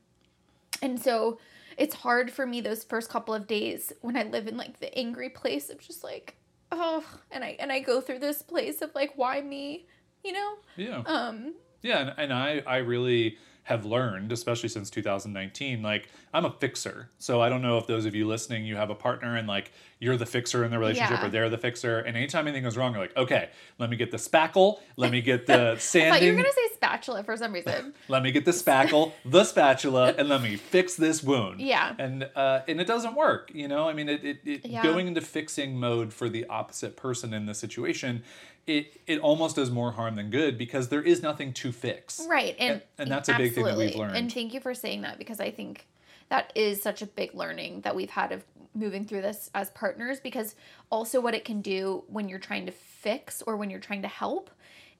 and 0.81 1.01
so 1.01 1.39
it's 1.77 1.95
hard 1.95 2.31
for 2.31 2.45
me 2.45 2.61
those 2.61 2.83
first 2.83 3.09
couple 3.09 3.33
of 3.33 3.47
days 3.47 3.91
when 4.01 4.15
I 4.15 4.23
live 4.23 4.47
in 4.47 4.55
like 4.55 4.79
the 4.79 4.95
angry 4.97 5.29
place 5.29 5.69
of 5.69 5.79
just 5.79 6.03
like, 6.03 6.35
oh, 6.71 7.03
and 7.31 7.43
I 7.43 7.57
and 7.59 7.71
I 7.71 7.79
go 7.79 8.01
through 8.01 8.19
this 8.19 8.41
place 8.41 8.81
of 8.81 8.93
like, 8.95 9.13
why 9.15 9.41
me? 9.41 9.87
You 10.23 10.33
know? 10.33 10.53
Yeah. 10.77 11.03
Um, 11.05 11.55
yeah, 11.81 11.99
and, 11.99 12.13
and 12.17 12.33
I 12.33 12.63
I 12.65 12.77
really 12.77 13.37
have 13.65 13.83
learned, 13.83 14.31
especially 14.31 14.69
since 14.69 14.91
2019, 14.91 15.81
like 15.81 16.07
I'm 16.33 16.45
a 16.45 16.51
fixer. 16.51 17.09
So 17.17 17.41
I 17.41 17.49
don't 17.49 17.63
know 17.63 17.79
if 17.79 17.87
those 17.87 18.05
of 18.05 18.13
you 18.13 18.27
listening, 18.27 18.63
you 18.63 18.75
have 18.75 18.91
a 18.91 18.95
partner 18.95 19.35
and 19.35 19.47
like 19.47 19.71
you're 19.99 20.17
the 20.17 20.25
fixer 20.25 20.63
in 20.63 20.69
the 20.69 20.77
relationship 20.77 21.17
yeah. 21.17 21.25
or 21.25 21.29
they're 21.29 21.49
the 21.49 21.57
fixer. 21.57 21.97
And 21.97 22.15
anytime 22.15 22.47
anything 22.47 22.63
goes 22.63 22.77
wrong, 22.77 22.93
you're 22.93 23.01
like, 23.01 23.17
okay, 23.17 23.49
let 23.79 23.89
me 23.89 23.97
get 23.97 24.11
the 24.11 24.17
spackle, 24.17 24.81
let 24.97 25.11
me 25.11 25.19
get 25.19 25.47
the 25.47 25.77
sanding. 25.77 26.11
I 26.11 26.15
thought 26.15 26.25
you 26.25 26.31
were 26.33 26.37
gonna 26.37 26.53
say 26.53 26.75
spatula 26.75 27.23
for 27.23 27.35
some 27.35 27.53
reason. 27.53 27.95
let 28.07 28.21
me 28.21 28.31
get 28.31 28.45
the 28.45 28.51
spackle, 28.51 29.13
the 29.25 29.43
spatula, 29.43 30.13
and 30.15 30.29
let 30.29 30.43
me 30.43 30.57
fix 30.57 30.95
this 30.95 31.23
wound. 31.23 31.59
Yeah. 31.59 31.95
And 31.97 32.29
uh, 32.35 32.61
and 32.67 32.79
it 32.79 32.85
doesn't 32.85 33.15
work, 33.15 33.49
you 33.51 33.67
know. 33.67 33.89
I 33.89 33.93
mean, 33.93 34.09
it, 34.09 34.23
it, 34.23 34.39
it 34.45 34.65
yeah. 34.67 34.83
going 34.83 35.07
into 35.07 35.21
fixing 35.21 35.79
mode 35.79 36.13
for 36.13 36.29
the 36.29 36.45
opposite 36.45 36.95
person 36.95 37.33
in 37.33 37.47
the 37.47 37.55
situation 37.55 38.21
it 38.67 39.01
it 39.05 39.19
almost 39.19 39.55
does 39.55 39.69
more 39.69 39.91
harm 39.91 40.15
than 40.15 40.29
good 40.29 40.57
because 40.57 40.89
there 40.89 41.01
is 41.01 41.21
nothing 41.21 41.53
to 41.53 41.71
fix. 41.71 42.25
Right. 42.27 42.55
And 42.57 42.73
and, 42.73 42.81
and 42.97 43.11
that's 43.11 43.29
a 43.29 43.35
big 43.35 43.53
thing 43.53 43.65
that 43.65 43.77
we've 43.77 43.95
learned. 43.95 44.15
And 44.15 44.31
thank 44.31 44.53
you 44.53 44.59
for 44.59 44.73
saying 44.73 45.01
that 45.01 45.17
because 45.17 45.39
I 45.39 45.51
think 45.51 45.87
that 46.29 46.51
is 46.55 46.81
such 46.81 47.01
a 47.01 47.05
big 47.05 47.35
learning 47.35 47.81
that 47.81 47.95
we've 47.95 48.09
had 48.09 48.31
of 48.31 48.43
moving 48.73 49.05
through 49.05 49.21
this 49.21 49.49
as 49.55 49.69
partners 49.71 50.19
because 50.19 50.55
also 50.89 51.21
what 51.21 51.33
it 51.33 51.45
can 51.45 51.61
do 51.61 52.03
when 52.07 52.27
you're 52.27 52.39
trying 52.39 52.65
to 52.65 52.71
fix 52.71 53.41
or 53.45 53.55
when 53.55 53.69
you're 53.69 53.79
trying 53.79 54.01
to 54.01 54.07
help 54.07 54.49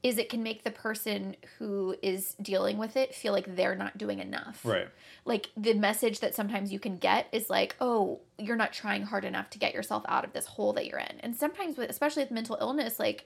is 0.04 0.20
it 0.20 0.30
can 0.30 0.44
make 0.44 0.64
the 0.64 0.70
person 0.70 1.36
who 1.58 1.96
is 2.04 2.36
dealing 2.40 2.78
with 2.78 2.96
it 2.96 3.16
feel 3.16 3.34
like 3.34 3.56
they're 3.56 3.74
not 3.74 3.98
doing 3.98 4.20
enough. 4.20 4.62
Right. 4.64 4.88
Like 5.26 5.50
the 5.58 5.74
message 5.74 6.20
that 6.20 6.36
sometimes 6.36 6.72
you 6.72 6.80
can 6.80 6.98
get 6.98 7.28
is 7.32 7.50
like, 7.50 7.76
"Oh, 7.82 8.20
you're 8.38 8.56
not 8.56 8.72
trying 8.72 9.02
hard 9.02 9.26
enough 9.26 9.50
to 9.50 9.58
get 9.58 9.74
yourself 9.74 10.04
out 10.08 10.24
of 10.24 10.32
this 10.32 10.46
hole 10.46 10.74
that 10.74 10.86
you're 10.86 11.00
in." 11.00 11.20
And 11.22 11.36
sometimes 11.36 11.76
with 11.76 11.90
especially 11.90 12.22
with 12.22 12.30
mental 12.30 12.56
illness 12.62 13.00
like 13.00 13.26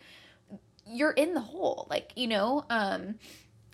you're 0.90 1.12
in 1.12 1.34
the 1.34 1.40
hole 1.40 1.88
like 1.90 2.12
you 2.16 2.28
know 2.28 2.66
um 2.70 3.16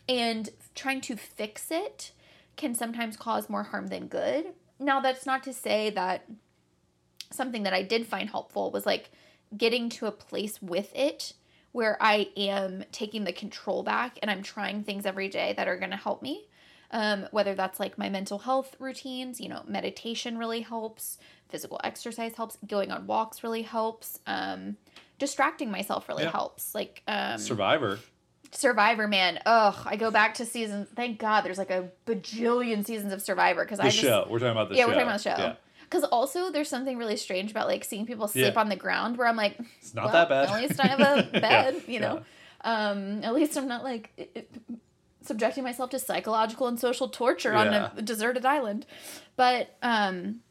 and 0.08 0.50
trying 0.76 1.02
to 1.02 1.16
fix 1.16 1.72
it 1.72 2.12
can 2.56 2.76
sometimes 2.76 3.18
cause 3.18 3.50
more 3.50 3.64
harm 3.64 3.88
than 3.88 4.08
good. 4.08 4.46
Now 4.80 5.00
that's 5.00 5.26
not 5.26 5.44
to 5.44 5.54
say 5.54 5.90
that 5.92 6.26
something 7.32 7.64
that 7.64 7.74
i 7.74 7.82
did 7.82 8.06
find 8.06 8.30
helpful 8.30 8.72
was 8.72 8.86
like 8.86 9.10
getting 9.58 9.90
to 9.90 10.06
a 10.06 10.12
place 10.12 10.62
with 10.62 10.96
it 10.96 11.34
where 11.72 11.98
i 12.00 12.30
am 12.38 12.84
taking 12.92 13.24
the 13.24 13.34
control 13.34 13.84
back 13.84 14.18
and 14.22 14.30
i'm 14.30 14.44
trying 14.44 14.84
things 14.84 15.06
every 15.06 15.28
day 15.28 15.54
that 15.58 15.68
are 15.68 15.78
going 15.78 15.92
to 15.92 15.98
help 15.98 16.22
me. 16.22 16.48
Um, 16.92 17.28
whether 17.32 17.56
that's 17.56 17.80
like 17.80 17.98
my 17.98 18.10
mental 18.10 18.38
health 18.38 18.76
routines 18.80 19.42
you 19.42 19.50
know 19.50 19.64
meditation 19.68 20.38
really 20.38 20.62
helps 20.62 21.18
physical 21.50 21.82
exercise 21.84 22.36
helps 22.36 22.58
going 22.68 22.92
on 22.92 23.08
walks 23.08 23.44
really 23.44 23.64
helps 23.64 24.20
um, 24.28 24.78
distracting 25.20 25.72
myself 25.72 26.08
really 26.08 26.24
yeah. 26.24 26.32
helps. 26.32 26.76
Like 26.76 27.04
um 27.08 27.38
Survivor. 27.38 28.00
Survivor, 28.52 29.08
man. 29.08 29.40
Ugh, 29.46 29.76
I 29.86 29.96
go 29.98 30.12
back 30.12 30.36
to 30.36 30.46
season. 30.46 30.88
Thank 30.96 31.20
God, 31.20 31.42
there's 31.42 31.58
like 31.58 31.72
a 31.72 31.90
bajillion 32.06 32.86
seasons 32.86 33.12
of 33.12 33.22
Survivor 33.22 33.64
because 33.64 33.80
I 33.80 33.86
just, 33.86 33.98
show. 33.98 34.28
We're 34.30 34.40
talking 34.40 34.52
about 34.52 34.70
the 34.70 34.76
show. 34.76 34.80
yeah, 34.80 34.84
show. 34.84 34.88
we're 34.88 34.94
talking 34.94 35.08
about 35.08 35.18
the 35.18 35.24
show. 35.24 35.38
Yeah. 35.38 35.56
Because 35.84 36.04
also, 36.06 36.52
there's 36.52 36.70
something 36.70 36.98
really 36.98 37.18
strange 37.18 37.52
about 37.52 37.68
like 37.68 37.84
seeing 37.84 38.06
people 38.06 38.28
sleep 38.28 38.54
yeah. 38.54 38.60
on 38.60 38.70
the 38.70 38.76
ground, 38.76 39.18
where 39.18 39.28
I'm 39.28 39.36
like, 39.36 39.60
it's 39.80 39.94
not 39.94 40.06
well, 40.06 40.14
that 40.14 40.30
bad. 40.30 40.50
At 40.50 40.62
least 40.62 40.80
I 40.80 40.88
have 40.88 41.00
a 41.00 41.24
bed, 41.40 41.76
yeah. 41.86 41.94
you 41.94 42.00
know. 42.00 42.22
Um, 42.62 43.24
at 43.24 43.34
least 43.34 43.56
I'm 43.58 43.68
not 43.68 43.84
like 43.84 44.12
it, 44.18 44.32
it, 44.34 44.56
subjecting 45.22 45.64
myself 45.64 45.92
to 45.92 46.00
psychological 46.00 46.68
and 46.68 46.80
social 46.80 47.10
torture 47.10 47.54
on 47.54 47.68
a 47.68 48.02
deserted 48.02 48.46
island. 48.46 48.86
But 49.36 49.76
um, 49.84 50.42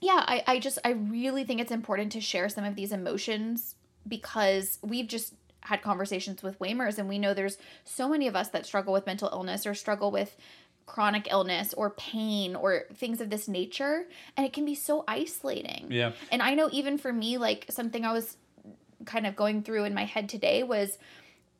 yeah, 0.00 0.24
I, 0.26 0.42
I 0.46 0.58
just 0.58 0.78
I 0.84 0.90
really 0.90 1.44
think 1.44 1.60
it's 1.60 1.72
important 1.72 2.12
to 2.12 2.20
share 2.20 2.48
some 2.48 2.64
of 2.64 2.76
these 2.76 2.92
emotions 2.92 3.74
because 4.06 4.78
we've 4.82 5.08
just 5.08 5.34
had 5.60 5.82
conversations 5.82 6.42
with 6.42 6.58
WAIMers 6.58 6.98
and 6.98 7.08
we 7.08 7.18
know 7.18 7.32
there's 7.32 7.56
so 7.84 8.08
many 8.08 8.26
of 8.26 8.36
us 8.36 8.48
that 8.50 8.66
struggle 8.66 8.92
with 8.92 9.06
mental 9.06 9.30
illness 9.32 9.66
or 9.66 9.74
struggle 9.74 10.10
with 10.10 10.36
chronic 10.86 11.28
illness 11.30 11.72
or 11.72 11.90
pain 11.90 12.54
or 12.54 12.84
things 12.94 13.20
of 13.20 13.30
this 13.30 13.48
nature 13.48 14.04
and 14.36 14.46
it 14.46 14.52
can 14.52 14.66
be 14.66 14.74
so 14.74 15.04
isolating. 15.08 15.86
Yeah. 15.90 16.12
And 16.30 16.42
I 16.42 16.54
know 16.54 16.68
even 16.72 16.98
for 16.98 17.12
me 17.12 17.38
like 17.38 17.66
something 17.70 18.04
I 18.04 18.12
was 18.12 18.36
kind 19.06 19.26
of 19.26 19.34
going 19.36 19.62
through 19.62 19.84
in 19.84 19.94
my 19.94 20.04
head 20.04 20.28
today 20.28 20.62
was 20.62 20.98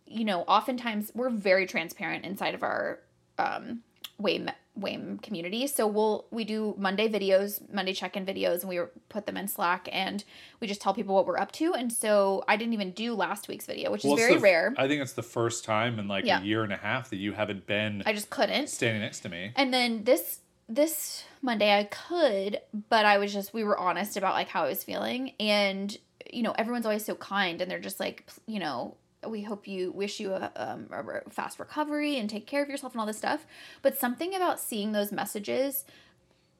you 0.06 0.24
know, 0.24 0.42
oftentimes 0.42 1.10
we're 1.14 1.30
very 1.30 1.66
transparent 1.66 2.26
inside 2.26 2.54
of 2.54 2.62
our 2.62 3.00
um 3.38 3.80
way 4.18 4.44
WAIM 4.76 5.18
community. 5.18 5.66
So 5.66 5.86
we'll 5.86 6.26
we 6.30 6.44
do 6.44 6.74
Monday 6.76 7.08
videos, 7.08 7.60
Monday 7.72 7.92
check-in 7.92 8.26
videos, 8.26 8.60
and 8.60 8.68
we 8.68 8.80
put 9.08 9.26
them 9.26 9.36
in 9.36 9.46
Slack, 9.46 9.88
and 9.92 10.24
we 10.60 10.66
just 10.66 10.80
tell 10.80 10.94
people 10.94 11.14
what 11.14 11.26
we're 11.26 11.38
up 11.38 11.52
to. 11.52 11.74
And 11.74 11.92
so 11.92 12.44
I 12.48 12.56
didn't 12.56 12.74
even 12.74 12.90
do 12.90 13.14
last 13.14 13.46
week's 13.48 13.66
video, 13.66 13.92
which 13.92 14.04
well, 14.04 14.14
is 14.14 14.20
very 14.20 14.34
the, 14.34 14.40
rare. 14.40 14.74
I 14.76 14.88
think 14.88 15.00
it's 15.00 15.12
the 15.12 15.22
first 15.22 15.64
time 15.64 15.98
in 15.98 16.08
like 16.08 16.24
yeah. 16.24 16.40
a 16.40 16.44
year 16.44 16.64
and 16.64 16.72
a 16.72 16.76
half 16.76 17.10
that 17.10 17.16
you 17.16 17.32
haven't 17.32 17.66
been. 17.66 18.02
I 18.04 18.12
just 18.12 18.30
couldn't 18.30 18.68
standing 18.68 19.02
next 19.02 19.20
to 19.20 19.28
me. 19.28 19.52
And 19.54 19.72
then 19.72 20.04
this 20.04 20.40
this 20.68 21.24
Monday 21.42 21.78
I 21.78 21.84
could, 21.84 22.60
but 22.88 23.04
I 23.04 23.18
was 23.18 23.32
just 23.32 23.54
we 23.54 23.64
were 23.64 23.78
honest 23.78 24.16
about 24.16 24.34
like 24.34 24.48
how 24.48 24.64
I 24.64 24.68
was 24.68 24.82
feeling, 24.82 25.32
and 25.38 25.96
you 26.32 26.42
know 26.42 26.52
everyone's 26.58 26.86
always 26.86 27.04
so 27.04 27.14
kind, 27.14 27.60
and 27.60 27.70
they're 27.70 27.78
just 27.78 28.00
like 28.00 28.28
you 28.46 28.58
know 28.58 28.96
we 29.30 29.42
hope 29.42 29.66
you 29.66 29.90
wish 29.92 30.20
you 30.20 30.32
a, 30.32 30.50
um, 30.56 30.88
a 30.90 31.30
fast 31.30 31.58
recovery 31.58 32.18
and 32.18 32.28
take 32.28 32.46
care 32.46 32.62
of 32.62 32.68
yourself 32.68 32.92
and 32.92 33.00
all 33.00 33.06
this 33.06 33.18
stuff. 33.18 33.46
But 33.82 33.98
something 33.98 34.34
about 34.34 34.60
seeing 34.60 34.92
those 34.92 35.12
messages 35.12 35.84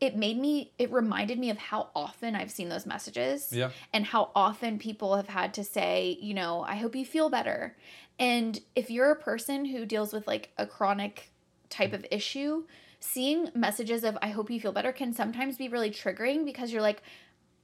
it 0.00 0.16
made 0.16 0.38
me 0.38 0.72
it 0.78 0.90
reminded 0.92 1.38
me 1.38 1.50
of 1.50 1.56
how 1.56 1.88
often 1.94 2.34
I've 2.34 2.50
seen 2.50 2.68
those 2.68 2.84
messages 2.84 3.52
yeah. 3.52 3.70
and 3.92 4.04
how 4.04 4.30
often 4.34 4.78
people 4.78 5.16
have 5.16 5.28
had 5.28 5.54
to 5.54 5.64
say, 5.64 6.18
you 6.20 6.34
know, 6.34 6.62
I 6.62 6.76
hope 6.76 6.96
you 6.96 7.06
feel 7.06 7.30
better. 7.30 7.76
And 8.18 8.60
if 8.74 8.90
you're 8.90 9.10
a 9.10 9.16
person 9.16 9.64
who 9.64 9.86
deals 9.86 10.12
with 10.12 10.26
like 10.26 10.50
a 10.58 10.66
chronic 10.66 11.30
type 11.70 11.92
of 11.92 12.04
issue, 12.10 12.64
seeing 13.00 13.50
messages 13.54 14.04
of 14.04 14.18
I 14.20 14.28
hope 14.28 14.50
you 14.50 14.60
feel 14.60 14.72
better 14.72 14.92
can 14.92 15.12
sometimes 15.12 15.56
be 15.56 15.68
really 15.68 15.90
triggering 15.90 16.44
because 16.44 16.72
you're 16.72 16.82
like 16.82 17.02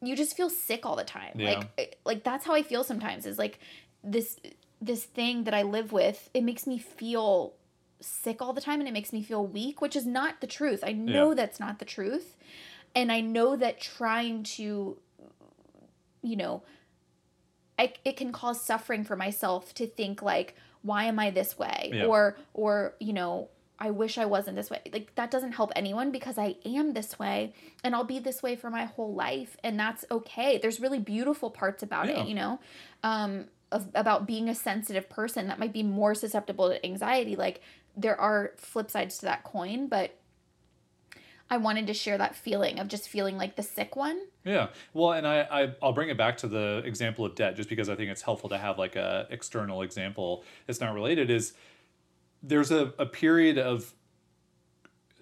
you 0.02 0.16
just 0.16 0.36
feel 0.36 0.48
sick 0.48 0.86
all 0.86 0.96
the 0.96 1.04
time. 1.04 1.32
Yeah. 1.34 1.50
Like 1.50 1.68
eh, 1.78 1.86
like 2.04 2.24
that's 2.24 2.46
how 2.46 2.54
I 2.54 2.62
feel 2.62 2.84
sometimes 2.84 3.26
is 3.26 3.38
like 3.38 3.58
this 4.02 4.38
this 4.80 5.04
thing 5.04 5.44
that 5.44 5.54
I 5.54 5.62
live 5.62 5.92
with, 5.92 6.30
it 6.32 6.42
makes 6.42 6.66
me 6.66 6.78
feel 6.78 7.54
sick 8.00 8.40
all 8.40 8.52
the 8.54 8.60
time 8.62 8.80
and 8.80 8.88
it 8.88 8.92
makes 8.92 9.12
me 9.12 9.22
feel 9.22 9.46
weak, 9.46 9.80
which 9.82 9.94
is 9.94 10.06
not 10.06 10.40
the 10.40 10.46
truth. 10.46 10.82
I 10.82 10.92
know 10.92 11.28
Yeah. 11.30 11.34
that's 11.34 11.60
not 11.60 11.78
the 11.78 11.84
truth. 11.84 12.36
And 12.94 13.12
I 13.12 13.20
know 13.20 13.56
that 13.56 13.80
trying 13.80 14.42
to 14.56 14.98
you 16.22 16.36
know, 16.36 16.62
I, 17.78 17.94
it 18.04 18.16
can 18.18 18.30
cause 18.30 18.62
suffering 18.62 19.04
for 19.04 19.16
myself 19.16 19.72
to 19.74 19.86
think 19.86 20.20
like 20.22 20.54
why 20.82 21.04
am 21.04 21.18
i 21.18 21.30
this 21.30 21.58
way 21.58 21.90
Yeah. 21.92 22.06
or 22.06 22.36
or 22.54 22.94
you 23.00 23.12
know 23.14 23.48
i 23.78 23.90
wish 23.90 24.16
i 24.18 24.24
wasn't 24.24 24.56
this 24.56 24.68
way 24.70 24.80
like 24.92 25.14
that 25.14 25.30
doesn't 25.30 25.52
help 25.52 25.72
anyone 25.76 26.10
because 26.10 26.36
i 26.38 26.56
am 26.64 26.92
this 26.94 27.18
way 27.18 27.54
and 27.84 27.94
i'll 27.94 28.04
be 28.04 28.18
this 28.18 28.42
way 28.42 28.56
for 28.56 28.70
my 28.70 28.84
whole 28.84 29.12
life 29.14 29.56
and 29.64 29.78
that's 29.78 30.04
okay 30.10 30.58
there's 30.58 30.80
really 30.80 30.98
beautiful 30.98 31.50
parts 31.50 31.82
about 31.82 32.06
Yeah. 32.08 32.22
it 32.22 32.28
you 32.28 32.34
know 32.34 32.60
um 33.02 33.46
of, 33.72 33.88
about 33.94 34.26
being 34.26 34.48
a 34.48 34.54
sensitive 34.54 35.08
person 35.08 35.48
that 35.48 35.58
might 35.58 35.72
be 35.72 35.82
more 35.82 36.14
susceptible 36.14 36.68
to 36.68 36.84
anxiety 36.84 37.36
like 37.36 37.60
there 37.96 38.18
are 38.20 38.52
flip 38.56 38.90
sides 38.90 39.18
to 39.18 39.26
that 39.26 39.44
coin 39.44 39.86
but 39.86 40.16
i 41.50 41.56
wanted 41.56 41.86
to 41.86 41.94
share 41.94 42.18
that 42.18 42.34
feeling 42.34 42.78
of 42.78 42.88
just 42.88 43.08
feeling 43.08 43.36
like 43.36 43.56
the 43.56 43.62
sick 43.62 43.96
one 43.96 44.20
Yeah. 44.44 44.68
Well, 44.94 45.12
and 45.12 45.26
I, 45.26 45.40
I 45.50 45.74
I'll 45.82 45.92
bring 45.92 46.08
it 46.08 46.16
back 46.16 46.38
to 46.38 46.48
the 46.48 46.82
example 46.84 47.24
of 47.24 47.34
debt 47.34 47.56
just 47.56 47.68
because 47.68 47.88
I 47.88 47.94
think 47.94 48.10
it's 48.10 48.22
helpful 48.22 48.48
to 48.48 48.58
have 48.58 48.78
like 48.78 48.96
a 48.96 49.26
external 49.30 49.82
example 49.82 50.44
It's 50.66 50.80
not 50.80 50.94
related 50.94 51.28
is 51.30 51.52
there's 52.42 52.70
a, 52.70 52.92
a 52.98 53.06
period 53.06 53.58
of 53.58 53.92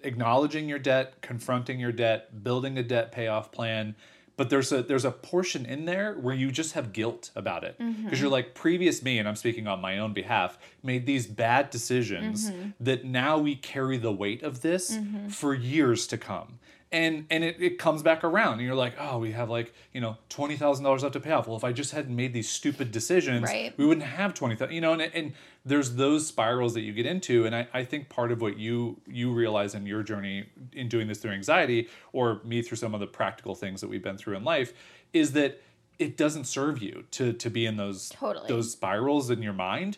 acknowledging 0.03 0.69
your 0.69 0.79
debt, 0.79 1.21
confronting 1.21 1.79
your 1.79 1.91
debt, 1.91 2.43
building 2.43 2.77
a 2.77 2.83
debt 2.83 3.11
payoff 3.11 3.51
plan. 3.51 3.95
But 4.39 4.49
there's 4.49 4.71
a 4.71 4.81
there's 4.81 5.03
a 5.03 5.11
portion 5.11 5.65
in 5.65 5.83
there 5.83 6.13
where 6.13 6.33
you 6.33 6.49
just 6.49 6.71
have 6.71 6.93
guilt 6.93 7.29
about 7.35 7.65
it. 7.65 7.77
Mm-hmm. 7.77 8.05
Because 8.05 8.21
you're 8.21 8.29
like 8.29 8.55
previous 8.55 9.03
me 9.03 9.19
and 9.19 9.27
I'm 9.27 9.35
speaking 9.35 9.67
on 9.67 9.81
my 9.81 9.99
own 9.99 10.13
behalf 10.13 10.57
made 10.81 11.05
these 11.05 11.27
bad 11.27 11.71
decisions 11.71 12.49
mm-hmm. 12.49 12.69
that 12.79 13.03
now 13.03 13.37
we 13.37 13.57
carry 13.57 13.97
the 13.97 14.13
weight 14.13 14.41
of 14.41 14.61
this 14.61 14.95
mm-hmm. 14.95 15.27
for 15.27 15.53
years 15.53 16.07
to 16.07 16.17
come. 16.17 16.59
And 16.89 17.25
and 17.29 17.43
it, 17.43 17.57
it 17.59 17.79
comes 17.79 18.01
back 18.01 18.23
around 18.23 18.53
and 18.53 18.61
you're 18.61 18.75
like 18.75 18.93
oh 18.97 19.17
we 19.17 19.33
have 19.33 19.49
like 19.49 19.73
you 19.91 19.99
know 19.99 20.15
$20000 20.29 21.01
left 21.01 21.11
to 21.11 21.19
pay 21.19 21.31
off. 21.31 21.45
Well 21.45 21.57
if 21.57 21.65
i 21.65 21.73
just 21.73 21.91
hadn't 21.91 22.15
made 22.15 22.31
these 22.31 22.47
stupid 22.47 22.93
decisions 22.93 23.43
Right. 23.43 23.73
we 23.77 23.85
wouldn't 23.85 24.05
have 24.05 24.33
20000 24.33 24.73
you 24.73 24.79
know 24.79 24.93
and, 24.93 25.01
and 25.01 25.33
there's 25.65 25.95
those 25.95 26.25
spirals 26.25 26.73
that 26.73 26.81
you 26.81 26.93
get 26.93 27.05
into 27.05 27.45
and 27.45 27.55
I, 27.55 27.67
I 27.73 27.83
think 27.83 28.09
part 28.09 28.31
of 28.31 28.41
what 28.41 28.57
you 28.57 29.01
you 29.07 29.33
realize 29.33 29.75
in 29.75 29.85
your 29.85 30.03
journey 30.03 30.45
in 30.73 30.87
doing 30.87 31.07
this 31.07 31.19
through 31.19 31.31
anxiety 31.31 31.89
or 32.13 32.41
me 32.43 32.61
through 32.61 32.77
some 32.77 32.93
of 32.93 32.99
the 32.99 33.07
practical 33.07 33.55
things 33.55 33.81
that 33.81 33.89
we've 33.89 34.03
been 34.03 34.17
through 34.17 34.37
in 34.37 34.43
life 34.43 34.73
is 35.13 35.33
that 35.33 35.61
it 35.97 36.15
doesn't 36.15 36.45
serve 36.45 36.81
you 36.81 37.03
to 37.11 37.33
to 37.33 37.49
be 37.49 37.65
in 37.65 37.77
those 37.77 38.09
Totally. 38.09 38.47
those 38.47 38.71
spirals 38.71 39.29
in 39.29 39.41
your 39.41 39.53
mind 39.53 39.97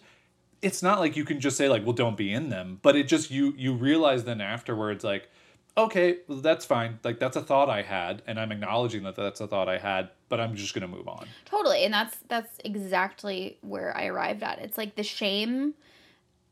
it's 0.62 0.84
not 0.84 1.00
like 1.00 1.16
you 1.16 1.26
can 1.26 1.40
just 1.40 1.58
say 1.58 1.70
like 1.70 1.84
well 1.86 1.94
don't 1.94 2.18
be 2.18 2.34
in 2.34 2.50
them 2.50 2.80
but 2.82 2.96
it 2.96 3.08
just 3.08 3.30
you 3.30 3.54
you 3.58 3.74
realize 3.74 4.24
then 4.24 4.42
afterwards 4.42 5.04
like 5.04 5.30
okay 5.78 6.18
well, 6.28 6.40
that's 6.42 6.66
fine 6.66 7.00
like 7.04 7.20
that's 7.20 7.38
a 7.38 7.42
thought 7.42 7.70
i 7.70 7.82
had 7.82 8.22
and 8.28 8.40
i'm 8.40 8.52
acknowledging 8.52 9.04
that 9.04 9.16
that's 9.16 9.40
a 9.40 9.48
thought 9.48 9.70
i 9.70 9.78
had 9.78 10.10
but 10.30 10.40
i'm 10.40 10.56
just 10.56 10.74
going 10.74 10.82
to 10.82 10.88
move 10.88 11.08
on 11.08 11.26
Totally. 11.46 11.84
And 11.84 11.94
that's 11.94 12.18
that's 12.30 12.58
exactly 12.64 13.58
where 13.62 13.96
I 13.96 14.06
arrived 14.06 14.42
at. 14.42 14.60
It's 14.60 14.78
like 14.78 14.96
the 14.96 15.04
shame 15.04 15.74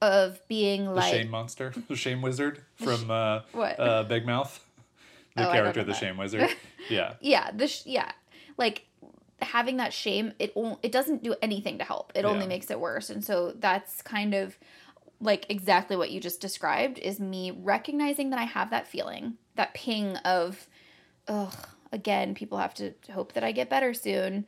of 0.01 0.45
being 0.47 0.86
the 0.86 0.91
like 0.91 1.12
the 1.12 1.17
shame 1.19 1.29
monster 1.29 1.73
the 1.88 1.95
shame 1.95 2.21
wizard 2.21 2.63
from 2.75 3.10
uh 3.10 3.41
What? 3.53 3.79
uh 3.79 4.03
big 4.03 4.25
mouth 4.25 4.63
the 5.36 5.47
Oh, 5.47 5.51
character 5.51 5.84
the 5.84 5.91
that. 5.93 5.97
shame 5.99 6.17
wizard 6.17 6.49
yeah 6.89 7.13
yeah, 7.21 7.51
the 7.51 7.67
sh- 7.67 7.86
yeah. 7.86 8.12
Like 8.58 8.86
having 9.41 9.77
that 9.77 9.93
shame, 9.93 10.34
it 10.39 10.53
it 10.84 10.91
doesn't 10.91 11.23
do 11.23 11.34
anything 11.41 11.77
to 11.77 11.84
help. 11.86 12.12
It 12.13 12.25
only 12.25 12.45
makes 12.45 12.69
it 12.69 12.79
worse. 12.79 13.10
And 13.10 13.23
so 13.23 13.53
that's 13.58 14.01
kind 14.01 14.34
of 14.34 14.58
like 15.21 15.45
exactly 15.49 15.97
what 15.97 16.12
you 16.12 16.19
just 16.19 16.41
described 16.41 16.97
is 16.99 17.19
me 17.19 17.51
recognizing 17.51 18.29
that 18.29 18.39
I 18.39 18.45
have 18.45 18.69
that 18.69 18.88
feeling, 18.88 19.36
that 19.55 19.73
ping 19.73 20.15
of 20.17 20.67
ugh, 21.27 21.53
again, 21.91 22.34
people 22.34 22.58
have 22.58 22.73
to 22.75 22.93
hope 23.12 23.34
that 23.34 23.43
I 23.43 23.51
get 23.51 23.69
better 23.69 23.93
soon 23.93 24.45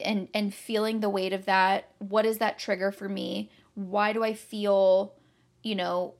and 0.00 0.28
and 0.34 0.52
feeling 0.54 1.00
the 1.00 1.08
weight 1.08 1.32
of 1.32 1.46
that. 1.46 1.90
What 1.98 2.26
is 2.26 2.38
that 2.38 2.58
trigger 2.58 2.92
for 2.92 3.08
me? 3.08 3.50
Why 3.74 4.12
do 4.12 4.22
I 4.22 4.34
feel, 4.34 5.14
you 5.62 5.74
know, 5.74 6.14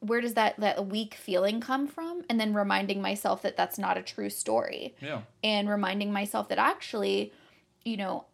where 0.00 0.20
does 0.20 0.34
that 0.34 0.58
that 0.58 0.86
weak 0.86 1.14
feeling 1.14 1.60
come 1.60 1.86
from? 1.86 2.22
And 2.28 2.40
then 2.40 2.54
reminding 2.54 3.00
myself 3.00 3.42
that 3.42 3.56
that's 3.56 3.78
not 3.78 3.96
a 3.96 4.02
true 4.02 4.30
story 4.30 4.94
yeah 5.00 5.22
and 5.44 5.68
reminding 5.68 6.12
myself 6.12 6.48
that 6.48 6.58
actually, 6.58 7.32
you 7.84 7.96
know, 7.96 8.24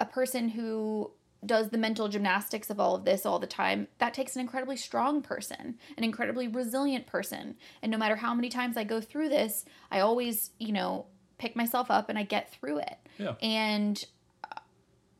a 0.00 0.04
person 0.04 0.48
who 0.48 1.12
does 1.44 1.70
the 1.70 1.78
mental 1.78 2.08
gymnastics 2.08 2.70
of 2.70 2.78
all 2.78 2.94
of 2.94 3.04
this 3.04 3.26
all 3.26 3.38
the 3.38 3.46
time, 3.46 3.88
that 3.98 4.14
takes 4.14 4.36
an 4.36 4.40
incredibly 4.40 4.76
strong 4.76 5.22
person, 5.22 5.76
an 5.96 6.04
incredibly 6.04 6.48
resilient 6.48 7.06
person. 7.06 7.56
And 7.82 7.90
no 7.90 7.98
matter 7.98 8.16
how 8.16 8.34
many 8.34 8.48
times 8.48 8.76
I 8.76 8.84
go 8.84 9.00
through 9.00 9.28
this, 9.28 9.64
I 9.90 10.00
always, 10.00 10.50
you 10.58 10.72
know, 10.72 11.06
pick 11.38 11.56
myself 11.56 11.90
up 11.90 12.08
and 12.08 12.18
I 12.18 12.22
get 12.22 12.52
through 12.52 12.78
it. 12.78 12.96
yeah 13.18 13.34
And 13.42 14.04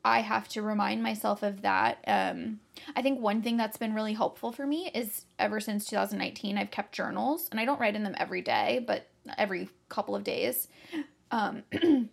I 0.04 0.20
have 0.20 0.48
to 0.48 0.62
remind 0.62 1.02
myself 1.02 1.42
of 1.42 1.62
that. 1.62 2.02
Um, 2.06 2.60
I 2.96 3.02
think 3.02 3.20
one 3.20 3.42
thing 3.42 3.56
that's 3.56 3.76
been 3.76 3.94
really 3.94 4.14
helpful 4.14 4.50
for 4.50 4.66
me 4.66 4.90
is 4.94 5.26
ever 5.38 5.60
since 5.60 5.84
2019, 5.86 6.58
I've 6.58 6.72
kept 6.72 6.92
journals, 6.92 7.48
and 7.50 7.60
I 7.60 7.64
don't 7.64 7.78
write 7.78 7.94
in 7.94 8.02
them 8.02 8.16
every 8.18 8.42
day, 8.42 8.84
but 8.84 9.08
every 9.38 9.68
couple 9.88 10.16
of 10.16 10.24
days. 10.24 10.66
Um, 11.30 11.62
and 11.72 12.08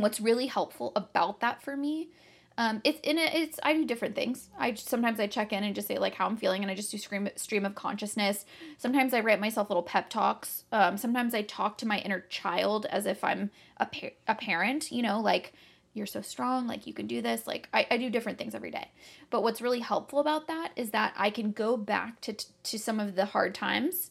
what's 0.00 0.20
really 0.20 0.46
helpful 0.46 0.92
about 0.94 1.40
that 1.40 1.60
for 1.62 1.76
me, 1.76 2.10
um, 2.58 2.80
it's 2.84 3.00
in 3.02 3.18
it. 3.18 3.34
It's 3.34 3.60
I 3.62 3.74
do 3.74 3.84
different 3.84 4.14
things. 4.14 4.48
I 4.58 4.74
sometimes 4.74 5.20
I 5.20 5.26
check 5.26 5.52
in 5.52 5.64
and 5.64 5.74
just 5.74 5.88
say 5.88 5.98
like 5.98 6.14
how 6.14 6.26
I'm 6.26 6.36
feeling, 6.36 6.62
and 6.62 6.70
I 6.70 6.74
just 6.74 6.90
do 6.90 6.98
stream 6.98 7.28
stream 7.36 7.64
of 7.64 7.74
consciousness. 7.74 8.44
Sometimes 8.78 9.14
I 9.14 9.20
write 9.20 9.40
myself 9.40 9.70
little 9.70 9.82
pep 9.82 10.10
talks. 10.10 10.64
Um, 10.72 10.96
sometimes 10.96 11.34
I 11.34 11.42
talk 11.42 11.78
to 11.78 11.86
my 11.86 11.98
inner 11.98 12.20
child 12.28 12.86
as 12.86 13.06
if 13.06 13.24
I'm 13.24 13.50
a 13.78 13.88
a 14.28 14.34
parent. 14.34 14.92
You 14.92 15.02
know, 15.02 15.20
like 15.20 15.52
you're 15.94 16.06
so 16.06 16.22
strong, 16.22 16.66
like 16.66 16.86
you 16.86 16.94
can 16.94 17.06
do 17.06 17.22
this. 17.22 17.46
Like 17.46 17.68
I, 17.72 17.86
I 17.90 17.96
do 17.96 18.10
different 18.10 18.38
things 18.38 18.54
every 18.54 18.70
day. 18.70 18.90
But 19.30 19.42
what's 19.42 19.60
really 19.60 19.80
helpful 19.80 20.20
about 20.20 20.46
that 20.48 20.72
is 20.76 20.90
that 20.90 21.14
I 21.16 21.30
can 21.30 21.52
go 21.52 21.76
back 21.76 22.20
to 22.22 22.34
to 22.34 22.78
some 22.78 23.00
of 23.00 23.14
the 23.14 23.26
hard 23.26 23.54
times 23.54 24.10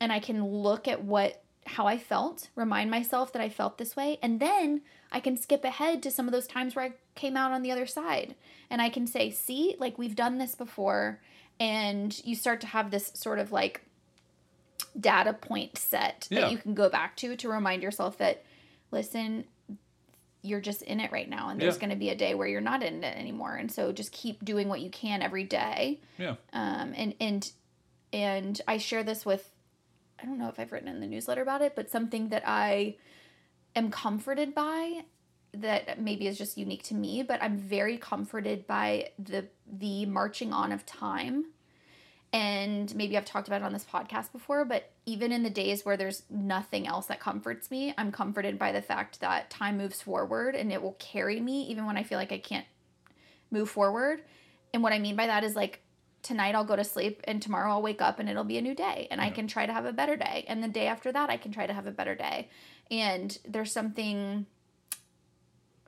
and 0.00 0.12
I 0.12 0.18
can 0.18 0.44
look 0.44 0.88
at 0.88 1.04
what 1.04 1.42
how 1.66 1.86
I 1.86 1.98
felt, 1.98 2.48
remind 2.56 2.90
myself 2.90 3.32
that 3.32 3.42
I 3.42 3.48
felt 3.48 3.78
this 3.78 3.94
way, 3.94 4.18
and 4.22 4.40
then 4.40 4.80
I 5.12 5.20
can 5.20 5.36
skip 5.36 5.64
ahead 5.64 6.02
to 6.02 6.10
some 6.10 6.26
of 6.26 6.32
those 6.32 6.46
times 6.46 6.74
where 6.74 6.86
I 6.86 6.92
came 7.20 7.36
out 7.36 7.52
on 7.52 7.62
the 7.62 7.70
other 7.70 7.86
side. 7.86 8.34
And 8.70 8.80
I 8.80 8.88
can 8.88 9.06
say, 9.06 9.30
"See, 9.30 9.76
like 9.78 9.98
we've 9.98 10.16
done 10.16 10.38
this 10.38 10.54
before." 10.54 11.20
And 11.58 12.18
you 12.24 12.34
start 12.34 12.60
to 12.62 12.66
have 12.68 12.90
this 12.90 13.12
sort 13.14 13.38
of 13.38 13.52
like 13.52 13.82
data 14.98 15.32
point 15.32 15.76
set 15.78 16.26
Yeah. 16.30 16.40
that 16.40 16.52
you 16.52 16.58
can 16.58 16.74
go 16.74 16.88
back 16.88 17.16
to 17.18 17.36
to 17.36 17.48
remind 17.48 17.82
yourself 17.82 18.18
that 18.18 18.44
listen, 18.90 19.44
you're 20.42 20.60
just 20.60 20.82
in 20.82 21.00
it 21.00 21.12
right 21.12 21.28
now 21.28 21.50
and 21.50 21.60
there's 21.60 21.74
Yeah. 21.76 21.80
going 21.80 21.90
to 21.90 21.96
be 21.96 22.08
a 22.08 22.14
day 22.16 22.34
where 22.34 22.48
you're 22.48 22.60
not 22.62 22.82
in 22.82 23.04
it 23.04 23.16
anymore 23.16 23.54
and 23.56 23.70
so 23.70 23.92
just 23.92 24.10
keep 24.10 24.42
doing 24.44 24.68
what 24.70 24.80
you 24.80 24.88
can 24.90 25.20
every 25.22 25.44
day 25.44 26.00
yeah 26.18 26.34
um, 26.54 26.94
and 26.96 27.14
and 27.20 27.52
and 28.12 28.60
I 28.66 28.78
share 28.78 29.04
this 29.04 29.24
with 29.26 29.50
I 30.20 30.24
don't 30.24 30.38
know 30.38 30.48
if 30.48 30.58
I've 30.58 30.72
written 30.72 30.88
in 30.88 31.00
the 31.00 31.06
newsletter 31.06 31.40
about 31.42 31.62
it, 31.62 31.74
but 31.76 31.88
something 31.90 32.30
that 32.30 32.42
I 32.46 32.96
am 33.76 33.90
comforted 33.90 34.54
by 34.54 35.02
that 35.54 36.00
maybe 36.00 36.26
is 36.26 36.38
just 36.38 36.56
unique 36.56 36.82
to 36.84 36.94
me, 36.94 37.22
but 37.22 37.42
I'm 37.42 37.58
very 37.58 37.98
comforted 37.98 38.66
by 38.66 39.10
the 39.18 39.46
the 39.70 40.06
marching 40.06 40.52
on 40.52 40.72
of 40.72 40.86
time. 40.86 41.46
And 42.32 42.94
maybe 42.94 43.16
I've 43.16 43.24
talked 43.24 43.48
about 43.48 43.62
it 43.62 43.64
on 43.64 43.72
this 43.72 43.84
podcast 43.84 44.30
before, 44.30 44.64
but 44.64 44.92
even 45.04 45.32
in 45.32 45.42
the 45.42 45.50
days 45.50 45.84
where 45.84 45.96
there's 45.96 46.22
nothing 46.30 46.86
else 46.86 47.06
that 47.06 47.18
comforts 47.18 47.72
me, 47.72 47.92
I'm 47.98 48.12
comforted 48.12 48.56
by 48.56 48.70
the 48.70 48.82
fact 48.82 49.20
that 49.20 49.50
time 49.50 49.78
moves 49.78 50.00
forward 50.00 50.54
and 50.54 50.70
it 50.70 50.80
will 50.80 50.94
carry 51.00 51.40
me 51.40 51.62
even 51.64 51.86
when 51.86 51.96
I 51.96 52.04
feel 52.04 52.18
like 52.18 52.30
I 52.30 52.38
can't 52.38 52.66
move 53.50 53.68
forward. 53.68 54.22
And 54.72 54.80
what 54.80 54.92
I 54.92 55.00
mean 55.00 55.16
by 55.16 55.26
that 55.26 55.42
is 55.42 55.56
like 55.56 55.80
tonight 56.22 56.54
I'll 56.54 56.64
go 56.64 56.76
to 56.76 56.84
sleep 56.84 57.20
and 57.24 57.42
tomorrow 57.42 57.72
I'll 57.72 57.82
wake 57.82 58.00
up 58.00 58.20
and 58.20 58.28
it'll 58.28 58.44
be 58.44 58.58
a 58.58 58.62
new 58.62 58.76
day 58.76 59.08
and 59.10 59.20
I 59.20 59.30
can 59.30 59.48
try 59.48 59.66
to 59.66 59.72
have 59.72 59.84
a 59.84 59.92
better 59.92 60.14
day. 60.14 60.44
And 60.46 60.62
the 60.62 60.68
day 60.68 60.86
after 60.86 61.10
that 61.10 61.30
I 61.30 61.36
can 61.36 61.50
try 61.50 61.66
to 61.66 61.72
have 61.72 61.88
a 61.88 61.92
better 61.92 62.14
day. 62.14 62.48
And 62.92 63.36
there's 63.44 63.72
something 63.72 64.46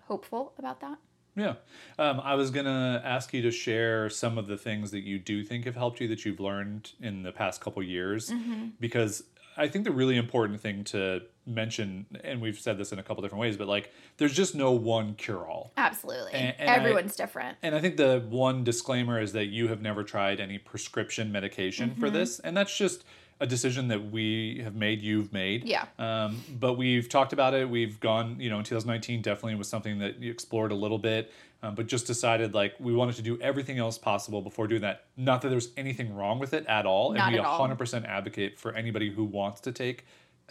hopeful 0.07 0.53
about 0.59 0.81
that. 0.81 0.99
Yeah. 1.35 1.55
Um, 1.99 2.21
I 2.21 2.35
was 2.35 2.51
going 2.51 2.67
to 2.67 3.01
ask 3.05 3.33
you 3.33 3.41
to 3.43 3.51
share 3.51 4.11
some 4.11 4.37
of 4.37 4.47
the 4.47 4.59
things 4.59 4.91
that 4.91 5.01
you 5.01 5.19
do 5.19 5.43
think 5.43 5.65
have 5.65 5.75
helped 5.77 5.99
you 6.01 6.09
that 6.09 6.25
you've 6.27 6.41
learned 6.41 6.93
in 7.01 7.23
the 7.23 7.33
past 7.33 7.61
couple 7.63 7.83
years. 7.83 8.31
Because 8.79 9.25
I 9.57 9.69
think 9.69 9.85
the 9.85 9.93
really 9.93 10.17
important 10.19 10.61
thing 10.61 10.85
to 10.85 11.23
mention, 11.47 12.07
and 12.23 12.41
we've 12.43 12.59
said 12.59 12.77
this 12.79 12.93
in 12.93 12.99
a 12.99 13.03
couple 13.03 13.23
different 13.23 13.41
ways, 13.41 13.57
but 13.57 13.67
like 13.67 13.93
there's 14.19 14.35
just 14.35 14.55
no 14.55 14.73
one 14.73 15.15
cure 15.15 15.47
all. 15.49 15.73
Absolutely. 15.79 16.33
And- 16.33 16.55
and 16.59 16.71
I- 16.71 16.75
Everyone's 16.77 17.17
different. 17.17 17.57
And 17.63 17.75
I 17.75 17.81
think 17.81 17.97
the 17.97 18.21
one 18.29 18.63
disclaimer 18.63 19.19
is 19.21 19.33
that 19.33 19.47
you 19.47 19.69
have 19.69 19.81
never 19.81 20.05
tried 20.05 20.39
any 20.39 20.59
prescription 20.59 21.33
medication 21.33 21.95
for 21.95 22.07
Mm-hmm. 22.07 22.15
this. 22.17 22.41
And 22.41 22.55
that's 22.57 22.77
just 22.77 23.05
a 23.43 23.47
decision 23.47 23.89
that 23.89 24.13
we 24.13 24.61
have 24.63 24.77
made, 24.77 25.03
you've 25.03 25.33
made. 25.33 25.65
Yeah. 25.65 25.87
Um, 25.99 26.41
but 26.61 26.75
we've 26.75 27.09
talked 27.09 27.33
about 27.33 27.55
it. 27.55 27.69
We've 27.69 27.99
gone, 27.99 28.37
you 28.39 28.49
know, 28.49 28.59
in 28.59 28.65
2019 28.65 29.21
definitely 29.21 29.57
was 29.57 29.69
something 29.69 29.99
that 29.99 30.21
you 30.23 30.31
explored 30.31 30.71
a 30.71 30.77
little 30.77 30.97
bit, 30.97 31.33
um, 31.61 31.75
but 31.75 31.89
just 31.89 32.07
decided 32.07 32.55
like 32.55 32.75
we 32.79 32.95
wanted 32.95 33.17
to 33.17 33.23
do 33.23 33.41
everything 33.41 33.79
else 33.79 33.99
possible 33.99 34.43
before 34.43 34.69
doing 34.69 34.83
that. 34.83 35.07
Not 35.17 35.43
that 35.43 35.49
there's 35.49 35.71
anything 35.77 36.15
wrong 36.15 36.39
with 36.39 36.55
it 36.55 36.65
at 36.67 36.87
all, 36.87 37.15
Not 37.15 37.25
and 37.25 37.33
we 37.33 37.41
at 37.41 37.45
all. 37.45 37.69
100% 37.69 38.07
advocate 38.07 38.61
for 38.61 38.77
anybody 38.77 39.11
who 39.13 39.25
wants 39.25 39.61
to 39.63 39.73
take 39.73 40.07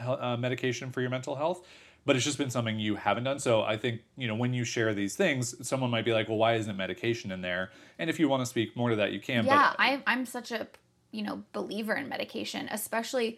uh, 0.05 0.35
medication 0.37 0.91
for 0.91 0.99
your 0.99 1.09
mental 1.09 1.37
health. 1.37 1.65
But 2.05 2.17
it's 2.17 2.25
just 2.25 2.39
been 2.39 2.49
something 2.49 2.77
you 2.77 2.95
haven't 2.95 3.23
done. 3.23 3.39
So 3.39 3.61
I 3.61 3.77
think, 3.77 4.01
you 4.17 4.27
know, 4.27 4.35
when 4.35 4.53
you 4.53 4.65
share 4.65 4.93
these 4.93 5.15
things, 5.15 5.55
someone 5.65 5.91
might 5.91 6.03
be 6.03 6.11
like, 6.11 6.27
well, 6.27 6.37
why 6.37 6.55
isn't 6.55 6.75
medication 6.75 7.31
in 7.31 7.39
there? 7.41 7.71
And 7.99 8.09
if 8.09 8.19
you 8.19 8.27
want 8.27 8.41
to 8.41 8.47
speak 8.47 8.75
more 8.75 8.89
to 8.89 8.97
that, 8.97 9.13
you 9.13 9.21
can. 9.21 9.45
yeah 9.45 9.69
but 9.77 9.79
I, 9.79 10.03
i'm 10.07 10.25
such 10.25 10.51
a 10.51 10.67
you 11.11 11.23
know 11.23 11.43
believer 11.53 11.93
in 11.95 12.07
medication 12.09 12.67
especially 12.71 13.37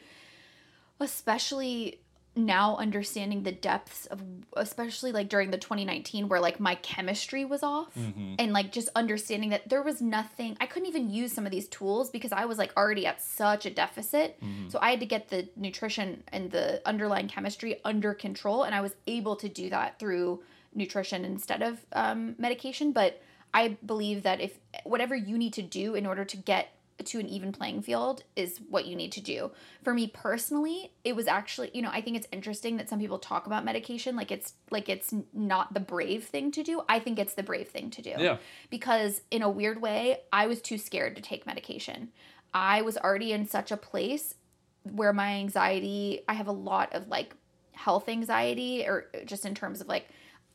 especially 0.99 1.99
now 2.35 2.77
understanding 2.77 3.43
the 3.43 3.51
depths 3.51 4.07
of 4.07 4.19
especially 4.57 5.11
like 5.11 5.29
during 5.29 5.51
the 5.51 5.57
2019 5.57 6.27
where 6.27 6.39
like 6.39 6.59
my 6.59 6.73
chemistry 6.75 7.45
was 7.45 7.61
off 7.61 7.93
Mhm. 7.95 8.35
and 8.39 8.51
like 8.53 8.71
just 8.71 8.89
understanding 8.95 9.51
that 9.51 9.69
there 9.69 9.83
was 9.83 10.01
nothing 10.01 10.57
i 10.59 10.65
couldn't 10.65 10.87
even 10.87 11.11
use 11.11 11.31
some 11.31 11.45
of 11.45 11.51
these 11.51 11.67
tools 11.67 12.09
because 12.09 12.31
i 12.31 12.45
was 12.45 12.57
like 12.57 12.75
already 12.75 13.05
at 13.05 13.21
such 13.21 13.67
a 13.67 13.69
deficit 13.69 14.39
Mhm. 14.41 14.71
so 14.71 14.79
i 14.81 14.89
had 14.89 14.99
to 14.99 15.05
get 15.05 15.29
the 15.29 15.47
nutrition 15.55 16.23
and 16.29 16.49
the 16.49 16.81
underlying 16.87 17.27
chemistry 17.27 17.79
under 17.85 18.15
control 18.15 18.63
and 18.63 18.73
i 18.73 18.81
was 18.81 18.95
able 19.05 19.35
to 19.35 19.47
do 19.47 19.69
that 19.69 19.99
through 19.99 20.41
nutrition 20.73 21.23
instead 21.25 21.61
of 21.61 21.85
um, 21.93 22.33
medication 22.39 22.91
but 22.93 23.21
i 23.53 23.77
believe 23.85 24.23
that 24.23 24.41
if 24.41 24.57
whatever 24.85 25.15
you 25.15 25.37
need 25.37 25.53
to 25.53 25.61
do 25.61 25.93
in 25.93 26.07
order 26.07 26.25
to 26.25 26.35
get 26.37 26.72
to 27.03 27.19
an 27.19 27.27
even 27.27 27.51
playing 27.51 27.81
field 27.81 28.23
is 28.35 28.59
what 28.69 28.85
you 28.85 28.95
need 28.95 29.11
to 29.13 29.21
do. 29.21 29.51
For 29.83 29.93
me 29.93 30.07
personally, 30.07 30.91
it 31.03 31.15
was 31.15 31.27
actually, 31.27 31.71
you 31.73 31.81
know, 31.81 31.89
I 31.91 32.01
think 32.01 32.17
it's 32.17 32.27
interesting 32.31 32.77
that 32.77 32.89
some 32.89 32.99
people 32.99 33.19
talk 33.19 33.45
about 33.47 33.65
medication 33.65 34.15
like 34.15 34.31
it's 34.31 34.53
like 34.71 34.89
it's 34.89 35.13
not 35.33 35.73
the 35.73 35.79
brave 35.79 36.25
thing 36.25 36.51
to 36.51 36.63
do. 36.63 36.81
I 36.87 36.99
think 36.99 37.19
it's 37.19 37.33
the 37.33 37.43
brave 37.43 37.69
thing 37.69 37.89
to 37.91 38.01
do. 38.01 38.13
Yeah. 38.17 38.37
Because 38.69 39.21
in 39.31 39.41
a 39.41 39.49
weird 39.49 39.81
way, 39.81 40.21
I 40.31 40.47
was 40.47 40.61
too 40.61 40.77
scared 40.77 41.15
to 41.15 41.21
take 41.21 41.45
medication. 41.45 42.09
I 42.53 42.81
was 42.81 42.97
already 42.97 43.31
in 43.31 43.47
such 43.47 43.71
a 43.71 43.77
place 43.77 44.35
where 44.83 45.13
my 45.13 45.33
anxiety, 45.35 46.21
I 46.27 46.33
have 46.33 46.47
a 46.47 46.53
lot 46.53 46.93
of 46.93 47.07
like 47.07 47.35
health 47.71 48.07
anxiety 48.07 48.85
or 48.85 49.07
just 49.25 49.45
in 49.45 49.55
terms 49.55 49.81
of 49.81 49.87
like 49.87 50.07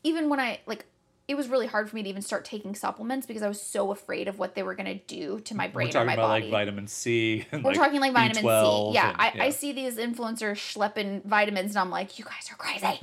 even 0.03 0.29
when 0.29 0.39
I 0.39 0.59
like 0.65 0.85
it 1.29 1.37
was 1.37 1.47
really 1.47 1.67
hard 1.67 1.87
for 1.87 1.95
me 1.95 2.01
to 2.01 2.09
even 2.09 2.23
start 2.23 2.43
taking 2.43 2.73
supplements 2.73 3.27
because 3.27 3.43
I 3.43 3.47
was 3.47 3.61
so 3.61 3.91
afraid 3.91 4.27
of 4.27 4.39
what 4.39 4.55
they 4.55 4.63
were 4.63 4.73
going 4.73 4.87
to 4.87 4.95
do 5.05 5.39
to 5.41 5.55
my 5.55 5.67
brain 5.67 5.85
We're 5.85 5.89
or 5.89 5.93
talking 5.93 6.07
my 6.07 6.13
about 6.13 6.27
body. 6.27 6.45
like 6.45 6.51
vitamin 6.51 6.87
C. 6.87 7.45
We're 7.53 7.75
talking 7.75 8.01
like 8.01 8.13
vitamin 8.13 8.43
B12 8.43 8.89
C. 8.89 8.95
Yeah, 8.95 9.09
and- 9.09 9.41
I, 9.41 9.45
I 9.45 9.49
see 9.51 9.71
these 9.71 9.97
influencers 9.97 10.55
schlepping 10.57 11.23
vitamins, 11.23 11.75
and 11.75 11.77
I'm 11.77 11.91
like, 11.91 12.17
you 12.17 12.25
guys 12.25 12.49
are 12.51 12.55
crazy. 12.55 12.97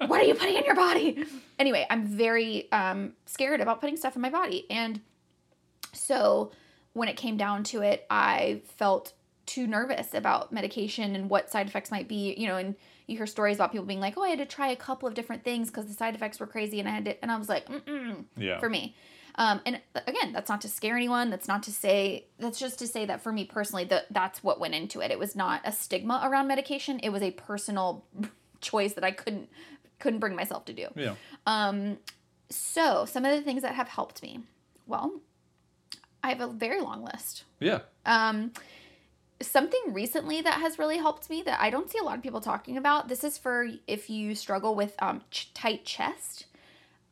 what 0.06 0.22
are 0.22 0.24
you 0.24 0.34
putting 0.34 0.56
in 0.56 0.64
your 0.64 0.74
body? 0.74 1.26
Anyway, 1.58 1.86
I'm 1.90 2.06
very 2.06 2.72
um, 2.72 3.12
scared 3.26 3.60
about 3.60 3.82
putting 3.82 3.98
stuff 3.98 4.16
in 4.16 4.22
my 4.22 4.30
body, 4.30 4.64
and 4.70 5.02
so 5.92 6.50
when 6.94 7.08
it 7.08 7.18
came 7.18 7.36
down 7.36 7.62
to 7.64 7.82
it, 7.82 8.06
I 8.08 8.62
felt 8.78 9.12
too 9.44 9.66
nervous 9.66 10.14
about 10.14 10.50
medication 10.50 11.14
and 11.14 11.28
what 11.28 11.50
side 11.50 11.66
effects 11.66 11.90
might 11.90 12.08
be. 12.08 12.34
You 12.38 12.48
know, 12.48 12.56
and 12.56 12.74
you 13.12 13.18
hear 13.18 13.26
stories 13.26 13.56
about 13.56 13.70
people 13.72 13.86
being 13.86 14.00
like, 14.00 14.14
"Oh, 14.16 14.22
I 14.22 14.30
had 14.30 14.38
to 14.38 14.46
try 14.46 14.68
a 14.68 14.76
couple 14.76 15.06
of 15.08 15.14
different 15.14 15.44
things 15.44 15.68
because 15.68 15.86
the 15.86 15.94
side 15.94 16.14
effects 16.14 16.40
were 16.40 16.46
crazy," 16.46 16.80
and 16.80 16.88
I 16.88 16.92
had 16.92 17.04
to, 17.04 17.22
and 17.22 17.30
I 17.30 17.36
was 17.36 17.48
like, 17.48 17.66
Mm-mm, 17.68 18.24
yeah. 18.36 18.58
for 18.58 18.68
me. 18.68 18.96
Um, 19.36 19.60
and 19.64 19.80
again, 20.06 20.32
that's 20.32 20.50
not 20.50 20.60
to 20.62 20.68
scare 20.68 20.94
anyone. 20.96 21.30
That's 21.30 21.48
not 21.48 21.62
to 21.64 21.72
say. 21.72 22.26
That's 22.38 22.58
just 22.58 22.78
to 22.80 22.86
say 22.86 23.06
that 23.06 23.22
for 23.22 23.32
me 23.32 23.44
personally, 23.44 23.84
that 23.84 24.06
that's 24.10 24.42
what 24.44 24.60
went 24.60 24.74
into 24.74 25.00
it. 25.00 25.10
It 25.10 25.18
was 25.18 25.34
not 25.34 25.62
a 25.64 25.72
stigma 25.72 26.20
around 26.24 26.48
medication. 26.48 26.98
It 26.98 27.10
was 27.10 27.22
a 27.22 27.30
personal 27.30 28.04
choice 28.60 28.92
that 28.94 29.04
I 29.04 29.10
couldn't 29.10 29.48
couldn't 30.00 30.18
bring 30.20 30.34
myself 30.34 30.64
to 30.66 30.72
do. 30.72 30.88
yeah. 30.96 31.14
Um, 31.46 31.98
so 32.50 33.04
some 33.06 33.24
of 33.24 33.34
the 33.34 33.42
things 33.42 33.62
that 33.62 33.74
have 33.74 33.88
helped 33.88 34.22
me. 34.22 34.40
Well, 34.86 35.20
I 36.22 36.28
have 36.28 36.40
a 36.40 36.48
very 36.48 36.80
long 36.80 37.02
list. 37.04 37.44
Yeah. 37.60 37.80
Um, 38.04 38.52
something 39.46 39.80
recently 39.92 40.40
that 40.42 40.60
has 40.60 40.78
really 40.78 40.98
helped 40.98 41.28
me 41.30 41.42
that 41.42 41.60
I 41.60 41.70
don't 41.70 41.90
see 41.90 41.98
a 41.98 42.02
lot 42.04 42.16
of 42.16 42.22
people 42.22 42.40
talking 42.40 42.76
about. 42.76 43.08
This 43.08 43.24
is 43.24 43.38
for 43.38 43.68
if 43.86 44.08
you 44.10 44.34
struggle 44.34 44.74
with 44.74 44.94
um, 45.00 45.22
ch- 45.30 45.52
tight 45.54 45.84
chest. 45.84 46.46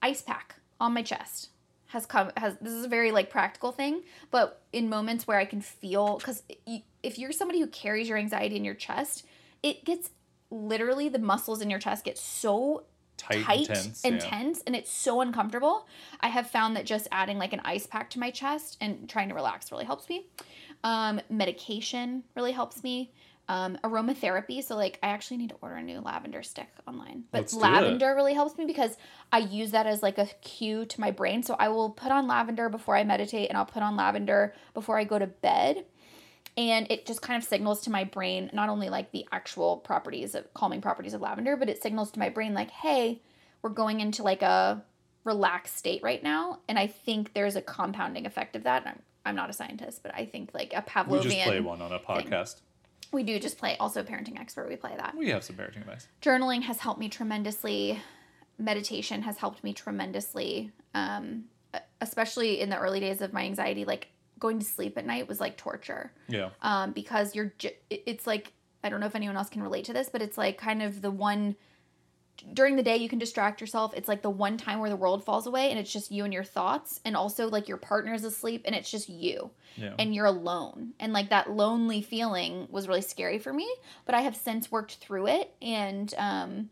Ice 0.03 0.23
pack 0.23 0.57
on 0.81 0.95
my 0.95 1.03
chest 1.03 1.51
has 1.89 2.07
come 2.07 2.31
has 2.37 2.57
this 2.61 2.73
is 2.73 2.85
a 2.85 2.89
very 2.89 3.11
like 3.11 3.29
practical 3.31 3.73
thing, 3.73 4.03
but 4.31 4.63
in 4.73 4.89
moments 4.89 5.27
where 5.27 5.39
I 5.39 5.45
can 5.45 5.61
feel 5.61 6.17
because 6.19 6.43
if 7.03 7.19
you're 7.19 7.33
somebody 7.33 7.61
who 7.61 7.67
carries 7.67 8.09
your 8.09 8.17
anxiety 8.17 8.57
in 8.57 8.65
your 8.65 8.75
chest, 8.75 9.27
it 9.63 9.85
gets 9.85 10.11
literally 10.51 11.09
the 11.09 11.19
muscles 11.19 11.61
in 11.61 11.71
your 11.71 11.79
chest 11.79 12.05
get 12.05 12.19
so 12.19 12.85
Tight, 13.17 13.45
tight 13.45 13.59
and 13.59 13.67
tense. 13.69 14.05
and 14.05 14.15
yeah. 14.15 14.21
tense 14.21 14.63
and 14.67 14.75
it's 14.75 14.91
so 14.91 15.21
uncomfortable 15.21 15.87
i 16.21 16.29
have 16.29 16.49
found 16.49 16.75
that 16.75 16.87
just 16.87 17.07
adding 17.13 17.37
like 17.37 17.53
an 17.53 17.61
ice 17.67 17.87
pack 17.87 18.09
to 18.11 18.19
my 18.19 18.31
chest 18.31 18.79
and 18.81 19.11
trying 19.11 19.29
to 19.29 19.35
relax 19.35 19.71
really 19.71 19.85
helps 19.85 20.09
me 20.09 20.25
um, 20.85 21.21
medication 21.29 22.25
really 22.35 22.53
helps 22.53 22.83
me. 22.83 23.13
Um, 23.49 23.79
aromatherapy 23.83 24.63
so 24.63 24.77
like 24.77 25.01
i 25.03 25.09
actually 25.09 25.39
need 25.39 25.49
to 25.49 25.57
order 25.61 25.75
a 25.75 25.83
new 25.83 26.01
lavender 26.01 26.41
stick 26.41 26.69
online. 26.87 27.25
But 27.33 27.39
Let's 27.41 27.55
lavender 27.55 28.15
really 28.15 28.33
helps 28.33 28.57
me 28.57 28.65
because 28.65 28.97
i 29.33 29.39
use 29.39 29.73
that 29.73 29.89
as 29.89 30.05
like 30.05 30.19
a 30.19 30.27
cue 30.41 30.85
to 30.85 31.01
my 31.01 31.11
brain. 31.11 31.43
So 31.43 31.57
i 31.59 31.69
will 31.69 31.91
put 31.91 32.13
on 32.13 32.29
lavender 32.29 32.69
before 32.69 32.95
i 32.95 33.03
meditate 33.03 33.49
and 33.49 33.59
i'll 33.59 33.65
put 33.67 33.83
on 33.83 33.97
lavender 33.97 34.55
before 34.73 34.99
i 34.99 35.03
go 35.03 35.19
to 35.19 35.27
bed. 35.27 35.85
And 36.57 36.87
it 36.93 37.07
just 37.07 37.23
kind 37.23 37.43
of 37.43 37.49
signals 37.49 37.81
to 37.83 37.91
my 37.91 38.05
brain 38.05 38.51
not 38.53 38.69
only 38.69 38.89
like 38.89 39.11
the 39.11 39.27
actual 39.33 39.79
properties 39.79 40.37
of 40.37 40.55
calming 40.55 40.81
properties 40.81 41.15
of 41.15 41.21
lavender 41.21 41.57
but 41.57 41.69
it 41.69 41.83
signals 41.83 42.13
to 42.13 42.21
my 42.21 42.29
brain 42.29 42.55
like 42.55 42.71
hey 42.71 43.21
we're 43.63 43.71
going 43.71 43.99
into 43.99 44.23
like 44.23 44.43
a 44.43 44.85
relaxed 45.25 45.77
state 45.77 46.05
right 46.05 46.23
now. 46.23 46.61
And 46.69 46.79
i 46.79 46.87
think 46.87 47.35
there's 47.35 47.57
a 47.57 47.63
compounding 47.63 48.27
effect 48.27 48.55
of 48.55 48.63
that. 48.63 48.87
I'm, 48.87 49.03
I'm 49.27 49.35
not 49.37 49.51
a 49.51 49.53
scientist 49.53 50.03
but 50.03 50.15
i 50.15 50.25
think 50.25 50.51
like 50.55 50.73
a 50.75 50.83
pavlovian 50.83 51.25
We 51.25 51.31
just 51.31 51.43
play 51.47 51.61
one 51.61 51.81
on 51.83 51.93
a 51.93 51.99
podcast. 51.99 52.61
we 53.13 53.23
do 53.23 53.39
just 53.39 53.59
play 53.59 53.77
also 53.79 54.03
parenting 54.03 54.39
expert 54.41 54.69
we 54.69 54.77
play 54.77 54.95
that 54.97 55.17
We 55.17 55.29
have 55.31 55.45
some 55.45 55.57
parenting 55.57 55.83
advice. 55.83 56.09
journaling 56.23 56.63
has 56.63 56.79
helped 56.81 57.01
me 57.01 57.09
tremendously 57.09 58.01
meditation 58.59 59.23
has 59.23 59.39
helped 59.39 59.65
me 59.65 59.73
tremendously 59.73 60.71
um, 60.95 61.45
especially 62.01 62.61
in 62.61 62.69
the 62.69 62.79
early 62.79 63.01
days 63.01 63.21
of 63.21 63.33
my 63.33 63.43
anxiety 63.45 63.85
like 63.85 64.09
going 64.39 64.59
to 64.59 64.65
sleep 64.65 64.97
at 64.99 65.07
night 65.07 65.29
was 65.29 65.41
like 65.41 65.57
torture 65.57 66.13
Yeah. 66.29 66.51
um, 66.63 66.93
because 66.93 67.35
you're 67.35 67.53
j- 67.59 67.77
it's 67.91 68.27
like 68.27 68.53
i 68.83 68.89
don't 68.89 69.01
know 69.01 69.07
if 69.07 69.15
anyone 69.15 69.37
else 69.37 69.49
can 69.51 69.63
relate 69.63 69.85
to 69.87 69.93
this 69.93 70.09
but 70.09 70.23
it's 70.23 70.37
like 70.39 70.59
kind 70.59 70.83
of 70.83 71.03
the 71.03 71.11
one 71.11 71.57
during 72.55 72.77
the 72.77 72.83
day 72.83 72.97
you 72.97 73.09
can 73.09 73.19
distract 73.19 73.61
yourself 73.61 73.93
it's 73.95 74.09
like 74.09 74.23
the 74.23 74.31
one 74.31 74.57
time 74.57 74.79
where 74.79 74.91
the 74.91 74.97
world 74.97 75.25
falls 75.25 75.47
away 75.47 75.71
and 75.71 75.79
it's 75.79 75.93
just 75.93 76.11
you 76.11 76.25
and 76.25 76.33
your 76.33 76.45
thoughts 76.45 77.01
and 77.05 77.17
also 77.17 77.49
like 77.49 77.69
your 77.69 77.77
partner's 77.77 78.25
asleep 78.25 78.63
and 78.65 78.75
it's 78.75 78.91
just 78.91 79.09
you 79.09 79.51
Yeah. 79.77 79.95
and 79.99 80.15
you're 80.15 80.27
alone 80.27 80.93
and 81.01 81.13
like 81.13 81.31
that 81.31 81.51
lonely 81.51 82.03
feeling 82.03 82.67
was 82.71 82.89
really 82.89 83.01
scary 83.03 83.39
for 83.39 83.53
me 83.53 83.69
but 84.07 84.15
i 84.15 84.21
have 84.23 84.37
since 84.37 84.71
worked 84.71 84.97
through 84.97 85.27
it 85.29 85.55
and 85.61 86.15
um 86.19 86.71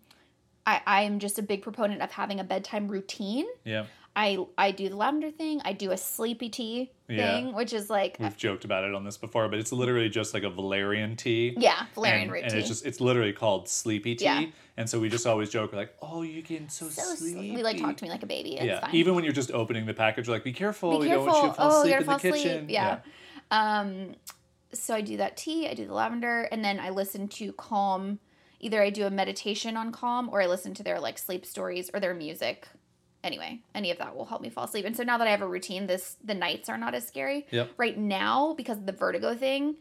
i 0.66 0.80
i 0.86 1.02
am 1.02 1.18
just 1.18 1.38
a 1.38 1.42
big 1.42 1.62
proponent 1.62 2.02
of 2.02 2.12
having 2.12 2.40
a 2.40 2.44
bedtime 2.44 2.88
routine 2.88 3.46
yeah. 3.64 3.84
I 4.18 4.36
i 4.58 4.70
do 4.72 4.88
the 4.88 4.96
lavender 4.96 5.30
thing 5.30 5.60
i 5.64 5.72
do 5.72 5.92
a 5.92 5.96
sleepy 5.96 6.48
tea 6.48 6.90
Yeah. 7.08 7.36
thing 7.36 7.54
which 7.54 7.72
is 7.72 7.88
like 7.88 8.16
We've 8.18 8.36
joked 8.36 8.64
about 8.64 8.82
it 8.84 8.92
on 8.94 9.04
this 9.04 9.16
before, 9.16 9.48
but 9.48 9.58
it's 9.60 9.72
literally 9.72 10.08
just 10.08 10.34
like 10.34 10.42
a 10.42 10.50
valerian 10.50 11.14
tea. 11.16 11.54
yeah 11.56 11.86
valerian 11.94 12.22
and, 12.22 12.32
root 12.32 12.42
and 12.42 12.52
tea 12.52 12.58
it's 12.58 12.68
just 12.68 12.84
it's 12.84 13.00
literally 13.00 13.32
called 13.32 13.68
sleepy 13.68 14.14
tea. 14.16 14.24
Yeah. 14.24 14.44
And 14.76 14.88
so 14.88 15.00
we 15.00 15.08
just 15.08 15.26
always 15.26 15.50
joke 15.50 15.72
we're 15.72 15.78
like, 15.78 15.94
oh, 16.02 16.22
you're 16.22 16.42
getting 16.42 16.68
so, 16.68 16.88
so 16.88 17.02
sleepy. 17.02 17.48
sleepy. 17.48 17.62
like 17.62 17.78
talk 17.80 17.96
to 17.96 18.04
me 18.04 18.10
like 18.10 18.22
a 18.22 18.26
baby 18.26 18.56
it's 18.56 18.64
yeah. 18.64 18.80
fine 18.80 18.94
Even 18.94 19.14
when 19.14 19.24
you're 19.24 19.32
just 19.32 19.50
opening 19.52 19.86
the 19.86 19.94
package, 19.94 20.26
you're 20.26 20.36
like, 20.36 20.44
be 20.44 20.52
careful. 20.52 20.90
be 20.92 20.98
we 20.98 21.06
careful 21.08 21.26
don't 21.26 21.32
want 21.34 21.44
you 21.44 21.50
to 21.50 21.54
fall 21.56 21.72
oh 21.72 21.78
asleep 21.80 21.90
you're 21.92 22.00
in 22.00 22.06
the 22.06 22.16
kitchen. 22.16 22.50
asleep 22.64 22.70
yeah. 22.70 22.98
um 23.50 24.14
so 24.72 24.94
i 24.94 25.00
do 25.00 25.16
that 25.16 25.36
tea 25.36 25.68
i 25.68 25.74
do 25.74 25.86
the 25.86 25.94
lavender 25.94 26.42
and 26.52 26.64
then 26.64 26.78
i 26.78 26.90
listen 26.90 27.26
to 27.28 27.52
calm 27.52 28.18
either 28.60 28.82
i 28.82 28.90
do 28.90 29.06
a 29.06 29.10
meditation 29.10 29.76
on 29.76 29.90
calm 29.92 30.28
or 30.30 30.42
i 30.42 30.46
listen 30.46 30.74
to 30.74 30.82
their 30.82 31.00
like 31.00 31.16
sleep 31.18 31.46
stories 31.46 31.90
or 31.94 32.00
their 32.00 32.14
music 32.14 32.68
anyway 33.24 33.60
any 33.74 33.90
of 33.90 33.98
that 33.98 34.14
will 34.16 34.24
help 34.24 34.40
me 34.42 34.48
fall 34.48 34.64
asleep. 34.64 34.84
And 34.84 34.96
so 34.96 35.02
now 35.02 35.18
that 35.18 35.26
i 35.26 35.30
have 35.30 35.42
a 35.42 35.48
routine 35.48 35.86
this 35.86 36.16
the 36.22 36.34
nights 36.34 36.68
are 36.68 36.78
not 36.78 36.94
as 36.94 37.06
scary. 37.06 37.46
Yep. 37.50 37.72
right 37.76 37.98
now 37.98 38.54
because 38.54 38.78
of 38.78 38.86
the 38.86 38.92
vertigo 38.92 39.34
thing 39.34 39.76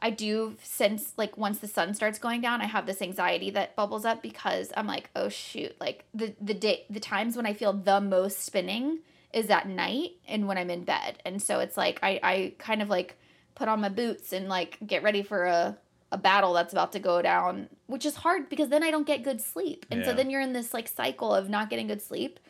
i 0.00 0.10
do 0.10 0.56
since 0.62 1.12
like 1.16 1.36
once 1.36 1.58
the 1.58 1.66
sun 1.66 1.94
starts 1.94 2.18
going 2.18 2.40
down 2.40 2.60
i 2.60 2.66
have 2.66 2.86
this 2.86 3.02
anxiety 3.02 3.50
that 3.50 3.74
bubbles 3.74 4.04
up 4.04 4.22
because 4.22 4.72
i'm 4.76 4.86
like 4.86 5.10
oh 5.16 5.28
shoot. 5.28 5.74
Like 5.80 6.04
the 6.14 6.34
the 6.40 6.54
day 6.54 6.84
the 6.88 7.00
times 7.00 7.36
when 7.36 7.46
i 7.46 7.52
feel 7.52 7.72
the 7.72 8.00
most 8.00 8.44
spinning 8.44 9.00
is 9.32 9.50
at 9.50 9.68
night 9.68 10.12
and 10.26 10.46
when 10.46 10.56
i'm 10.56 10.70
in 10.70 10.84
bed. 10.84 11.20
And 11.24 11.42
so 11.42 11.60
it's 11.60 11.76
like 11.76 11.98
i 12.02 12.20
i 12.22 12.54
kind 12.58 12.80
of 12.82 12.88
like 12.88 13.16
put 13.54 13.68
on 13.68 13.80
my 13.80 13.88
boots 13.88 14.32
and 14.32 14.48
like 14.48 14.78
get 14.86 15.02
ready 15.02 15.22
for 15.22 15.44
a 15.44 15.76
a 16.10 16.18
battle 16.18 16.52
that's 16.52 16.72
about 16.72 16.92
to 16.92 16.98
go 16.98 17.20
down 17.20 17.68
which 17.86 18.06
is 18.06 18.16
hard 18.16 18.48
because 18.48 18.68
then 18.68 18.82
i 18.82 18.90
don't 18.90 19.06
get 19.06 19.22
good 19.22 19.40
sleep. 19.40 19.86
And 19.90 20.04
so 20.04 20.12
then 20.14 20.30
you're 20.30 20.40
in 20.40 20.52
this 20.52 20.72
like 20.72 20.88
cycle 20.88 21.34
of 21.34 21.48
not 21.48 21.70
getting 21.70 21.86
good 21.86 22.02
sleep. 22.02 22.40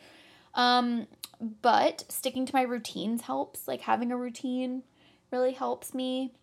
Um 0.53 1.07
but 1.61 2.03
sticking 2.09 2.45
to 2.45 2.55
my 2.55 2.61
routines 2.61 3.21
helps. 3.21 3.67
Like 3.67 3.81
having 3.81 4.11
a 4.11 4.17
routine 4.17 4.83
really 5.31 5.53
helps 5.53 5.93
me. 5.93 6.33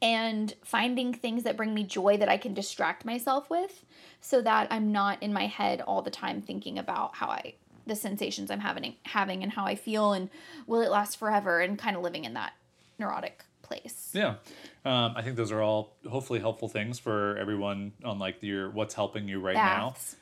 And 0.00 0.54
finding 0.64 1.12
things 1.12 1.42
that 1.42 1.56
bring 1.56 1.74
me 1.74 1.82
joy 1.82 2.16
that 2.18 2.28
I 2.28 2.36
can 2.36 2.54
distract 2.54 3.04
myself 3.04 3.50
with 3.50 3.84
so 4.20 4.40
that 4.42 4.68
I'm 4.70 4.92
not 4.92 5.20
in 5.20 5.32
my 5.32 5.46
head 5.46 5.80
all 5.80 6.02
the 6.02 6.10
time 6.10 6.40
thinking 6.40 6.78
about 6.78 7.16
how 7.16 7.28
I 7.28 7.54
the 7.86 7.96
sensations 7.96 8.50
I'm 8.50 8.60
having 8.60 8.94
having 9.04 9.42
and 9.42 9.52
how 9.52 9.64
I 9.64 9.74
feel 9.74 10.12
and 10.12 10.30
will 10.66 10.82
it 10.82 10.90
last 10.90 11.18
forever 11.18 11.60
and 11.60 11.78
kind 11.78 11.96
of 11.96 12.02
living 12.02 12.24
in 12.24 12.34
that 12.34 12.52
neurotic 12.98 13.44
place. 13.68 14.10
Yeah. 14.12 14.36
Um, 14.84 15.12
I 15.16 15.22
think 15.22 15.36
those 15.36 15.52
are 15.52 15.62
all 15.62 15.96
hopefully 16.08 16.40
helpful 16.40 16.68
things 16.68 16.98
for 16.98 17.36
everyone 17.36 17.92
on 18.04 18.18
like 18.18 18.42
your 18.42 18.70
what's 18.70 18.94
helping 18.94 19.28
you 19.28 19.40
right 19.40 19.54
Baths. 19.54 20.16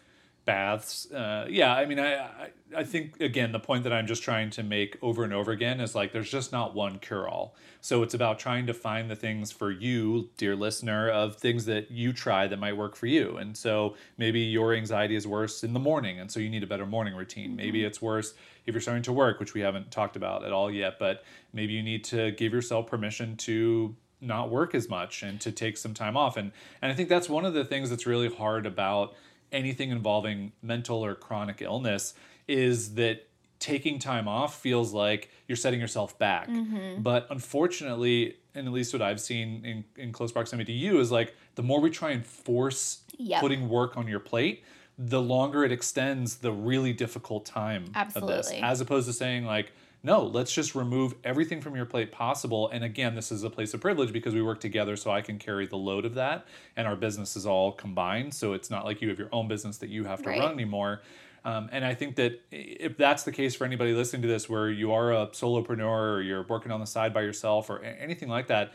Baths. 0.46 1.10
Uh, 1.10 1.44
yeah, 1.50 1.74
I 1.74 1.86
mean, 1.86 1.98
I, 1.98 2.14
I 2.14 2.50
I 2.74 2.84
think 2.84 3.20
again 3.20 3.52
the 3.52 3.58
point 3.58 3.82
that 3.82 3.92
I'm 3.92 4.06
just 4.06 4.22
trying 4.22 4.50
to 4.50 4.62
make 4.62 4.96
over 5.02 5.24
and 5.24 5.32
over 5.34 5.50
again 5.50 5.80
is 5.80 5.94
like 5.94 6.12
there's 6.12 6.30
just 6.30 6.52
not 6.52 6.74
one 6.74 7.00
cure 7.00 7.28
all. 7.28 7.56
So 7.80 8.02
it's 8.02 8.14
about 8.14 8.38
trying 8.38 8.66
to 8.68 8.74
find 8.74 9.10
the 9.10 9.16
things 9.16 9.50
for 9.52 9.70
you, 9.70 10.30
dear 10.36 10.56
listener, 10.56 11.10
of 11.10 11.36
things 11.36 11.66
that 11.66 11.90
you 11.90 12.12
try 12.12 12.46
that 12.46 12.58
might 12.58 12.76
work 12.76 12.96
for 12.96 13.06
you. 13.06 13.36
And 13.36 13.56
so 13.56 13.96
maybe 14.18 14.40
your 14.40 14.72
anxiety 14.72 15.16
is 15.16 15.26
worse 15.26 15.64
in 15.64 15.72
the 15.72 15.80
morning, 15.80 16.18
and 16.20 16.30
so 16.30 16.40
you 16.40 16.48
need 16.48 16.62
a 16.62 16.66
better 16.66 16.86
morning 16.86 17.16
routine. 17.16 17.56
Maybe 17.56 17.84
it's 17.84 18.00
worse 18.00 18.34
if 18.66 18.74
you're 18.74 18.80
starting 18.80 19.02
to 19.04 19.12
work, 19.12 19.40
which 19.40 19.52
we 19.52 19.60
haven't 19.60 19.90
talked 19.90 20.16
about 20.16 20.44
at 20.44 20.52
all 20.52 20.70
yet. 20.70 20.98
But 21.00 21.24
maybe 21.52 21.72
you 21.72 21.82
need 21.82 22.04
to 22.04 22.30
give 22.30 22.52
yourself 22.52 22.86
permission 22.86 23.36
to 23.38 23.96
not 24.20 24.50
work 24.50 24.74
as 24.74 24.88
much 24.88 25.22
and 25.22 25.40
to 25.40 25.52
take 25.52 25.76
some 25.76 25.94
time 25.94 26.16
off. 26.16 26.36
And 26.36 26.52
and 26.80 26.92
I 26.92 26.94
think 26.94 27.08
that's 27.08 27.28
one 27.28 27.44
of 27.44 27.54
the 27.54 27.64
things 27.64 27.90
that's 27.90 28.06
really 28.06 28.32
hard 28.32 28.66
about 28.66 29.14
anything 29.56 29.90
involving 29.90 30.52
mental 30.62 31.04
or 31.04 31.14
chronic 31.14 31.62
illness 31.62 32.14
is 32.46 32.94
that 32.94 33.26
taking 33.58 33.98
time 33.98 34.28
off 34.28 34.60
feels 34.60 34.92
like 34.92 35.30
you're 35.48 35.56
setting 35.56 35.80
yourself 35.80 36.18
back. 36.18 36.48
Mm-hmm. 36.48 37.02
But 37.02 37.26
unfortunately, 37.30 38.36
and 38.54 38.66
at 38.66 38.72
least 38.72 38.92
what 38.92 39.02
I've 39.02 39.20
seen 39.20 39.64
in, 39.64 39.84
in 39.96 40.12
close 40.12 40.30
proximity 40.30 40.72
to 40.72 40.78
you 40.78 41.00
is 41.00 41.10
like 41.10 41.34
the 41.54 41.62
more 41.62 41.80
we 41.80 41.90
try 41.90 42.10
and 42.10 42.24
force 42.24 43.00
Yep. 43.18 43.40
putting 43.40 43.68
work 43.70 43.96
on 43.96 44.06
your 44.06 44.20
plate, 44.20 44.62
the 44.98 45.20
longer 45.20 45.64
it 45.64 45.72
extends 45.72 46.36
the 46.36 46.52
really 46.52 46.92
difficult 46.92 47.44
time 47.44 47.84
of 48.16 48.26
this. 48.26 48.50
As 48.62 48.80
opposed 48.80 49.06
to 49.06 49.12
saying 49.12 49.44
like, 49.44 49.72
no, 50.02 50.22
let's 50.24 50.52
just 50.52 50.74
remove 50.74 51.14
everything 51.24 51.60
from 51.60 51.74
your 51.74 51.84
plate 51.84 52.12
possible. 52.12 52.68
And 52.70 52.84
again, 52.84 53.14
this 53.14 53.32
is 53.32 53.42
a 53.42 53.50
place 53.50 53.74
of 53.74 53.80
privilege 53.80 54.12
because 54.12 54.34
we 54.34 54.42
work 54.42 54.60
together 54.60 54.94
so 54.96 55.10
I 55.10 55.20
can 55.20 55.38
carry 55.38 55.66
the 55.66 55.76
load 55.76 56.04
of 56.04 56.14
that. 56.14 56.46
And 56.76 56.86
our 56.86 56.94
business 56.96 57.34
is 57.34 57.44
all 57.44 57.72
combined. 57.72 58.32
So 58.32 58.52
it's 58.52 58.70
not 58.70 58.84
like 58.84 59.02
you 59.02 59.08
have 59.08 59.18
your 59.18 59.30
own 59.32 59.48
business 59.48 59.78
that 59.78 59.90
you 59.90 60.04
have 60.04 60.22
to 60.22 60.30
Right. 60.30 60.38
run 60.38 60.52
anymore. 60.52 61.02
Um, 61.44 61.68
and 61.72 61.84
I 61.84 61.94
think 61.94 62.16
that 62.16 62.40
if 62.50 62.96
that's 62.96 63.22
the 63.22 63.32
case 63.32 63.54
for 63.54 63.64
anybody 63.64 63.92
listening 63.92 64.22
to 64.22 64.28
this, 64.28 64.48
where 64.48 64.70
you 64.70 64.92
are 64.92 65.12
a 65.12 65.26
solopreneur 65.28 66.16
or 66.16 66.20
you're 66.20 66.42
working 66.44 66.72
on 66.72 66.80
the 66.80 66.86
side 66.86 67.12
by 67.12 67.22
yourself 67.22 67.68
or 67.70 67.82
anything 67.82 68.28
like 68.28 68.48
that, 68.48 68.72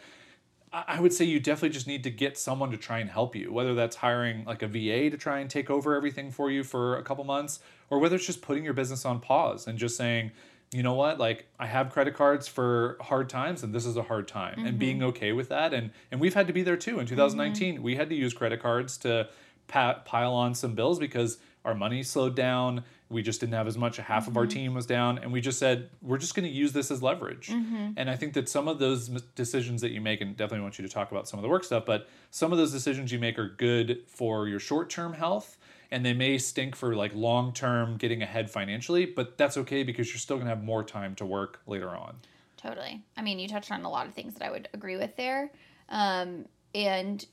I 0.73 1.01
would 1.01 1.11
say 1.11 1.25
you 1.25 1.41
definitely 1.41 1.73
just 1.73 1.87
need 1.87 2.03
to 2.05 2.09
get 2.09 2.37
someone 2.37 2.71
to 2.71 2.77
try 2.77 2.99
and 2.99 3.09
help 3.09 3.35
you, 3.35 3.51
whether 3.51 3.75
that's 3.75 3.97
hiring 3.97 4.45
like 4.45 4.61
a 4.61 4.67
VA 4.67 5.09
to 5.09 5.17
try 5.17 5.39
and 5.39 5.49
take 5.49 5.69
over 5.69 5.95
everything 5.95 6.31
for 6.31 6.49
you 6.49 6.63
for 6.63 6.97
a 6.97 7.03
couple 7.03 7.25
months, 7.25 7.59
or 7.89 7.99
whether 7.99 8.15
it's 8.15 8.25
just 8.25 8.41
putting 8.41 8.63
your 8.63 8.73
business 8.73 9.03
on 9.03 9.19
pause 9.19 9.67
and 9.67 9.77
just 9.77 9.97
saying, 9.97 10.31
you 10.71 10.81
know 10.81 10.93
what, 10.93 11.19
like 11.19 11.47
I 11.59 11.67
have 11.67 11.89
credit 11.89 12.13
cards 12.13 12.47
for 12.47 12.97
hard 13.01 13.27
times 13.27 13.63
and 13.63 13.75
this 13.75 13.85
is 13.85 13.97
a 13.97 14.03
hard 14.03 14.29
time 14.29 14.65
and 14.65 14.79
being 14.79 14.99
mm-hmm. 14.99 15.07
okay 15.07 15.33
with 15.33 15.49
that. 15.49 15.73
And, 15.73 15.91
and 16.09 16.21
we've 16.21 16.33
had 16.33 16.47
to 16.47 16.53
be 16.53 16.63
there 16.63 16.77
too. 16.77 16.99
In 16.99 17.05
mm-hmm. 17.05 17.15
2019, 17.15 17.83
we 17.83 17.97
had 17.97 18.07
to 18.09 18.15
use 18.15 18.33
credit 18.33 18.61
cards 18.61 18.97
to 18.99 19.27
pa- 19.67 19.99
pile 20.05 20.33
on 20.33 20.55
some 20.55 20.73
bills 20.73 20.97
because 20.97 21.39
our 21.65 21.75
money 21.75 22.03
slowed 22.03 22.35
down. 22.35 22.85
We 23.11 23.21
just 23.21 23.39
didn't 23.39 23.53
have 23.53 23.67
as 23.67 23.77
much. 23.77 23.97
Half 23.97 24.27
of 24.27 24.37
our 24.37 24.47
team 24.47 24.73
was 24.73 24.85
down, 24.85 25.17
and 25.17 25.31
we 25.31 25.41
just 25.41 25.59
said 25.59 25.89
we're 26.01 26.17
just 26.17 26.33
going 26.33 26.45
to 26.45 26.51
use 26.51 26.71
this 26.71 26.89
as 26.89 27.03
leverage. 27.03 27.49
And 27.97 28.09
I 28.09 28.15
think 28.15 28.33
that 28.33 28.47
some 28.49 28.67
of 28.67 28.79
those 28.79 29.09
decisions 29.35 29.81
that 29.81 29.91
you 29.91 30.01
make, 30.01 30.21
and 30.21 30.35
definitely 30.35 30.61
want 30.61 30.79
you 30.79 30.87
to 30.87 30.93
talk 30.93 31.11
about 31.11 31.27
some 31.27 31.37
of 31.37 31.43
the 31.43 31.49
work 31.49 31.63
stuff, 31.63 31.85
but 31.85 32.07
some 32.29 32.51
of 32.51 32.57
those 32.57 32.71
decisions 32.71 33.11
you 33.11 33.19
make 33.19 33.37
are 33.37 33.49
good 33.49 34.03
for 34.07 34.47
your 34.47 34.59
short 34.59 34.89
term 34.89 35.13
health, 35.13 35.57
and 35.91 36.05
they 36.05 36.13
may 36.13 36.37
stink 36.37 36.75
for 36.75 36.95
like 36.95 37.13
long 37.13 37.53
term 37.53 37.97
getting 37.97 38.21
ahead 38.21 38.49
financially. 38.49 39.05
But 39.05 39.37
that's 39.37 39.57
okay 39.57 39.83
because 39.83 40.09
you're 40.09 40.19
still 40.19 40.37
going 40.37 40.47
to 40.47 40.55
have 40.55 40.63
more 40.63 40.83
time 40.83 41.15
to 41.15 41.25
work 41.25 41.59
later 41.67 41.89
on. 41.89 42.15
Totally. 42.57 43.01
I 43.17 43.21
mean, 43.21 43.39
you 43.39 43.47
touched 43.47 43.71
on 43.71 43.83
a 43.83 43.89
lot 43.89 44.07
of 44.07 44.13
things 44.13 44.35
that 44.35 44.45
I 44.45 44.51
would 44.51 44.69
agree 44.73 44.95
with 44.95 45.15
there. 45.17 45.51
Um, 45.89 46.45
and 46.73 47.25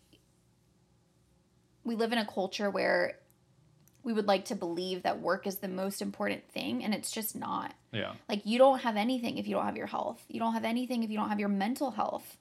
we 1.85 1.95
live 1.95 2.13
in 2.13 2.19
a 2.19 2.27
culture 2.27 2.71
where 2.71 3.19
we 4.03 4.13
would 4.13 4.27
like 4.27 4.47
to 4.47 4.55
believe 4.55 5.03
that 5.03 5.21
work 5.21 5.47
is 5.47 5.57
the 5.57 5.69
most 5.69 6.01
important 6.01 6.49
thing, 6.51 6.85
and 6.85 6.95
it's 6.95 7.11
just 7.11 7.37
not. 7.37 7.75
Yeah. 7.93 8.13
Like, 8.29 8.47
you 8.47 8.59
don't 8.59 8.81
have 8.81 8.97
anything 8.97 9.39
if 9.39 9.47
you 9.47 9.55
don't 9.55 9.65
have 9.65 9.77
your 9.77 9.87
health, 9.87 10.23
you 10.29 10.41
don't 10.41 10.55
have 10.55 10.65
anything 10.65 11.03
if 11.03 11.11
you 11.11 11.17
don't 11.17 11.29
have 11.29 11.41
your 11.41 11.49
mental 11.49 11.91
health. 11.91 12.39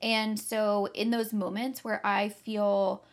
And 0.00 0.38
so, 0.38 0.88
in 0.94 1.10
those 1.10 1.32
moments 1.32 1.84
where 1.84 2.00
I 2.06 2.30
feel 2.30 3.04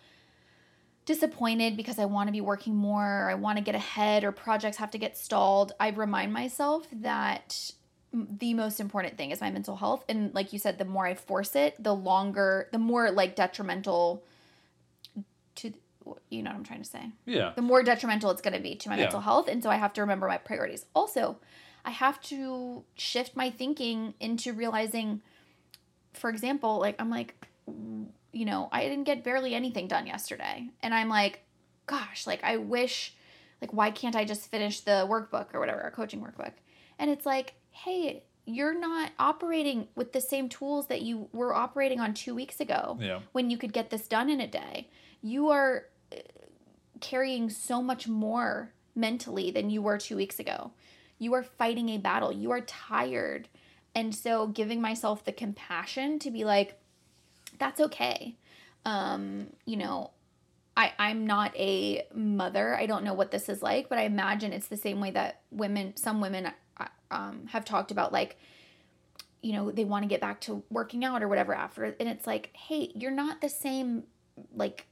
disappointed 1.06 1.76
because 1.76 2.00
I 2.00 2.06
want 2.06 2.28
to 2.28 2.32
be 2.32 2.41
working 2.41 2.76
more, 2.76 3.24
or 3.24 3.30
I 3.30 3.34
want 3.34 3.58
to 3.58 3.64
get 3.64 3.76
ahead, 3.76 4.24
or 4.24 4.32
projects 4.32 4.78
have 4.78 4.91
to 4.91 4.98
get 4.98 5.18
stalled, 5.18 5.74
I 5.80 5.89
remind 5.89 6.34
myself 6.34 6.88
that 6.91 7.72
the 8.14 8.54
most 8.54 8.80
important 8.80 9.18
thing 9.18 9.32
is 9.32 9.41
my 9.41 9.52
mental 9.52 9.76
health. 9.76 10.04
And 10.08 10.34
like 10.34 10.54
you 10.54 10.60
said, 10.60 10.78
the 10.78 10.86
more 10.86 11.06
I 11.06 11.14
force 11.14 11.56
it, 11.56 11.82
the 11.82 11.93
longer, 11.93 12.70
the 12.72 12.80
more 12.80 13.12
like 13.12 13.36
detrimental 13.36 14.24
you 16.30 16.41
know 16.43 16.49
what 16.51 16.58
I'm 16.58 16.64
trying 16.64 16.84
to 16.84 16.89
say? 16.89 17.12
Yeah. 17.26 17.53
the 17.55 17.62
more 17.62 17.84
detrimental 17.84 18.32
it's 18.32 18.41
going 18.41 18.53
to 18.53 18.60
be 18.60 18.76
to 18.76 18.89
my 18.89 18.95
Yeah. 18.95 19.03
mental 19.03 19.22
health. 19.22 19.47
And 19.47 19.62
so 19.64 19.70
I 19.70 19.76
have 19.76 19.93
to 19.93 20.01
remember 20.01 20.28
my 20.28 20.38
priorities. 20.38 20.86
Also, 20.93 21.38
I 21.86 21.91
have 21.91 22.20
to 22.24 22.84
shift 22.95 23.36
my 23.36 23.49
thinking 23.49 24.14
into 24.20 24.53
realizing, 24.53 25.22
for 26.14 26.30
example, 26.30 26.80
like 26.80 26.95
I'm 26.99 27.10
like, 27.10 27.36
you 28.34 28.45
know, 28.45 28.70
I 28.72 28.84
didn't 28.84 29.05
get 29.05 29.24
barely 29.24 29.53
anything 29.55 29.88
done 29.88 30.05
yesterday. 30.08 30.70
And 30.82 30.93
I'm 30.93 31.10
like, 31.10 31.41
gosh, 31.86 32.28
like 32.28 32.43
I 32.43 32.58
wish, 32.58 33.14
like, 33.62 33.74
why 33.74 33.91
can't 33.91 34.16
I 34.16 34.26
just 34.26 34.49
finish 34.51 34.82
the 34.82 35.08
workbook 35.10 35.53
or 35.53 35.60
whatever, 35.60 35.82
our 35.82 35.91
coaching 35.91 36.22
workbook? 36.22 36.51
And 36.99 37.10
it's 37.10 37.26
like, 37.26 37.53
hey, 37.72 38.24
you're 38.45 38.78
not 38.78 39.12
operating 39.20 39.88
with 39.95 40.14
the 40.14 40.22
same 40.22 40.47
tools 40.49 40.88
that 40.88 41.01
you 41.01 41.28
were 41.34 41.53
operating 41.53 41.99
on 41.99 42.14
two 42.14 42.34
weeks 42.34 42.60
ago 42.60 42.97
Yeah. 42.99 43.20
when 43.34 43.49
you 43.49 43.58
could 43.58 43.74
get 43.74 43.89
this 43.89 44.08
done 44.08 44.30
in 44.30 44.39
a 44.39 44.47
day. 44.47 44.89
You 45.22 45.49
are 45.49 45.86
carrying 46.99 47.49
so 47.49 47.82
much 47.82 48.08
more 48.08 48.74
mentally 48.95 49.51
than 49.51 49.70
you 49.70 49.82
were 49.82 49.97
two 49.97 50.16
weeks 50.16 50.39
ago. 50.39 50.72
You 51.20 51.34
are 51.34 51.43
fighting 51.43 51.89
a 51.89 51.97
battle. 51.97 52.32
You 52.32 52.51
are 52.51 52.62
tired. 52.62 53.47
And 53.95 54.14
so 54.14 54.47
giving 54.47 54.82
myself 54.82 55.24
the 55.24 55.32
compassion 55.32 56.20
to 56.20 56.32
be 56.32 56.43
like, 56.43 56.80
that's 57.60 57.80
okay. 57.80 58.36
Um, 58.86 59.47
you 59.66 59.78
know, 59.78 60.12
I, 60.76 60.93
I'm 60.99 61.26
not 61.26 61.55
a 61.58 62.05
mother. 62.14 62.76
I 62.76 62.86
don't 62.86 63.03
know 63.03 63.16
what 63.16 63.32
this 63.32 63.49
is 63.49 63.64
like, 63.64 63.89
but 63.89 63.97
I 63.97 64.03
imagine 64.03 64.53
it's 64.53 64.68
the 64.68 64.78
same 64.78 64.99
way 64.99 65.10
that 65.12 65.41
women, 65.49 65.97
some 65.97 66.22
women 66.22 66.51
uh, 66.80 66.86
um, 67.10 67.47
have 67.47 67.66
talked 67.66 67.89
about, 67.89 68.14
like, 68.14 68.38
you 69.41 69.53
know, 69.53 69.72
they 69.72 69.86
want 69.86 70.03
to 70.03 70.08
get 70.08 70.22
back 70.22 70.41
to 70.41 70.64
working 70.70 71.03
out 71.03 71.24
or 71.24 71.28
whatever 71.28 71.55
after. 71.55 71.84
And 71.84 72.08
it's 72.08 72.28
like, 72.28 72.51
hey, 72.53 72.91
you're 72.93 73.12
not 73.12 73.41
the 73.41 73.49
same, 73.49 74.03
like, 74.53 74.86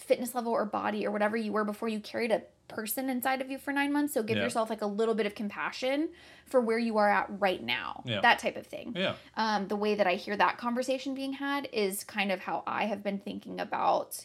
fitness 0.00 0.34
level 0.34 0.52
or 0.52 0.64
body 0.64 1.06
or 1.06 1.10
whatever 1.10 1.36
you 1.36 1.52
were 1.52 1.64
before 1.64 1.88
you 1.88 2.00
carried 2.00 2.32
a 2.32 2.42
person 2.68 3.10
inside 3.10 3.40
of 3.40 3.50
you 3.50 3.58
for 3.58 3.72
nine 3.72 3.92
months. 3.92 4.14
So 4.14 4.22
give 4.22 4.36
Yeah. 4.36 4.44
yourself 4.44 4.70
like 4.70 4.80
a 4.82 4.86
little 4.86 5.14
bit 5.14 5.26
of 5.26 5.34
compassion 5.34 6.08
for 6.46 6.60
where 6.60 6.78
you 6.78 6.98
are 6.98 7.10
at 7.10 7.26
right 7.40 7.62
now. 7.62 8.02
Yeah. 8.06 8.20
That 8.20 8.38
type 8.38 8.56
of 8.56 8.66
thing 8.66 8.94
Yeah. 8.96 9.14
um, 9.36 9.68
the 9.68 9.76
way 9.76 9.94
that 9.94 10.06
I 10.06 10.14
hear 10.14 10.36
that 10.36 10.56
conversation 10.56 11.14
being 11.14 11.34
had 11.34 11.68
is 11.72 12.04
kind 12.04 12.32
of 12.32 12.40
how 12.40 12.62
I 12.66 12.84
have 12.86 13.02
been 13.02 13.18
thinking 13.18 13.60
about 13.60 14.24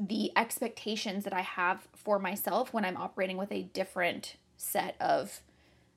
the 0.00 0.30
expectations 0.36 1.24
that 1.24 1.32
I 1.32 1.40
have 1.40 1.86
for 1.94 2.18
myself 2.18 2.72
when 2.72 2.84
I'm 2.84 2.96
operating 2.96 3.36
with 3.36 3.50
a 3.52 3.64
different 3.64 4.36
set 4.56 4.94
of 5.00 5.40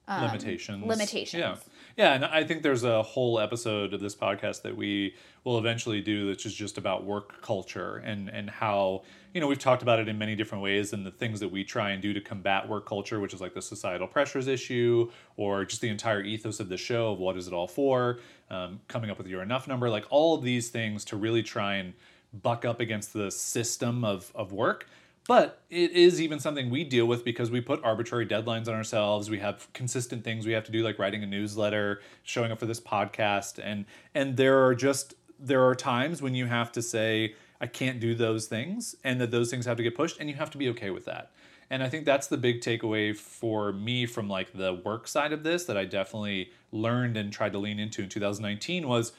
um, 0.07 0.23
limitations. 0.23 0.83
limitations. 0.85 1.39
Yeah. 1.39 1.55
Yeah. 1.97 2.13
And 2.13 2.25
I 2.25 2.43
think 2.43 2.63
there's 2.63 2.83
a 2.83 3.03
whole 3.03 3.39
episode 3.39 3.93
of 3.93 3.99
this 3.99 4.15
podcast 4.15 4.61
that 4.63 4.75
we 4.75 5.15
will 5.43 5.57
eventually 5.57 6.01
do 6.01 6.27
that's 6.27 6.43
just, 6.43 6.77
about 6.77 7.03
work 7.03 7.41
culture 7.41 7.97
and, 7.97 8.29
and 8.29 8.49
how, 8.49 9.03
you 9.33 9.41
know, 9.41 9.47
we've 9.47 9.59
talked 9.59 9.81
about 9.81 9.99
it 9.99 10.07
in 10.07 10.17
many 10.17 10.35
different 10.35 10.63
ways 10.63 10.93
and 10.93 11.05
the 11.05 11.11
things 11.11 11.39
that 11.39 11.49
we 11.49 11.63
try 11.63 11.91
and 11.91 12.01
do 12.01 12.13
to 12.13 12.21
combat 12.21 12.67
work 12.67 12.87
culture, 12.87 13.19
which 13.19 13.33
is 13.33 13.41
like 13.41 13.53
the 13.53 13.61
societal 13.61 14.07
pressures 14.07 14.47
issue 14.47 15.11
or 15.37 15.65
just 15.65 15.81
the 15.81 15.89
entire 15.89 16.21
ethos 16.21 16.59
of 16.59 16.69
the 16.69 16.77
show 16.77 17.11
of 17.11 17.19
what 17.19 17.35
is 17.35 17.47
it 17.47 17.53
all 17.53 17.67
for, 17.67 18.19
um, 18.49 18.79
coming 18.87 19.09
up 19.09 19.17
with 19.17 19.27
your 19.27 19.41
enough 19.41 19.67
number, 19.67 19.89
like 19.89 20.05
all 20.09 20.35
of 20.35 20.43
these 20.43 20.69
things 20.69 21.03
to 21.05 21.17
really 21.17 21.43
try 21.43 21.75
and 21.75 21.93
buck 22.41 22.63
up 22.63 22.79
against 22.79 23.11
the 23.13 23.29
system 23.29 24.05
of, 24.05 24.31
of 24.33 24.53
work. 24.53 24.87
But 25.27 25.61
it 25.69 25.91
is 25.91 26.19
even 26.19 26.39
something 26.39 26.69
we 26.69 26.83
deal 26.83 27.05
with 27.05 27.23
because 27.23 27.51
we 27.51 27.61
put 27.61 27.83
arbitrary 27.83 28.25
deadlines 28.25 28.67
on 28.67 28.73
ourselves. 28.73 29.29
We 29.29 29.39
have 29.39 29.71
consistent 29.73 30.23
things 30.23 30.45
we 30.45 30.53
have 30.53 30.63
to 30.65 30.71
do, 30.71 30.83
like 30.83 30.97
writing 30.97 31.23
a 31.23 31.27
newsletter, 31.27 32.01
showing 32.23 32.51
up 32.51 32.59
for 32.59 32.65
this 32.65 32.79
podcast, 32.79 33.59
and 33.63 33.85
and 34.15 34.35
there 34.35 34.65
are 34.65 34.73
just 34.73 35.13
there 35.39 35.63
are 35.63 35.75
times 35.75 36.21
when 36.21 36.35
you 36.35 36.47
have 36.47 36.71
to 36.73 36.81
say 36.81 37.35
I 37.59 37.67
can't 37.67 37.99
do 37.99 38.15
those 38.15 38.47
things, 38.47 38.95
and 39.03 39.21
that 39.21 39.31
those 39.31 39.51
things 39.51 39.65
have 39.65 39.77
to 39.77 39.83
get 39.83 39.95
pushed, 39.95 40.19
and 40.19 40.27
you 40.29 40.35
have 40.35 40.49
to 40.51 40.57
be 40.57 40.69
okay 40.69 40.89
with 40.89 41.05
that. 41.05 41.31
And 41.69 41.81
I 41.81 41.87
think 41.87 42.05
that's 42.05 42.27
the 42.27 42.37
big 42.37 42.59
takeaway 42.59 43.15
for 43.15 43.71
me 43.71 44.05
from 44.05 44.27
like 44.27 44.51
the 44.53 44.73
work 44.73 45.07
side 45.07 45.31
of 45.31 45.43
this 45.43 45.63
that 45.65 45.77
I 45.77 45.85
definitely 45.85 46.51
learned 46.71 47.15
and 47.15 47.31
tried 47.31 47.53
to 47.53 47.59
lean 47.59 47.79
into 47.79 48.01
in 48.01 48.09
2019 48.09 48.87
was 48.87 49.13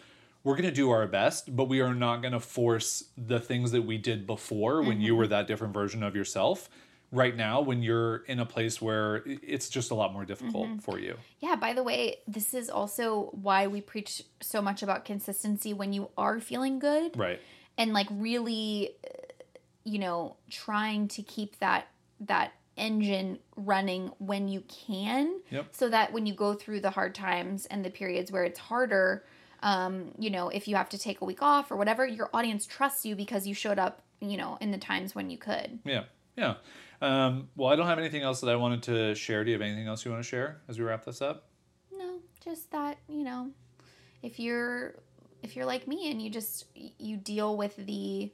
we're 0.45 0.55
going 0.55 0.69
to 0.69 0.75
do 0.75 0.91
our 0.91 1.07
best, 1.07 1.55
but 1.55 1.65
we 1.69 1.81
are 1.81 1.95
not 1.95 2.21
going 2.23 2.33
to 2.33 2.41
force 2.41 3.05
the 3.17 3.39
things 3.39 3.71
that 3.73 3.83
we 3.83 3.99
did 3.99 4.27
before 4.27 4.83
when 4.83 5.01
you 5.01 5.15
were 5.15 5.27
that 5.29 5.47
different 5.47 5.73
version 5.73 6.03
of 6.03 6.17
yourself 6.17 6.69
right 7.13 7.37
now 7.37 7.61
when 7.61 7.83
you're 7.83 8.17
in 8.25 8.41
a 8.41 8.47
place 8.47 8.81
where 8.81 9.23
it's 9.27 9.69
just 9.69 9.91
a 9.91 9.95
lot 9.95 10.13
more 10.15 10.25
difficult 10.25 10.83
for 10.83 10.99
you. 10.99 11.15
Yeah, 11.41 11.57
by 11.57 11.75
the 11.75 11.83
way, 11.83 12.17
this 12.27 12.55
is 12.55 12.71
also 12.71 13.29
why 13.33 13.67
we 13.67 13.83
preach 13.83 14.23
so 14.41 14.63
much 14.63 14.83
about 14.83 15.05
consistency 15.05 15.75
when 15.75 15.93
you 15.93 16.09
are 16.17 16.41
feeling 16.41 16.79
good 16.79 17.17
Right. 17.17 17.39
and 17.77 17.93
like 17.93 18.07
really 18.11 18.95
uh, 19.07 19.11
you 19.85 19.99
know, 19.99 20.37
trying 20.49 21.09
to 21.09 21.23
keep 21.23 21.59
that 21.59 21.89
that 22.21 22.53
engine 22.77 23.39
running 23.57 24.11
when 24.19 24.49
you 24.49 24.63
can 24.63 25.41
Yep. 25.51 25.67
so 25.73 25.89
that 25.91 26.13
when 26.15 26.25
you 26.25 26.35
go 26.35 26.55
through 26.55 26.81
the 26.81 26.91
hard 26.91 27.15
times 27.15 27.67
and 27.67 27.85
the 27.85 27.91
periods 27.91 28.33
where 28.33 28.45
it's 28.45 28.59
harder 28.59 29.25
um, 29.63 30.13
you 30.19 30.31
know, 30.31 30.49
if 30.49 30.67
you 30.69 30.77
have 30.77 30.89
to 30.91 30.99
take 30.99 31.21
a 31.21 31.25
week 31.25 31.43
off 31.43 31.71
or 31.71 31.77
whatever, 31.77 32.07
your 32.07 32.29
audience 32.35 32.67
trusts 32.67 33.07
you 33.07 33.15
because 33.15 33.47
you 33.47 33.55
showed 33.55 33.79
up, 33.79 34.03
you 34.21 34.37
know, 34.37 34.59
in 34.61 34.71
the 34.71 34.79
times 34.79 35.15
when 35.15 35.31
you 35.31 35.39
could. 35.39 35.79
Yeah. 35.85 36.05
Yeah. 36.37 36.55
Um, 37.01 37.49
well, 37.57 37.71
I 37.71 37.77
don't 37.77 37.87
have 37.87 37.99
anything 37.99 38.23
else 38.23 38.41
that 38.41 38.51
I 38.51 38.57
wanted 38.57 38.83
to 38.85 39.15
share. 39.15 39.45
Do 39.45 39.51
you 39.51 39.55
have 39.55 39.63
anything 39.63 39.87
else 39.87 40.05
you 40.05 40.11
want 40.11 40.23
to 40.23 40.29
share 40.29 40.61
as 40.69 40.79
we 40.79 40.85
wrap 40.85 41.05
this 41.05 41.21
up? 41.21 41.49
No, 41.97 42.21
just 42.45 42.71
that, 42.71 42.99
you 43.09 43.25
know, 43.25 43.51
if 44.23 44.39
you're 44.39 44.95
if 45.43 45.57
you're 45.57 45.67
like 45.67 45.89
me 45.89 46.11
and 46.11 46.23
you 46.23 46.31
just 46.31 46.67
you 46.75 47.17
deal 47.17 47.57
with 47.57 47.77
the 47.77 48.31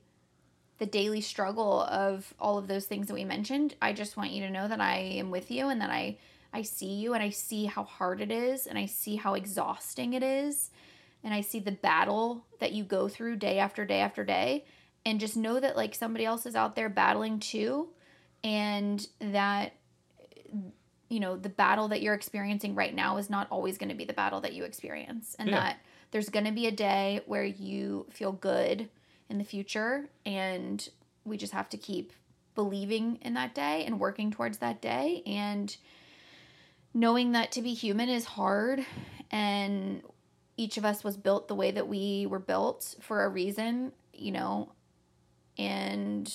the 0.78 0.86
daily 0.86 1.20
struggle 1.20 1.82
of 1.82 2.32
all 2.38 2.56
of 2.56 2.68
those 2.68 2.84
things 2.84 3.08
that 3.08 3.14
we 3.14 3.24
mentioned, 3.24 3.74
I 3.82 3.92
just 3.92 4.16
want 4.16 4.30
you 4.30 4.42
to 4.42 4.50
know 4.50 4.68
that 4.68 4.80
I 4.80 4.98
am 4.98 5.30
with 5.30 5.50
you 5.50 5.68
and 5.68 5.80
that 5.80 5.90
I 5.90 6.18
I 6.52 6.62
see 6.62 6.94
you 6.94 7.14
and 7.14 7.22
I 7.22 7.30
see 7.30 7.64
how 7.64 7.84
hard 7.84 8.20
it 8.20 8.30
is 8.30 8.66
and 8.66 8.78
I 8.78 8.86
see 8.86 9.16
how 9.16 9.34
exhausting 9.34 10.12
it 10.12 10.22
is 10.22 10.70
and 11.24 11.34
I 11.34 11.40
see 11.40 11.60
the 11.60 11.72
battle 11.72 12.44
that 12.60 12.72
you 12.72 12.84
go 12.84 13.08
through 13.08 13.36
day 13.36 13.58
after 13.58 13.84
day 13.84 14.00
after 14.00 14.24
day 14.24 14.64
and 15.04 15.20
just 15.20 15.36
know 15.36 15.58
that 15.60 15.76
like 15.76 15.94
somebody 15.94 16.24
else 16.24 16.46
is 16.46 16.54
out 16.54 16.76
there 16.76 16.88
battling 16.88 17.40
too 17.40 17.88
and 18.44 19.06
that 19.20 19.72
you 21.08 21.20
know 21.20 21.36
the 21.36 21.48
battle 21.48 21.88
that 21.88 22.02
you're 22.02 22.14
experiencing 22.14 22.74
right 22.74 22.94
now 22.94 23.16
is 23.16 23.30
not 23.30 23.46
always 23.50 23.78
going 23.78 23.88
to 23.88 23.94
be 23.94 24.04
the 24.04 24.12
battle 24.12 24.40
that 24.40 24.52
you 24.52 24.64
experience 24.64 25.34
and 25.38 25.48
Yeah. 25.48 25.56
that 25.60 25.76
there's 26.10 26.28
going 26.28 26.46
to 26.46 26.52
be 26.52 26.66
a 26.66 26.72
day 26.72 27.20
where 27.26 27.44
you 27.44 28.06
feel 28.10 28.32
good 28.32 28.88
in 29.28 29.38
the 29.38 29.44
future 29.44 30.08
and 30.24 30.88
we 31.24 31.36
just 31.36 31.52
have 31.52 31.68
to 31.70 31.76
keep 31.76 32.12
believing 32.54 33.16
in 33.22 33.34
that 33.34 33.54
day 33.54 33.84
and 33.84 34.00
working 34.00 34.30
towards 34.30 34.58
that 34.58 34.80
day 34.80 35.22
and 35.26 35.76
knowing 36.94 37.32
that 37.32 37.52
to 37.52 37.62
be 37.62 37.74
human 37.74 38.08
is 38.08 38.24
hard 38.24 38.84
and 39.30 40.02
each 40.58 40.76
of 40.76 40.84
us 40.84 41.02
was 41.02 41.16
built 41.16 41.48
the 41.48 41.54
way 41.54 41.70
that 41.70 41.88
we 41.88 42.26
were 42.26 42.38
built 42.38 42.94
for 43.00 43.24
a 43.24 43.28
reason 43.28 43.92
you 44.12 44.32
know 44.32 44.70
and 45.58 46.32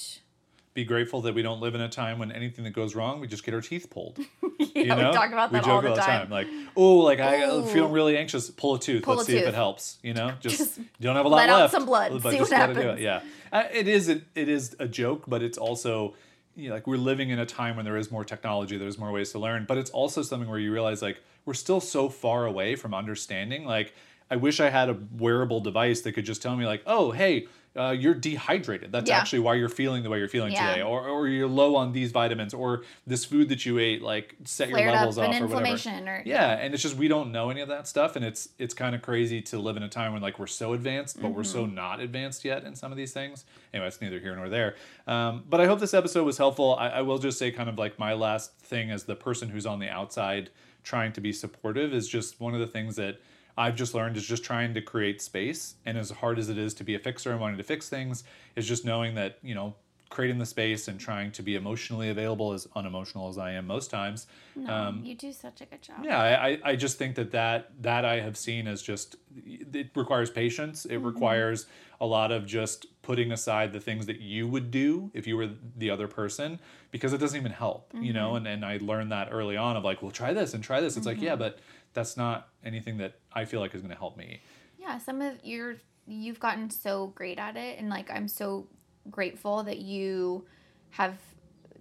Be 0.74 0.84
grateful 0.84 1.22
that 1.22 1.34
we 1.34 1.42
don't 1.42 1.62
live 1.62 1.76
in 1.76 1.82
a 1.82 1.90
time 1.90 2.20
when 2.20 2.32
anything 2.32 2.64
that 2.66 2.72
goes 2.72 2.96
wrong, 2.96 3.20
we 3.20 3.28
just 3.28 3.44
get 3.46 3.54
our 3.54 3.62
teeth 3.62 3.90
pulled. 3.90 4.18
yeah, 4.60 4.68
you 4.76 4.86
know? 4.88 5.10
we 5.10 5.16
talk 5.16 5.32
about 5.32 5.52
that 5.52 5.54
We 5.54 5.60
that 5.60 5.66
joke 5.66 5.68
all 5.68 5.82
the 5.82 5.90
all 5.92 5.96
time. 5.96 6.30
Like, 6.30 6.48
oh, 6.76 6.98
like 6.98 7.20
I 7.20 7.44
Ooh. 7.44 7.62
I'm 7.62 7.68
feeling 7.68 7.92
really 7.94 8.18
anxious. 8.18 8.50
Pull 8.50 8.76
a 8.76 8.80
tooth. 8.80 9.04
Pull 9.04 9.16
Let's 9.16 9.30
a 9.30 9.32
see 9.32 9.38
if 9.38 9.48
it 9.48 9.54
helps. 9.54 9.98
You 10.04 10.14
know, 10.14 10.34
just, 10.42 10.58
Just 10.58 10.78
you 10.80 10.86
don't 11.00 11.16
have 11.16 11.26
a 11.26 11.30
lot 11.30 11.38
let 11.38 11.50
out 11.50 11.60
left. 11.62 11.74
some 11.74 11.86
blood, 11.86 12.12
but 12.22 12.32
see 12.32 12.40
just 12.40 12.52
what 12.52 12.60
happens. 12.60 13.00
it. 13.00 13.00
Yeah, 13.00 13.22
Uh, 13.52 13.64
it 13.72 13.88
is. 13.88 14.10
It, 14.10 14.24
it 14.36 14.50
is 14.50 14.76
a 14.80 14.88
joke, 14.88 15.24
but 15.28 15.42
it's 15.42 15.58
also. 15.58 16.16
You 16.56 16.70
know, 16.70 16.76
like 16.76 16.86
we're 16.86 16.98
living 16.98 17.32
in 17.32 17.40
a 17.40 17.48
time 17.48 17.78
when 17.78 17.86
there 17.86 17.98
is 17.98 18.12
more 18.12 18.24
technology, 18.24 18.78
there's 18.78 19.00
more 19.00 19.12
ways 19.12 19.32
to 19.32 19.40
learn, 19.40 19.66
but 19.68 19.80
it's 19.80 19.90
also 19.90 20.22
something 20.22 20.48
where 20.48 20.60
you 20.60 20.72
realize 20.72 21.02
like 21.02 21.18
we're 21.46 21.56
still 21.56 21.80
so 21.80 22.10
far 22.10 22.46
away 22.46 22.76
from 22.76 22.94
understanding. 22.94 23.66
Like, 23.66 23.96
I 24.34 24.36
wish 24.36 24.60
I 24.60 24.72
had 24.72 24.90
a 24.90 24.98
wearable 25.20 25.60
device 25.62 26.02
that 26.02 26.14
could 26.14 26.26
just 26.26 26.42
tell 26.42 26.56
me 26.56 26.66
like, 26.66 26.82
oh, 26.88 27.12
hey, 27.12 27.46
uh, 27.76 27.92
you're 27.92 28.16
dehydrated. 28.16 28.92
That's 28.92 29.10
Yeah. 29.10 29.18
actually 29.18 29.40
why 29.40 29.54
you're 29.56 29.70
feeling 29.70 30.02
the 30.02 30.10
way 30.10 30.18
you're 30.18 30.28
feeling 30.28 30.54
Yeah. 30.54 30.68
today, 30.70 30.82
or 30.82 31.08
or 31.08 31.28
you're 31.28 31.48
low 31.48 31.76
on 31.76 31.92
these 31.92 32.12
vitamins, 32.12 32.52
or 32.54 32.82
this 33.06 33.26
food 33.26 33.50
that 33.50 33.64
you 33.66 33.78
ate 33.80 34.02
like 34.02 34.36
set 34.44 34.70
your 34.70 34.78
levels 34.92 35.18
up 35.18 35.24
off 35.30 35.36
or 35.42 35.48
whatever. 35.56 35.74
or 35.74 35.78
Yeah, 36.26 36.52
and 36.52 36.74
it's 36.74 36.82
just 36.84 36.96
we 36.96 37.08
don't 37.08 37.32
know 37.32 37.50
any 37.52 37.62
of 37.62 37.68
that 37.70 37.88
stuff, 37.88 38.16
and 38.16 38.24
it's 38.26 38.50
it's 38.60 38.74
kind 38.74 38.96
of 38.96 39.02
crazy 39.04 39.40
to 39.44 39.60
live 39.60 39.76
in 39.78 39.84
a 39.84 39.90
time 39.90 40.14
when 40.14 40.22
like 40.24 40.38
we're 40.40 40.48
so 40.48 40.74
advanced, 40.74 41.20
but 41.22 41.30
we're 41.30 41.44
so 41.44 41.66
not 41.66 42.00
advanced 42.00 42.44
yet 42.46 42.64
in 42.64 42.76
some 42.76 42.92
of 42.92 42.98
these 42.98 43.12
things. 43.14 43.46
Anyway, 43.74 43.88
it's 43.88 44.02
neither 44.02 44.20
here 44.20 44.36
nor 44.36 44.50
there. 44.50 44.76
Um, 45.08 45.44
but 45.50 45.60
I 45.62 45.66
hope 45.68 45.80
this 45.80 45.94
episode 45.96 46.26
was 46.26 46.38
helpful. 46.40 46.76
I, 46.76 46.90
I 46.90 47.02
will 47.02 47.18
just 47.20 47.38
say, 47.40 47.52
kind 47.52 47.70
of 47.70 47.78
like 47.80 47.98
my 48.00 48.14
last 48.14 48.56
thing 48.60 48.90
as 48.92 49.04
the 49.06 49.16
person 49.16 49.50
who's 49.50 49.66
on 49.68 49.80
the 49.80 49.90
outside 49.90 50.50
trying 50.84 51.12
to 51.14 51.22
be 51.22 51.32
supportive 51.34 51.92
is 51.94 52.08
just 52.08 52.40
one 52.42 52.54
of 52.54 52.60
the 52.60 52.68
things 52.68 52.98
that 52.98 53.20
I've 53.58 53.76
just 53.76 53.94
learned 53.94 54.18
is 54.18 54.26
just 54.26 54.44
trying 54.44 54.74
to 54.74 54.82
create 54.82 55.22
space. 55.22 55.76
And 55.86 55.98
as 55.98 56.10
hard 56.10 56.40
as 56.40 56.50
it 56.50 56.58
is 56.58 56.74
to 56.76 56.84
be 56.84 56.96
a 56.96 57.00
fixer 57.00 57.32
and 57.32 57.40
wanting 57.40 57.58
to 57.58 57.64
fix 57.64 57.90
things, 57.90 58.24
is 58.56 58.68
just 58.68 58.86
knowing 58.86 59.16
that 59.16 59.38
you 59.42 59.56
know 59.56 59.76
creating 60.14 60.38
the 60.38 60.46
space 60.46 60.88
and 60.88 61.00
trying 61.00 61.32
to 61.32 61.42
be 61.42 61.56
emotionally 61.56 62.10
available 62.10 62.54
as 62.54 62.68
unemotional 62.76 63.30
as 63.30 63.40
I 63.40 63.54
am 63.54 63.66
most 63.66 63.90
times. 63.90 64.28
no, 64.56 64.72
um, 64.72 65.02
you 65.04 65.16
do 65.16 65.34
such 65.34 65.62
a 65.62 65.66
good 65.66 65.82
job 65.82 66.06
Yeah, 66.06 66.20
I, 66.20 66.60
I- 66.64 66.76
just 66.76 67.00
think 67.00 67.16
that, 67.16 67.32
that 67.32 67.72
that 67.82 68.06
I 68.06 68.20
have 68.20 68.38
seen 68.38 68.68
as 68.68 68.84
just 68.84 69.16
it 69.36 69.90
requires 69.96 70.30
patience. 70.30 70.86
It 70.86 70.94
mm-hmm. 70.94 71.06
requires 71.08 71.66
a 72.00 72.06
lot 72.06 72.32
of 72.32 72.46
just 72.46 72.86
putting 73.02 73.32
aside 73.32 73.74
the 73.74 73.80
things 73.80 74.06
that 74.06 74.20
you 74.20 74.48
would 74.48 74.70
do 74.70 75.10
if 75.16 75.26
you 75.26 75.36
were 75.36 75.50
the 75.78 75.90
other 75.90 76.08
person 76.08 76.60
because 76.92 77.14
it 77.14 77.18
doesn't 77.18 77.40
even 77.40 77.52
help, 77.52 77.92
you 78.00 78.14
know. 78.14 78.34
Mm-hmm. 78.34 78.46
And 78.46 78.48
and 78.48 78.66
I 78.66 78.78
learned 78.82 79.12
that 79.12 79.30
early 79.32 79.58
on 79.58 79.76
of 79.78 79.84
like, 79.84 80.04
well, 80.04 80.12
try 80.12 80.32
this 80.34 80.54
and 80.54 80.64
try 80.64 80.80
this. 80.80 80.96
It's 80.96 81.08
like, 81.08 81.22
yeah, 81.22 81.32
mm-hmm. 81.32 81.40
but 81.40 81.60
that's 81.94 82.18
not 82.18 82.50
anything 82.64 82.98
that 82.98 83.16
I 83.32 83.46
feel 83.46 83.60
like 83.60 83.74
is 83.76 83.82
going 83.82 83.92
to 83.94 83.98
help 83.98 84.18
me. 84.18 84.42
yeah 84.80 84.98
some 84.98 85.22
of 85.22 85.34
your 85.44 85.76
you've 86.06 86.40
gotten 86.40 86.70
so 86.70 87.08
great 87.08 87.40
at 87.40 87.56
it 87.56 87.80
and 87.80 87.90
like 87.90 88.12
i'm 88.12 88.28
so 88.28 88.68
grateful 89.10 89.64
that 89.64 89.78
you 89.80 90.46
have 90.92 91.16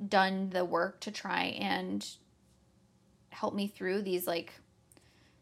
done 0.09 0.49
the 0.51 0.65
work 0.65 1.01
to 1.01 1.11
try 1.11 1.45
and 1.59 2.07
help 3.31 3.55
me 3.55 3.67
through 3.67 4.03
these 4.03 4.27
like 4.27 4.53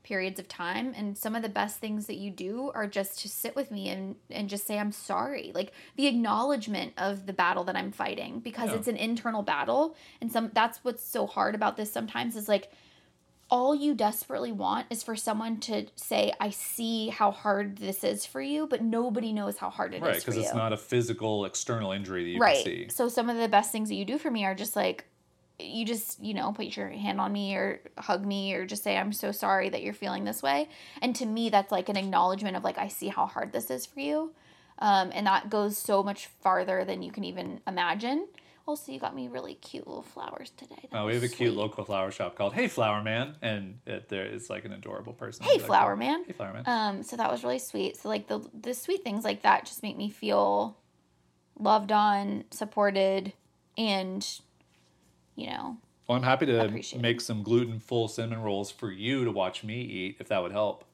periods 0.03 0.41
of 0.41 0.49
time 0.49 0.95
and 0.97 1.17
some 1.19 1.37
of 1.37 1.43
the 1.43 1.49
best 1.49 1.79
things 1.79 2.07
that 2.07 2.17
you 2.17 2.31
do 2.31 2.71
are 2.75 2.87
just 2.87 3.19
to 3.21 3.29
sit 3.29 3.55
with 3.55 3.71
me 3.71 3.89
and 3.91 4.17
and 4.31 4.49
just 4.49 4.67
say 4.67 4.79
I'm 4.79 4.93
sorry 4.93 5.53
like 5.55 5.73
the 5.97 6.07
acknowledgement 6.07 6.95
of 6.97 7.27
the 7.27 7.35
battle 7.35 7.65
that 7.65 7.77
I'm 7.77 7.93
fighting 7.93 8.41
because 8.41 8.71
Yeah. 8.71 8.77
it's 8.77 8.89
an 8.89 8.97
internal 8.97 9.43
battle 9.43 9.95
and 10.21 10.33
some 10.33 10.51
that's 10.55 10.83
what's 10.83 11.05
so 11.05 11.27
hard 11.27 11.55
about 11.55 11.77
this 11.77 11.93
sometimes 11.93 12.35
is 12.35 12.49
like 12.49 12.73
all 13.51 13.75
you 13.75 13.95
desperately 13.95 14.53
want 14.53 14.87
is 14.91 15.03
for 15.03 15.17
someone 15.17 15.59
to 15.59 15.87
say 15.97 16.33
I 16.41 16.51
see 16.51 17.09
how 17.09 17.31
hard 17.31 17.79
this 17.79 18.05
is 18.05 18.25
for 18.25 18.41
you 18.41 18.67
but 18.67 18.83
nobody 18.83 19.33
knows 19.33 19.59
how 19.59 19.71
hard 19.71 19.93
it 19.93 19.99
is 19.99 20.03
right, 20.03 20.17
because 20.17 20.37
you 20.37 20.43
it's 20.43 20.55
not 20.55 20.73
a 20.73 20.77
physical 20.77 21.45
external 21.45 21.93
injury 21.93 22.25
that 22.25 22.31
you 22.31 22.39
right. 22.39 22.65
can 22.65 22.65
see. 22.65 22.89
so 22.89 23.09
some 23.09 23.29
of 23.29 23.37
the 23.37 23.49
best 23.49 23.73
things 23.73 23.89
that 23.89 23.97
you 23.97 24.05
do 24.05 24.19
for 24.19 24.31
me 24.31 24.45
are 24.45 24.55
just 24.55 24.77
like 24.77 25.05
you 25.59 25.85
just 25.85 26.23
you 26.23 26.33
know 26.33 26.53
put 26.53 26.77
your 26.77 26.89
hand 26.89 27.21
on 27.21 27.33
me 27.33 27.55
or 27.55 27.81
hug 27.99 28.25
me 28.25 28.55
or 28.55 28.65
just 28.65 28.83
say 28.83 28.97
i'm 28.97 29.13
so 29.13 29.33
sorry 29.33 29.69
that 29.69 29.83
you're 29.83 29.95
feeling 29.95 30.25
this 30.25 30.43
way. 30.43 30.69
And 31.03 31.15
to 31.17 31.27
me 31.27 31.51
that's 31.51 31.73
like 31.73 31.89
an 31.89 31.97
acknowledgement 31.97 32.57
of 32.57 32.65
like 32.65 32.79
i 32.79 32.89
see 32.89 33.09
how 33.09 33.27
hard 33.27 33.53
this 33.53 33.71
is 33.71 33.87
for 33.87 34.01
you. 34.01 34.33
Um, 34.79 35.11
and 35.13 35.27
that 35.27 35.51
goes 35.51 35.77
so 35.77 36.03
much 36.03 36.29
farther 36.41 36.87
than 36.87 37.03
you 37.03 37.13
can 37.13 37.25
even 37.25 37.61
imagine 37.67 38.27
also 38.67 38.93
you 38.93 38.99
got 39.01 39.15
me 39.15 39.29
really 39.29 39.55
cute 39.55 39.87
little 39.87 40.03
flowers 40.03 40.51
today 40.57 40.89
That 40.91 40.99
Oh, 41.01 41.07
we 41.07 41.15
have 41.15 41.23
a 41.23 41.29
cute 41.29 41.55
local 41.55 41.85
flower 41.85 42.11
shop 42.11 42.37
called 42.37 42.53
Hey 42.55 42.69
Flower 42.69 43.03
Man, 43.03 43.35
and 43.43 43.79
it, 43.87 44.09
there 44.09 44.27
is 44.27 44.49
like 44.51 44.65
an 44.65 44.73
adorable 44.73 45.13
person. 45.13 45.45
Hey, 45.45 45.59
Like, 45.59 45.67
Flower 45.67 45.97
Man. 45.97 46.25
Hey 46.27 46.33
Flower 46.33 46.53
Man. 46.53 46.63
um 46.67 47.03
so 47.03 47.17
that 47.17 47.31
was 47.31 47.43
really 47.43 47.59
sweet 47.59 47.97
so 47.97 48.09
like 48.09 48.29
the 48.29 48.41
the 48.61 48.75
sweet 48.75 49.03
things 49.05 49.25
like 49.25 49.43
that 49.43 49.65
just 49.67 49.83
make 49.83 49.97
me 49.97 50.11
feel 50.11 50.77
loved 51.59 51.93
on 51.93 52.45
supported 52.51 53.33
and 53.77 54.27
you 55.37 55.47
know 55.49 55.77
Well, 56.09 56.17
I'm 56.19 56.23
happy 56.25 56.47
to 56.47 56.99
make 56.99 57.21
some 57.21 57.43
gluten 57.43 57.79
full 57.81 58.09
cinnamon 58.09 58.43
rolls 58.43 58.71
for 58.71 58.91
you 58.91 59.25
to 59.25 59.31
watch 59.31 59.63
me 59.65 59.81
eat, 59.81 60.17
if 60.21 60.29
that 60.29 60.43
would 60.43 60.53
help. 60.53 60.85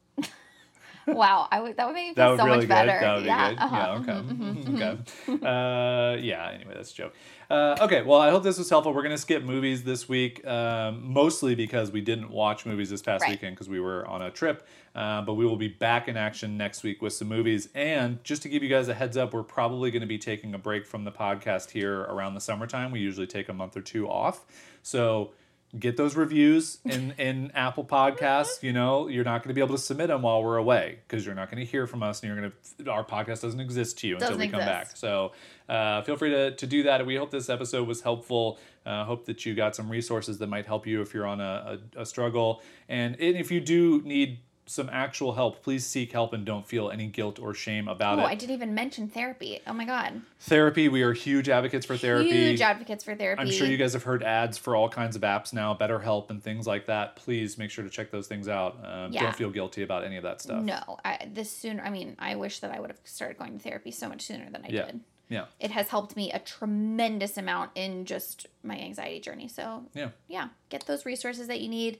Wow, 1.06 1.48
I 1.50 1.60
would 1.60 1.76
that 1.76 1.86
would 1.86 1.94
make 1.94 2.08
me 2.08 2.14
feel 2.14 2.36
so 2.36 2.44
really 2.44 2.58
much 2.58 2.68
better. 2.68 2.98
That 3.00 3.14
would 3.16 3.24
yeah, 3.26 3.48
be 3.50 3.54
good. 3.54 3.62
uh-huh. 3.62 3.76
Yeah. 3.76 3.98
Okay. 3.98 4.12
mhm, 4.12 4.64
mhm, 4.64 4.64
mhm. 4.64 5.34
okay. 5.36 5.46
Uh, 5.46 6.16
yeah. 6.20 6.50
Anyway, 6.52 6.72
that's 6.74 6.90
a 6.92 6.94
joke. 6.94 7.14
Uh, 7.48 7.76
okay. 7.80 8.02
Well, 8.02 8.20
I 8.20 8.30
hope 8.30 8.42
this 8.42 8.58
was 8.58 8.68
helpful. 8.68 8.92
We're 8.92 9.02
gonna 9.04 9.16
skip 9.18 9.44
movies 9.44 9.84
this 9.84 10.08
week, 10.08 10.44
um, 10.46 11.12
mostly 11.12 11.54
because 11.54 11.92
we 11.92 12.00
didn't 12.00 12.30
watch 12.30 12.66
movies 12.66 12.90
this 12.90 13.02
past 13.02 13.22
Right. 13.22 13.30
weekend 13.30 13.54
because 13.54 13.68
we 13.68 13.78
were 13.80 14.06
on 14.06 14.22
a 14.22 14.30
trip. 14.30 14.66
Uh, 14.96 15.20
but 15.22 15.34
we 15.34 15.44
will 15.44 15.56
be 15.56 15.68
back 15.68 16.08
in 16.08 16.16
action 16.16 16.56
next 16.56 16.82
week 16.82 17.02
with 17.02 17.12
some 17.12 17.28
movies. 17.28 17.68
And 17.74 18.24
just 18.24 18.40
to 18.42 18.48
give 18.48 18.62
you 18.62 18.68
guys 18.70 18.88
a 18.88 18.94
heads 18.94 19.16
up, 19.18 19.34
we're 19.34 19.42
probably 19.42 19.90
going 19.90 20.00
to 20.00 20.06
be 20.06 20.16
taking 20.16 20.54
a 20.54 20.58
break 20.58 20.86
from 20.86 21.04
the 21.04 21.12
podcast 21.12 21.70
here 21.70 22.00
around 22.00 22.32
the 22.32 22.40
summertime. 22.40 22.90
We 22.92 23.00
usually 23.00 23.26
take 23.26 23.50
a 23.50 23.52
month 23.52 23.76
or 23.76 23.82
two 23.82 24.08
off. 24.08 24.46
So 24.82 25.32
get 25.78 25.96
those 25.96 26.16
reviews 26.16 26.78
in, 26.84 27.12
in 27.18 27.50
Apple 27.52 27.84
Podcasts. 27.84 28.62
You 28.62 28.72
know, 28.72 29.08
you're 29.08 29.24
not 29.24 29.42
going 29.42 29.48
to 29.48 29.54
be 29.54 29.60
able 29.60 29.76
to 29.76 29.82
submit 29.82 30.08
them 30.08 30.22
while 30.22 30.42
we're 30.42 30.56
away 30.56 31.00
because 31.06 31.24
you're 31.24 31.34
not 31.34 31.50
going 31.50 31.64
to 31.64 31.70
hear 31.70 31.86
from 31.86 32.02
us 32.02 32.22
and 32.22 32.28
you're 32.28 32.40
going 32.40 32.52
to, 32.84 32.90
our 32.90 33.04
podcast 33.04 33.42
doesn't 33.42 33.60
exist 33.60 33.98
to 33.98 34.08
you 34.08 34.14
until 34.14 34.30
Doesn't 34.30 34.40
we 34.40 34.48
come 34.48 34.60
back. 34.60 34.96
So 34.96 35.32
uh, 35.68 36.02
feel 36.02 36.16
free 36.16 36.30
to, 36.30 36.52
to 36.52 36.66
do 36.66 36.84
that. 36.84 37.04
We 37.04 37.16
hope 37.16 37.30
this 37.30 37.48
episode 37.48 37.86
was 37.88 38.00
helpful. 38.02 38.58
Uh, 38.84 39.04
hope 39.04 39.26
that 39.26 39.44
you 39.44 39.54
got 39.54 39.74
some 39.74 39.90
resources 39.90 40.38
that 40.38 40.46
might 40.46 40.66
help 40.66 40.86
you 40.86 41.02
if 41.02 41.12
you're 41.12 41.26
on 41.26 41.40
a, 41.40 41.80
a, 41.96 42.02
a 42.02 42.06
struggle. 42.06 42.62
And, 42.88 43.14
and 43.20 43.36
if 43.36 43.50
you 43.50 43.60
do 43.60 44.00
need 44.02 44.38
some 44.68 44.88
actual 44.92 45.32
help, 45.32 45.62
please 45.62 45.86
seek 45.86 46.10
help 46.12 46.32
and 46.32 46.44
don't 46.44 46.66
feel 46.66 46.90
any 46.90 47.06
guilt 47.06 47.38
or 47.38 47.54
shame 47.54 47.86
about 47.88 48.18
it. 48.18 48.22
Oh, 48.22 48.26
it. 48.26 48.30
I 48.30 48.34
didn't 48.34 48.54
even 48.54 48.74
mention 48.74 49.08
therapy. 49.08 49.60
Oh 49.66 49.72
my 49.72 49.84
god. 49.84 50.20
Therapy, 50.40 50.88
we 50.88 51.02
are 51.02 51.12
huge 51.12 51.48
advocates 51.48 51.86
for 51.86 51.96
therapy. 51.96 52.30
Huge 52.30 52.60
advocates 52.60 53.04
for 53.04 53.14
therapy. 53.14 53.40
I'm 53.40 53.50
sure 53.50 53.66
you 53.68 53.76
guys 53.76 53.92
have 53.92 54.02
heard 54.02 54.22
ads 54.24 54.58
for 54.58 54.74
all 54.74 54.88
kinds 54.88 55.14
of 55.14 55.22
apps 55.22 55.52
now, 55.52 55.72
BetterHelp 55.74 56.30
and 56.30 56.42
things 56.42 56.66
like 56.66 56.86
that. 56.86 57.14
Please 57.16 57.56
make 57.58 57.70
sure 57.70 57.84
to 57.84 57.90
check 57.90 58.10
those 58.10 58.26
things 58.26 58.48
out. 58.48 58.76
Um, 58.84 59.12
Yeah. 59.12 59.22
Don't 59.22 59.36
feel 59.36 59.50
guilty 59.50 59.82
about 59.82 60.02
any 60.04 60.16
of 60.16 60.24
that 60.24 60.40
stuff. 60.40 60.62
No, 60.62 60.98
I, 61.04 61.28
this 61.32 61.50
sooner. 61.50 61.82
I 61.82 61.90
mean, 61.90 62.16
I 62.18 62.34
wish 62.34 62.58
that 62.60 62.72
I 62.72 62.80
would 62.80 62.90
have 62.90 63.00
started 63.04 63.38
going 63.38 63.56
to 63.56 63.62
therapy 63.62 63.92
so 63.92 64.08
much 64.08 64.22
sooner 64.22 64.50
than 64.50 64.64
I 64.64 64.68
Yeah. 64.68 64.86
did. 64.86 65.00
Yeah. 65.28 65.44
It 65.60 65.70
has 65.70 65.88
helped 65.88 66.16
me 66.16 66.30
a 66.32 66.38
tremendous 66.40 67.36
amount 67.36 67.70
in 67.76 68.04
just 68.04 68.46
my 68.62 68.78
anxiety 68.78 69.20
journey. 69.20 69.48
So 69.48 69.84
Yeah. 69.94 70.10
yeah, 70.28 70.48
get 70.70 70.86
those 70.86 71.04
resources 71.06 71.46
that 71.48 71.60
you 71.60 71.68
need. 71.68 71.98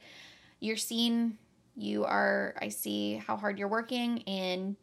You're 0.60 0.76
seen. 0.76 1.38
You 1.76 2.04
are. 2.04 2.54
I 2.60 2.68
see 2.70 3.16
how 3.16 3.36
hard 3.36 3.58
you're 3.58 3.68
working, 3.68 4.22
and 4.26 4.76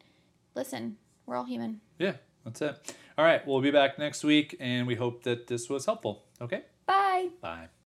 listen, 0.54 0.96
we're 1.26 1.36
all 1.36 1.44
human. 1.44 1.80
Yeah. 1.98 2.14
That's 2.44 2.60
it. 2.62 2.94
All 3.16 3.24
right. 3.24 3.46
We'll 3.46 3.60
be 3.60 3.70
back 3.70 3.98
next 3.98 4.22
week, 4.22 4.56
and 4.60 4.86
we 4.86 4.94
hope 4.94 5.24
that 5.24 5.46
this 5.46 5.68
was 5.68 5.86
helpful. 5.86 6.24
Okay. 6.40 6.62
Bye. 6.86 7.30
Bye. 7.40 7.68